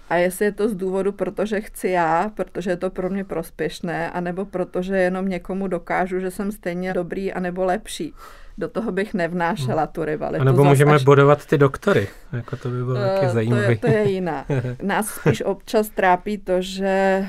A 0.09 0.15
jestli 0.15 0.45
je 0.45 0.51
to 0.51 0.69
z 0.69 0.75
důvodu, 0.75 1.11
protože 1.11 1.61
chci 1.61 1.89
já, 1.89 2.31
protože 2.35 2.69
je 2.69 2.77
to 2.77 2.89
pro 2.89 3.09
mě 3.09 3.23
prospěšné, 3.23 4.11
anebo 4.11 4.45
protože 4.45 4.97
jenom 4.97 5.29
někomu 5.29 5.67
dokážu, 5.67 6.19
že 6.19 6.31
jsem 6.31 6.51
stejně 6.51 6.93
dobrý, 6.93 7.33
anebo 7.33 7.65
lepší. 7.65 8.13
Do 8.57 8.69
toho 8.69 8.91
bych 8.91 9.13
nevnášela 9.13 9.81
hmm. 9.81 9.91
tu 9.91 10.05
rivalitu. 10.05 10.41
A 10.41 10.45
nebo 10.45 10.63
můžeme 10.63 10.95
až... 10.95 11.03
bodovat 11.03 11.45
ty 11.45 11.57
doktory. 11.57 12.07
Jako 12.33 12.57
to 12.57 12.69
by 12.69 12.83
bylo 12.83 12.99
uh, 12.99 13.07
taky 13.07 13.29
zajímavé. 13.29 13.65
To 13.65 13.71
je, 13.71 13.77
to 13.77 13.87
je 13.87 14.11
jiná. 14.11 14.45
Nás 14.81 15.07
spíš 15.07 15.41
občas 15.41 15.89
trápí 15.89 16.37
to, 16.37 16.61
že 16.61 17.25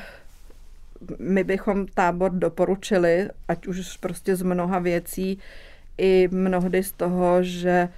my 1.19 1.45
bychom 1.45 1.87
tábor 1.87 2.31
doporučili, 2.31 3.29
ať 3.49 3.67
už 3.67 3.97
prostě 3.97 4.37
z 4.37 4.43
mnoha 4.43 4.79
věcí, 4.79 5.39
i 5.99 6.29
mnohdy 6.33 6.83
z 6.83 6.93
toho, 6.93 7.43
že 7.43 7.89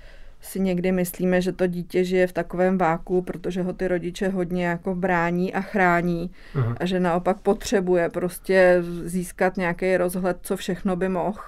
si 0.40 0.60
někdy 0.60 0.92
myslíme, 0.92 1.40
že 1.40 1.52
to 1.52 1.66
dítě 1.66 2.04
žije 2.04 2.26
v 2.26 2.32
takovém 2.32 2.78
váku, 2.78 3.22
protože 3.22 3.62
ho 3.62 3.72
ty 3.72 3.88
rodiče 3.88 4.28
hodně 4.28 4.66
jako 4.66 4.94
brání 4.94 5.54
a 5.54 5.60
chrání 5.60 6.30
uh-huh. 6.54 6.76
a 6.80 6.86
že 6.86 7.00
naopak 7.00 7.40
potřebuje 7.40 8.08
prostě 8.08 8.82
získat 9.04 9.56
nějaký 9.56 9.96
rozhled, 9.96 10.38
co 10.42 10.56
všechno 10.56 10.96
by 10.96 11.08
mohl. 11.08 11.38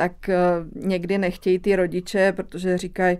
Tak 0.00 0.12
uh, 0.28 0.84
někdy 0.84 1.18
nechtějí 1.18 1.58
ty 1.58 1.76
rodiče, 1.76 2.32
protože 2.32 2.78
říkají, 2.78 3.18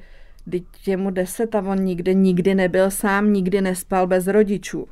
teď 0.50 0.64
je 0.86 0.96
mu 0.96 1.10
deset 1.10 1.54
a 1.54 1.58
on 1.58 1.78
nikdy, 1.78 2.14
nikdy 2.14 2.54
nebyl 2.54 2.90
sám, 2.90 3.32
nikdy 3.32 3.60
nespal 3.60 4.06
bez 4.06 4.26
rodičů. 4.26 4.88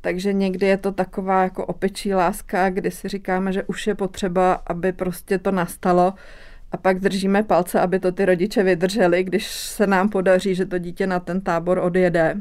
Takže 0.00 0.32
někdy 0.32 0.66
je 0.66 0.76
to 0.76 0.92
taková 0.92 1.42
jako 1.42 1.66
opečí 1.66 2.14
láska, 2.14 2.70
kdy 2.70 2.90
si 2.90 3.08
říkáme, 3.08 3.52
že 3.52 3.62
už 3.62 3.86
je 3.86 3.94
potřeba, 3.94 4.52
aby 4.66 4.92
prostě 4.92 5.38
to 5.38 5.50
nastalo 5.50 6.14
a 6.72 6.76
pak 6.76 7.00
držíme 7.00 7.42
palce, 7.42 7.80
aby 7.80 7.98
to 7.98 8.12
ty 8.12 8.24
rodiče 8.24 8.62
vydrželi, 8.62 9.24
když 9.24 9.46
se 9.50 9.86
nám 9.86 10.08
podaří, 10.08 10.54
že 10.54 10.66
to 10.66 10.78
dítě 10.78 11.06
na 11.06 11.20
ten 11.20 11.40
tábor 11.40 11.78
odjede. 11.78 12.36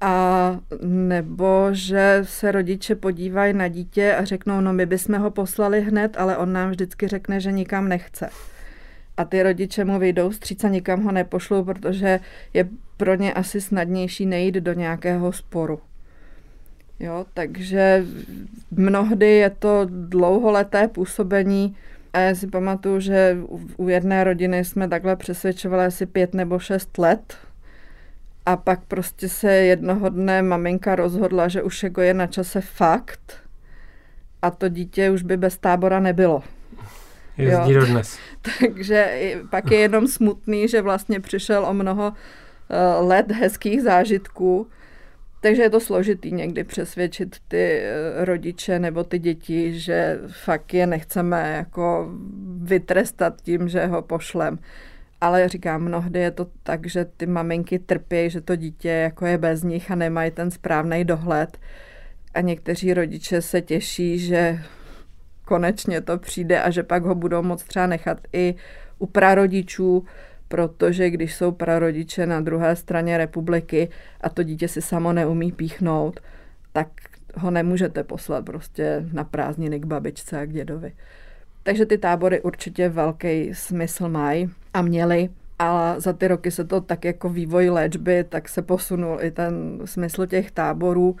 A 0.00 0.56
nebo 0.82 1.68
že 1.72 2.20
se 2.22 2.52
rodiče 2.52 2.94
podívají 2.94 3.52
na 3.52 3.68
dítě 3.68 4.14
a 4.14 4.24
řeknou, 4.24 4.60
no 4.60 4.72
my 4.72 4.86
bychom 4.86 5.18
ho 5.18 5.30
poslali 5.30 5.80
hned, 5.80 6.16
ale 6.16 6.36
on 6.36 6.52
nám 6.52 6.70
vždycky 6.70 7.08
řekne, 7.08 7.40
že 7.40 7.52
nikam 7.52 7.88
nechce. 7.88 8.30
A 9.16 9.24
ty 9.24 9.42
rodiče 9.42 9.84
mu 9.84 9.98
vyjdou 9.98 10.32
stříc 10.32 10.64
a 10.64 10.68
nikam 10.68 11.02
ho 11.02 11.12
nepošlou, 11.12 11.64
protože 11.64 12.20
je 12.54 12.68
pro 12.96 13.14
ně 13.14 13.32
asi 13.34 13.60
snadnější 13.60 14.26
nejít 14.26 14.54
do 14.54 14.72
nějakého 14.72 15.32
sporu. 15.32 15.80
Jo, 17.00 17.26
takže 17.34 18.06
mnohdy 18.70 19.30
je 19.30 19.50
to 19.50 19.86
dlouholeté 19.90 20.88
působení 20.88 21.76
a 22.12 22.18
já 22.18 22.34
si 22.34 22.46
pamatuju, 22.46 23.00
že 23.00 23.36
u 23.76 23.88
jedné 23.88 24.24
rodiny 24.24 24.64
jsme 24.64 24.88
takhle 24.88 25.16
přesvědčovali 25.16 25.84
asi 25.84 26.06
pět 26.06 26.34
nebo 26.34 26.58
šest 26.58 26.98
let 26.98 27.36
a 28.48 28.56
pak 28.56 28.80
prostě 28.84 29.28
se 29.28 29.52
jednoho 29.52 30.08
dne 30.08 30.42
maminka 30.42 30.94
rozhodla, 30.94 31.48
že 31.48 31.62
už 31.62 31.82
jako 31.82 32.00
je 32.00 32.14
na 32.14 32.26
čase 32.26 32.60
fakt 32.60 33.32
a 34.42 34.50
to 34.50 34.68
dítě 34.68 35.10
už 35.10 35.22
by 35.22 35.36
bez 35.36 35.58
tábora 35.58 36.00
nebylo. 36.00 36.42
Jezdí 37.36 37.74
do 37.74 37.86
dnes. 37.86 38.18
Takže 38.60 39.24
pak 39.50 39.70
je 39.70 39.78
jenom 39.78 40.06
smutný, 40.06 40.68
že 40.68 40.82
vlastně 40.82 41.20
přišel 41.20 41.66
o 41.66 41.74
mnoho 41.74 42.12
eh, 42.70 43.00
let 43.00 43.32
hezkých 43.32 43.82
zážitků, 43.82 44.66
takže 45.40 45.62
je 45.62 45.70
to 45.70 45.80
složitý 45.80 46.32
někdy 46.32 46.64
přesvědčit 46.64 47.36
ty 47.48 47.80
eh, 47.82 48.24
rodiče 48.24 48.78
nebo 48.78 49.04
ty 49.04 49.18
děti, 49.18 49.80
že 49.80 50.18
fakt 50.26 50.74
je 50.74 50.86
nechceme 50.86 51.54
jako 51.56 52.08
vytrestat 52.62 53.42
tím, 53.42 53.68
že 53.68 53.86
ho 53.86 54.02
pošlem. 54.02 54.58
Ale 55.20 55.48
říkám, 55.48 55.82
mnohdy 55.82 56.20
je 56.20 56.30
to 56.30 56.46
tak, 56.62 56.86
že 56.86 57.04
ty 57.04 57.26
maminky 57.26 57.78
trpí, 57.78 58.30
že 58.30 58.40
to 58.40 58.56
dítě 58.56 58.88
jako 58.88 59.26
je 59.26 59.38
bez 59.38 59.62
nich 59.62 59.90
a 59.90 59.94
nemají 59.94 60.30
ten 60.30 60.50
správný 60.50 61.04
dohled. 61.04 61.58
A 62.34 62.40
někteří 62.40 62.94
rodiče 62.94 63.42
se 63.42 63.60
těší, 63.62 64.18
že 64.18 64.58
konečně 65.44 66.00
to 66.00 66.18
přijde 66.18 66.62
a 66.62 66.70
že 66.70 66.82
pak 66.82 67.04
ho 67.04 67.14
budou 67.14 67.42
moct 67.42 67.62
třeba 67.64 67.86
nechat 67.86 68.18
i 68.32 68.54
u 68.98 69.06
prarodičů, 69.06 70.04
protože 70.48 71.10
když 71.10 71.34
jsou 71.34 71.52
prarodiče 71.52 72.26
na 72.26 72.40
druhé 72.40 72.76
straně 72.76 73.18
republiky 73.18 73.88
a 74.20 74.28
to 74.28 74.42
dítě 74.42 74.68
si 74.68 74.82
samo 74.82 75.12
neumí 75.12 75.52
píchnout, 75.52 76.20
tak 76.72 76.88
ho 77.34 77.50
nemůžete 77.50 78.04
poslat 78.04 78.44
prostě 78.44 79.04
na 79.12 79.24
prázdniny 79.24 79.80
k 79.80 79.86
babičce 79.86 80.40
a 80.40 80.44
k 80.44 80.52
dědovi. 80.52 80.92
Takže 81.62 81.86
ty 81.86 81.98
tábory 81.98 82.40
určitě 82.40 82.88
velký 82.88 83.54
smysl 83.54 84.08
mají 84.08 84.50
a 84.78 84.82
měli, 84.82 85.28
ale 85.58 86.00
za 86.00 86.12
ty 86.12 86.28
roky 86.28 86.50
se 86.50 86.64
to 86.64 86.80
tak 86.80 87.04
jako 87.04 87.28
vývoj 87.28 87.70
léčby, 87.70 88.24
tak 88.28 88.48
se 88.48 88.62
posunul 88.62 89.18
i 89.22 89.30
ten 89.30 89.80
smysl 89.84 90.26
těch 90.26 90.50
táborů. 90.50 91.16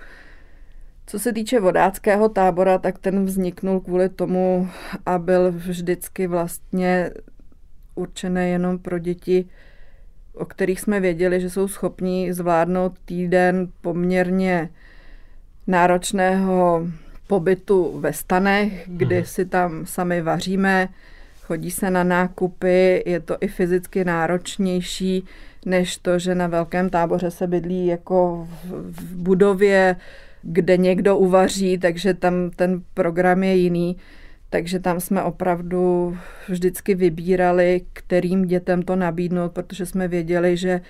Co 1.06 1.18
se 1.18 1.32
týče 1.32 1.60
vodáckého 1.60 2.28
tábora, 2.28 2.78
tak 2.78 2.98
ten 2.98 3.24
vzniknul 3.24 3.80
kvůli 3.80 4.08
tomu 4.08 4.68
a 5.06 5.18
byl 5.18 5.52
vždycky 5.52 6.26
vlastně 6.26 7.10
určené 7.94 8.48
jenom 8.48 8.78
pro 8.78 8.98
děti, 8.98 9.48
o 10.34 10.44
kterých 10.44 10.80
jsme 10.80 11.00
věděli, 11.00 11.40
že 11.40 11.50
jsou 11.50 11.68
schopní 11.68 12.32
zvládnout 12.32 12.98
týden 13.04 13.68
poměrně 13.80 14.70
náročného 15.66 16.86
pobytu 17.26 18.00
ve 18.00 18.12
stanech, 18.12 18.84
kdy 18.86 19.16
mhm. 19.16 19.24
si 19.24 19.44
tam 19.44 19.86
sami 19.86 20.22
vaříme, 20.22 20.88
chodí 21.48 21.70
se 21.70 21.90
na 21.90 22.04
nákupy, 22.04 23.02
je 23.06 23.20
to 23.20 23.36
i 23.40 23.48
fyzicky 23.48 24.04
náročnější, 24.04 25.24
než 25.66 25.96
to, 25.96 26.18
že 26.18 26.34
na 26.34 26.46
velkém 26.46 26.90
táboře 26.90 27.30
se 27.30 27.46
bydlí 27.46 27.86
jako 27.86 28.48
v 28.64 29.16
budově, 29.16 29.96
kde 30.42 30.76
někdo 30.76 31.16
uvaří, 31.16 31.78
takže 31.78 32.14
tam 32.14 32.50
ten 32.56 32.82
program 32.94 33.42
je 33.42 33.56
jiný. 33.56 33.96
Takže 34.50 34.78
tam 34.80 35.00
jsme 35.00 35.22
opravdu 35.22 36.16
vždycky 36.48 36.94
vybírali, 36.94 37.80
kterým 37.92 38.44
dětem 38.44 38.82
to 38.82 38.96
nabídnout, 38.96 39.52
protože 39.52 39.86
jsme 39.86 40.08
věděli, 40.08 40.56
že 40.56 40.80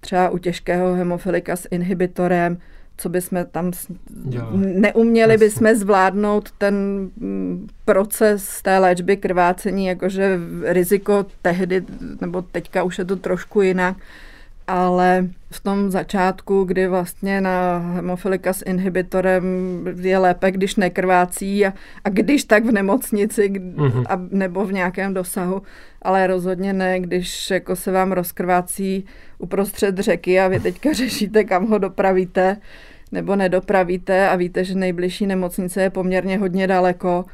třeba 0.00 0.30
u 0.30 0.38
těžkého 0.38 0.94
hemofilika 0.94 1.56
s 1.56 1.68
inhibitorem, 1.70 2.58
co 2.96 3.08
bychom 3.08 3.44
tam 3.50 3.72
Dělali. 4.10 4.56
neuměli 4.56 5.36
bychom 5.36 5.74
zvládnout 5.74 6.50
ten 6.58 6.74
mm, 7.16 7.68
proces 7.84 8.62
té 8.62 8.78
léčby 8.78 9.16
krvácení, 9.16 9.86
jakože 9.86 10.38
riziko 10.62 11.26
tehdy, 11.42 11.84
nebo 12.20 12.42
teďka 12.42 12.82
už 12.82 12.98
je 12.98 13.04
to 13.04 13.16
trošku 13.16 13.62
jinak, 13.62 13.96
ale 14.66 15.28
v 15.50 15.60
tom 15.60 15.90
začátku, 15.90 16.64
kdy 16.64 16.88
vlastně 16.88 17.40
na 17.40 17.78
hemofilika 17.78 18.52
s 18.52 18.62
inhibitorem 18.66 19.44
je 20.00 20.18
lépe, 20.18 20.50
když 20.50 20.76
nekrvácí 20.76 21.66
a, 21.66 21.72
a 22.04 22.08
když 22.08 22.44
tak 22.44 22.64
v 22.64 22.72
nemocnici 22.72 23.50
mm-hmm. 23.50 24.04
a, 24.08 24.20
nebo 24.30 24.64
v 24.64 24.72
nějakém 24.72 25.14
dosahu, 25.14 25.62
ale 26.02 26.26
rozhodně 26.26 26.72
ne, 26.72 27.00
když 27.00 27.50
jako 27.50 27.76
se 27.76 27.92
vám 27.92 28.12
rozkrvácí 28.12 29.04
uprostřed 29.38 29.98
řeky 29.98 30.40
a 30.40 30.48
vy 30.48 30.60
teďka 30.60 30.92
řešíte, 31.02 31.44
kam 31.44 31.66
ho 31.66 31.78
dopravíte 31.78 32.56
nebo 33.12 33.36
nedopravíte 33.36 34.28
a 34.28 34.36
víte, 34.36 34.64
že 34.64 34.74
nejbližší 34.74 35.26
nemocnice 35.26 35.82
je 35.82 35.90
poměrně 35.90 36.38
hodně 36.38 36.66
daleko 36.66 37.24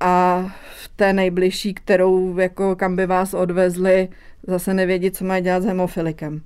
a 0.00 0.46
v 0.76 0.88
té 0.96 1.12
nejbližší, 1.12 1.74
kterou 1.74 2.38
jako 2.38 2.76
kam 2.76 2.96
by 2.96 3.06
vás 3.06 3.34
odvezli, 3.34 4.08
zase 4.46 4.74
nevědí, 4.74 5.10
co 5.10 5.24
mají 5.24 5.42
dělat 5.42 5.62
s 5.62 5.66
hemofilikem. 5.66 6.42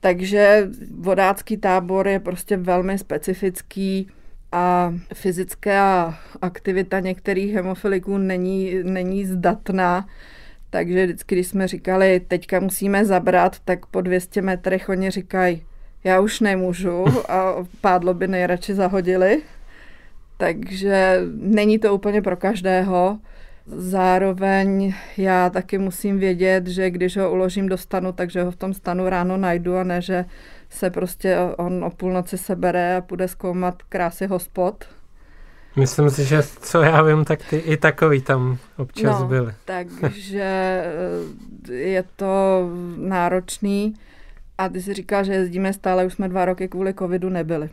Takže 0.00 0.68
vodácký 0.98 1.56
tábor 1.56 2.08
je 2.08 2.20
prostě 2.20 2.56
velmi 2.56 2.98
specifický 2.98 4.08
a 4.52 4.94
fyzická 5.14 6.14
aktivita 6.42 7.00
některých 7.00 7.54
hemofiliků 7.54 8.18
není, 8.18 8.74
není 8.82 9.24
zdatná. 9.24 10.06
Takže 10.70 11.06
vždycky, 11.06 11.34
když 11.34 11.46
jsme 11.46 11.68
říkali, 11.68 12.20
teďka 12.28 12.60
musíme 12.60 13.04
zabrat, 13.04 13.58
tak 13.64 13.86
po 13.86 14.00
200 14.00 14.42
metrech 14.42 14.88
oni 14.88 15.10
říkají, 15.10 15.62
já 16.04 16.20
už 16.20 16.40
nemůžu 16.40 17.04
a 17.28 17.66
pádlo 17.80 18.14
by 18.14 18.28
nejradši 18.28 18.74
zahodili. 18.74 19.42
Takže 20.36 21.20
není 21.34 21.78
to 21.78 21.94
úplně 21.94 22.22
pro 22.22 22.36
každého. 22.36 23.18
Zároveň 23.76 24.94
já 25.16 25.50
taky 25.50 25.78
musím 25.78 26.18
vědět, 26.18 26.66
že 26.66 26.90
když 26.90 27.16
ho 27.16 27.32
uložím 27.32 27.68
do 27.68 27.76
stanu, 27.76 28.12
takže 28.12 28.42
ho 28.42 28.50
v 28.50 28.56
tom 28.56 28.74
stanu 28.74 29.08
ráno 29.08 29.36
najdu 29.36 29.76
a 29.76 29.84
ne, 29.84 30.02
že 30.02 30.24
se 30.70 30.90
prostě 30.90 31.38
on 31.56 31.84
o 31.84 31.90
půlnoci 31.90 32.38
sebere 32.38 32.96
a 32.96 33.00
půjde 33.00 33.28
zkoumat 33.28 33.82
krásy 33.82 34.26
hospod. 34.26 34.84
Myslím 35.76 36.10
si, 36.10 36.24
že 36.24 36.42
co 36.42 36.82
já 36.82 37.02
vím, 37.02 37.24
tak 37.24 37.40
ty 37.50 37.56
i 37.56 37.76
takový 37.76 38.20
tam 38.20 38.58
občas 38.76 39.20
no, 39.20 39.28
byly. 39.28 39.52
takže 39.64 40.84
eh, 41.68 41.72
je 41.72 42.04
to 42.16 42.64
náročný 42.96 43.94
a 44.58 44.68
ty 44.68 44.82
si 44.82 44.94
říkal, 44.94 45.24
že 45.24 45.32
jezdíme 45.32 45.72
stále, 45.72 46.06
už 46.06 46.12
jsme 46.12 46.28
dva 46.28 46.44
roky 46.44 46.68
kvůli 46.68 46.94
covidu 46.94 47.28
nebyli. 47.28 47.70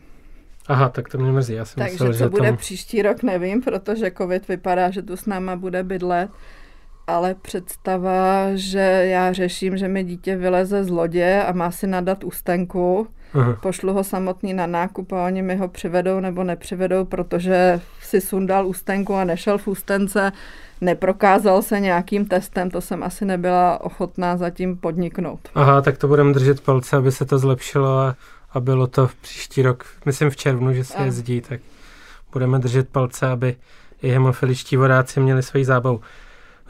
Aha, 0.68 0.88
tak 0.88 1.08
to 1.08 1.18
mě 1.18 1.32
mrzí. 1.32 1.52
Já 1.54 1.64
jsem 1.64 1.74
Takže 1.76 1.92
myslel, 1.92 2.12
co 2.12 2.18
že 2.18 2.28
bude 2.28 2.48
tam... 2.48 2.56
příští 2.56 3.02
rok, 3.02 3.22
nevím, 3.22 3.62
protože 3.62 4.10
covid 4.18 4.48
vypadá, 4.48 4.90
že 4.90 5.02
tu 5.02 5.16
s 5.16 5.26
náma 5.26 5.56
bude 5.56 5.82
bydlet. 5.82 6.30
ale 7.06 7.34
představa, 7.34 8.46
že 8.54 8.78
já 9.04 9.32
řeším, 9.32 9.76
že 9.76 9.88
mi 9.88 10.04
dítě 10.04 10.36
vyleze 10.36 10.84
z 10.84 10.88
lodě 10.90 11.42
a 11.46 11.52
má 11.52 11.70
si 11.70 11.86
nadat 11.86 12.24
ústenku, 12.24 13.06
Aha. 13.34 13.52
pošlu 13.62 13.92
ho 13.92 14.04
samotný 14.04 14.54
na 14.54 14.66
nákup 14.66 15.12
a 15.12 15.24
oni 15.24 15.42
mi 15.42 15.56
ho 15.56 15.68
přivedou 15.68 16.20
nebo 16.20 16.44
nepřivedou, 16.44 17.04
protože 17.04 17.80
si 18.00 18.20
sundal 18.20 18.66
ústenku 18.66 19.14
a 19.14 19.24
nešel 19.24 19.58
v 19.58 19.68
ústence, 19.68 20.32
neprokázal 20.80 21.62
se 21.62 21.80
nějakým 21.80 22.26
testem, 22.26 22.70
to 22.70 22.80
jsem 22.80 23.02
asi 23.02 23.24
nebyla 23.24 23.80
ochotná 23.84 24.36
zatím 24.36 24.76
podniknout. 24.76 25.40
Aha, 25.54 25.80
tak 25.82 25.98
to 25.98 26.08
budeme 26.08 26.32
držet 26.32 26.60
palce, 26.60 26.96
aby 26.96 27.12
se 27.12 27.24
to 27.24 27.38
zlepšilo 27.38 27.98
a, 27.98 28.16
a 28.50 28.60
bylo 28.60 28.86
to 28.86 29.06
v 29.06 29.14
příští 29.14 29.62
rok, 29.62 29.86
myslím 30.04 30.30
v 30.30 30.36
červnu, 30.36 30.72
že 30.72 30.84
se 30.84 31.02
jezdí, 31.02 31.40
tak 31.40 31.60
budeme 32.32 32.58
držet 32.58 32.88
palce, 32.88 33.28
aby 33.28 33.56
i 34.02 34.10
hemofiličtí 34.10 34.76
vodáci 34.76 35.20
měli 35.20 35.42
svoji 35.42 35.64
zábavu. 35.64 36.00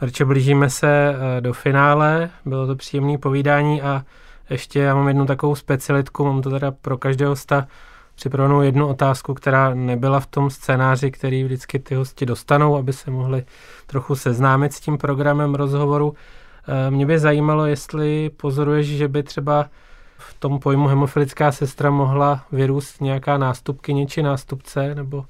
Rče, 0.01 0.25
blížíme 0.25 0.69
se 0.69 0.87
eh, 0.87 1.41
do 1.41 1.53
finále, 1.53 2.29
bylo 2.45 2.67
to 2.67 2.75
příjemné 2.75 3.17
povídání 3.17 3.81
a 3.81 4.05
ještě 4.49 4.79
já 4.79 4.95
mám 4.95 5.07
jednu 5.07 5.25
takovou 5.25 5.55
specialitku, 5.55 6.25
mám 6.25 6.41
to 6.41 6.49
teda 6.49 6.71
pro 6.71 6.97
každého 6.97 7.31
hosta 7.31 7.67
připravenou 8.15 8.61
jednu 8.61 8.87
otázku, 8.87 9.33
která 9.33 9.73
nebyla 9.73 10.19
v 10.19 10.27
tom 10.27 10.49
scénáři, 10.49 11.11
který 11.11 11.43
vždycky 11.43 11.79
ty 11.79 11.95
hosti 11.95 12.25
dostanou, 12.25 12.77
aby 12.77 12.93
se 12.93 13.11
mohli 13.11 13.45
trochu 13.87 14.15
seznámit 14.15 14.73
s 14.73 14.79
tím 14.79 14.97
programem 14.97 15.55
rozhovoru. 15.55 16.13
Eh, 16.67 16.91
mě 16.91 17.05
by 17.05 17.19
zajímalo, 17.19 17.65
jestli 17.65 18.29
pozoruješ, 18.29 18.87
že 18.87 19.07
by 19.07 19.23
třeba 19.23 19.65
v 20.19 20.39
tom 20.39 20.59
pojmu 20.59 20.87
hemofilická 20.87 21.51
sestra 21.51 21.91
mohla 21.91 22.45
vyrůst 22.51 23.01
nějaká 23.01 23.37
nástupkyně 23.37 24.07
či 24.07 24.23
nástupce, 24.23 24.95
nebo 24.95 25.25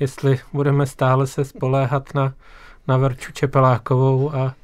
jestli 0.00 0.40
budeme 0.52 0.86
stále 0.86 1.26
se 1.26 1.44
spoléhat 1.44 2.14
na, 2.14 2.34
na 2.88 2.96
Verču 2.96 3.32
Čepelákovou 3.32 4.34
a 4.34 4.54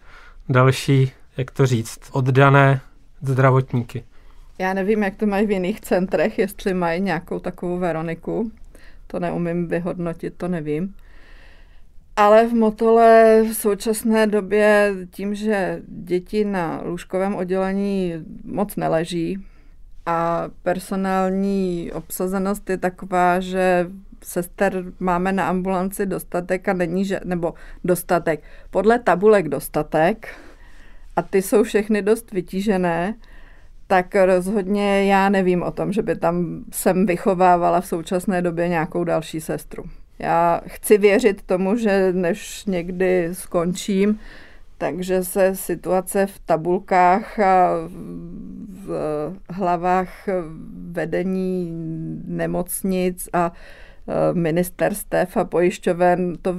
další, 0.48 1.12
jak 1.36 1.50
to 1.50 1.66
říct, 1.66 2.00
oddané 2.12 2.80
zdravotníky. 3.22 4.04
Já 4.58 4.74
nevím, 4.74 5.02
jak 5.02 5.16
to 5.16 5.26
mají 5.26 5.46
v 5.46 5.50
jiných 5.50 5.80
centrech, 5.80 6.38
jestli 6.38 6.74
mají 6.74 7.00
nějakou 7.00 7.38
takovou 7.38 7.78
Veroniku. 7.78 8.52
To 9.06 9.20
neumím 9.20 9.68
vyhodnotit, 9.68 10.34
to 10.36 10.48
nevím. 10.48 10.94
Ale 12.16 12.48
v 12.48 12.54
Motole 12.54 13.42
v 13.42 13.54
současné 13.54 14.26
době 14.26 14.94
tím, 15.10 15.34
že 15.34 15.82
děti 15.88 16.44
na 16.44 16.80
lůžkovém 16.84 17.34
oddělení 17.34 18.14
moc 18.44 18.76
neleží 18.76 19.44
a 20.08 20.48
personální 20.62 21.90
obsazenost 21.94 22.70
je 22.70 22.78
taková, 22.78 23.40
že 23.40 23.86
sester 24.24 24.84
máme 25.00 25.32
na 25.32 25.48
ambulanci 25.48 26.06
dostatek 26.06 26.68
a 26.68 26.72
není, 26.72 27.04
že, 27.04 27.20
nebo 27.24 27.54
dostatek, 27.84 28.42
podle 28.70 28.98
tabulek 28.98 29.48
dostatek 29.48 30.28
a 31.16 31.22
ty 31.22 31.42
jsou 31.42 31.62
všechny 31.62 32.02
dost 32.02 32.32
vytížené, 32.32 33.14
tak 33.86 34.14
rozhodně 34.14 35.04
já 35.04 35.28
nevím 35.28 35.62
o 35.62 35.70
tom, 35.70 35.92
že 35.92 36.02
by 36.02 36.16
tam 36.16 36.64
jsem 36.72 37.06
vychovávala 37.06 37.80
v 37.80 37.86
současné 37.86 38.42
době 38.42 38.68
nějakou 38.68 39.04
další 39.04 39.40
sestru. 39.40 39.84
Já 40.18 40.60
chci 40.66 40.98
věřit 40.98 41.42
tomu, 41.42 41.76
že 41.76 42.12
než 42.12 42.64
někdy 42.64 43.28
skončím, 43.32 44.18
takže 44.78 45.24
se 45.24 45.54
situace 45.54 46.26
v 46.26 46.38
tabulkách 46.38 47.38
a 47.38 47.70
v 48.84 49.32
hlavách 49.50 50.28
vedení 50.90 51.70
nemocnic 52.24 53.28
a 53.32 53.52
e, 53.52 54.34
ministerstev 54.34 55.36
a 55.36 55.44
pojišťoven 55.44 56.36
to 56.42 56.56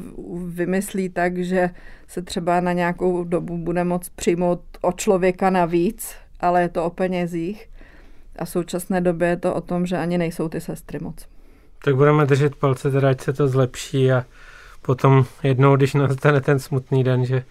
vymyslí 0.48 1.10
tak, 1.10 1.38
že 1.38 1.70
se 2.08 2.22
třeba 2.22 2.60
na 2.62 2.74
nějakou 2.74 3.24
dobu 3.24 3.58
bude 3.58 3.84
moct 3.84 4.10
přijmout 4.10 4.62
o 4.82 4.92
člověka 4.92 5.50
navíc, 5.50 6.16
ale 6.40 6.62
je 6.62 6.70
to 6.70 6.86
o 6.86 6.90
penězích. 6.90 7.70
A 8.40 8.46
v 8.46 8.50
současné 8.50 9.02
době 9.02 9.28
je 9.28 9.38
to 9.38 9.56
o 9.56 9.62
tom, 9.62 9.86
že 9.86 9.98
ani 9.98 10.18
nejsou 10.18 10.50
ty 10.50 10.62
sestry 10.62 11.00
moc. 11.02 11.28
Tak 11.84 11.96
budeme 11.96 12.26
držet 12.26 12.56
palce, 12.56 12.92
teda 12.92 13.10
ať 13.10 13.22
se 13.22 13.34
to 13.34 13.48
zlepší 13.48 14.12
a 14.12 14.26
potom 14.82 15.26
jednou, 15.44 15.76
když 15.76 15.94
nastane 15.94 16.42
ten 16.42 16.60
smutný 16.60 17.04
den, 17.04 17.26
že 17.26 17.44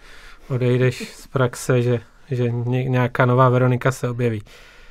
odejdeš 0.49 1.13
z 1.15 1.27
praxe, 1.27 1.81
že, 1.81 1.99
že 2.31 2.51
nějaká 2.51 3.25
nová 3.25 3.49
Veronika 3.49 3.91
se 3.91 4.09
objeví. 4.09 4.41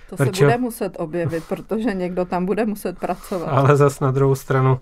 To 0.09 0.17
Vrčo? 0.17 0.39
se 0.39 0.45
bude 0.45 0.59
muset 0.59 0.97
objevit, 0.99 1.45
protože 1.49 1.95
někdo 1.95 2.25
tam 2.25 2.47
bude 2.47 2.67
muset 2.67 2.99
pracovat. 2.99 3.49
Ale 3.49 3.77
zas 3.77 4.01
na 4.01 4.11
druhou 4.11 4.35
stranu 4.35 4.81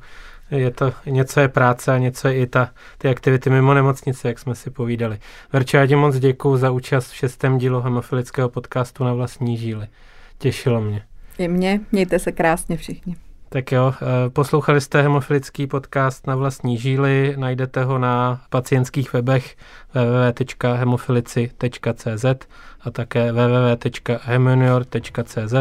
je 0.51 0.71
to, 0.71 0.93
něco 1.07 1.41
je 1.41 1.49
práce 1.49 1.93
a 1.93 1.99
něco 1.99 2.29
je 2.29 2.39
i 2.39 2.47
ta, 2.47 2.71
ty 2.99 3.09
aktivity 3.09 3.51
mimo 3.51 3.75
nemocnice, 3.75 4.29
jak 4.29 4.39
jsme 4.39 4.55
si 4.55 4.71
povídali. 4.71 5.19
Verčo, 5.53 5.77
já 5.77 5.87
ti 5.87 5.97
moc 5.97 6.19
děkuji 6.19 6.57
za 6.57 6.71
účast 6.71 7.11
v 7.11 7.17
šestém 7.17 7.59
dílu 7.59 7.81
hemofilického 7.81 8.49
podcastu 8.49 9.05
na 9.05 9.15
vlastní 9.15 9.57
žíly. 9.57 9.89
Těšilo 10.39 10.81
mě. 10.81 11.03
I 11.39 11.49
mě. 11.49 11.81
Mějte 11.93 12.19
se 12.19 12.33
krásně 12.33 12.77
všichni. 12.77 13.17
Tak 13.49 13.73
jo, 13.73 13.95
eh, 14.03 14.31
poslouchali 14.31 14.81
jste 14.81 15.03
hemofilický 15.03 15.67
podcast 15.67 16.27
na 16.27 16.37
vlastní 16.37 16.79
žíly, 16.79 17.35
najdete 17.37 17.85
ho 17.85 17.99
na 17.99 18.41
pacientských 18.51 19.13
webech 19.13 19.57
www.hemofilici.cz 19.95 22.25
a 22.81 22.91
také 22.91 23.33
www.hemonior.cz 23.33 25.55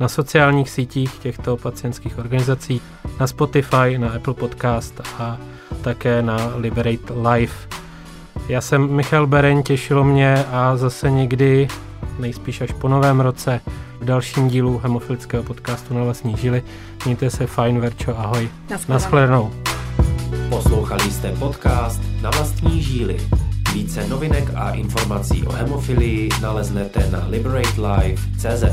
na 0.00 0.08
sociálních 0.08 0.70
sítích 0.70 1.18
těchto 1.18 1.56
pacientských 1.56 2.18
organizací, 2.18 2.80
na 3.20 3.26
Spotify, 3.26 3.98
na 3.98 4.08
Apple 4.08 4.34
Podcast 4.34 5.00
a 5.18 5.38
také 5.82 6.22
na 6.22 6.52
Liberate 6.56 7.14
Live. 7.14 7.52
Já 8.48 8.60
jsem 8.60 8.90
Michal 8.90 9.26
Bereň, 9.26 9.62
těšilo 9.62 10.04
mě 10.04 10.44
a 10.44 10.76
zase 10.76 11.10
někdy, 11.10 11.68
nejspíš 12.18 12.60
až 12.60 12.72
po 12.72 12.88
novém 12.88 13.20
roce, 13.20 13.60
v 14.00 14.04
dalším 14.04 14.48
dílu 14.48 14.78
hemofilického 14.78 15.42
podcastu 15.42 15.94
na 15.94 16.04
vlastní 16.04 16.36
žily. 16.36 16.62
Mějte 17.04 17.30
se 17.30 17.46
fajn, 17.46 17.80
Verčo, 17.80 18.18
ahoj. 18.18 18.50
Naschledanou. 18.88 19.50
Poslouchali 20.48 21.10
jste 21.10 21.32
podcast 21.32 22.00
na 22.22 22.30
vlastní 22.30 22.82
žíly. 22.82 23.16
Více 23.74 24.08
novinek 24.08 24.50
a 24.54 24.70
informací 24.70 25.44
o 25.44 25.52
hemofilii 25.52 26.28
naleznete 26.42 27.10
na 27.10 27.26
liberatelife.cz. 27.28 28.64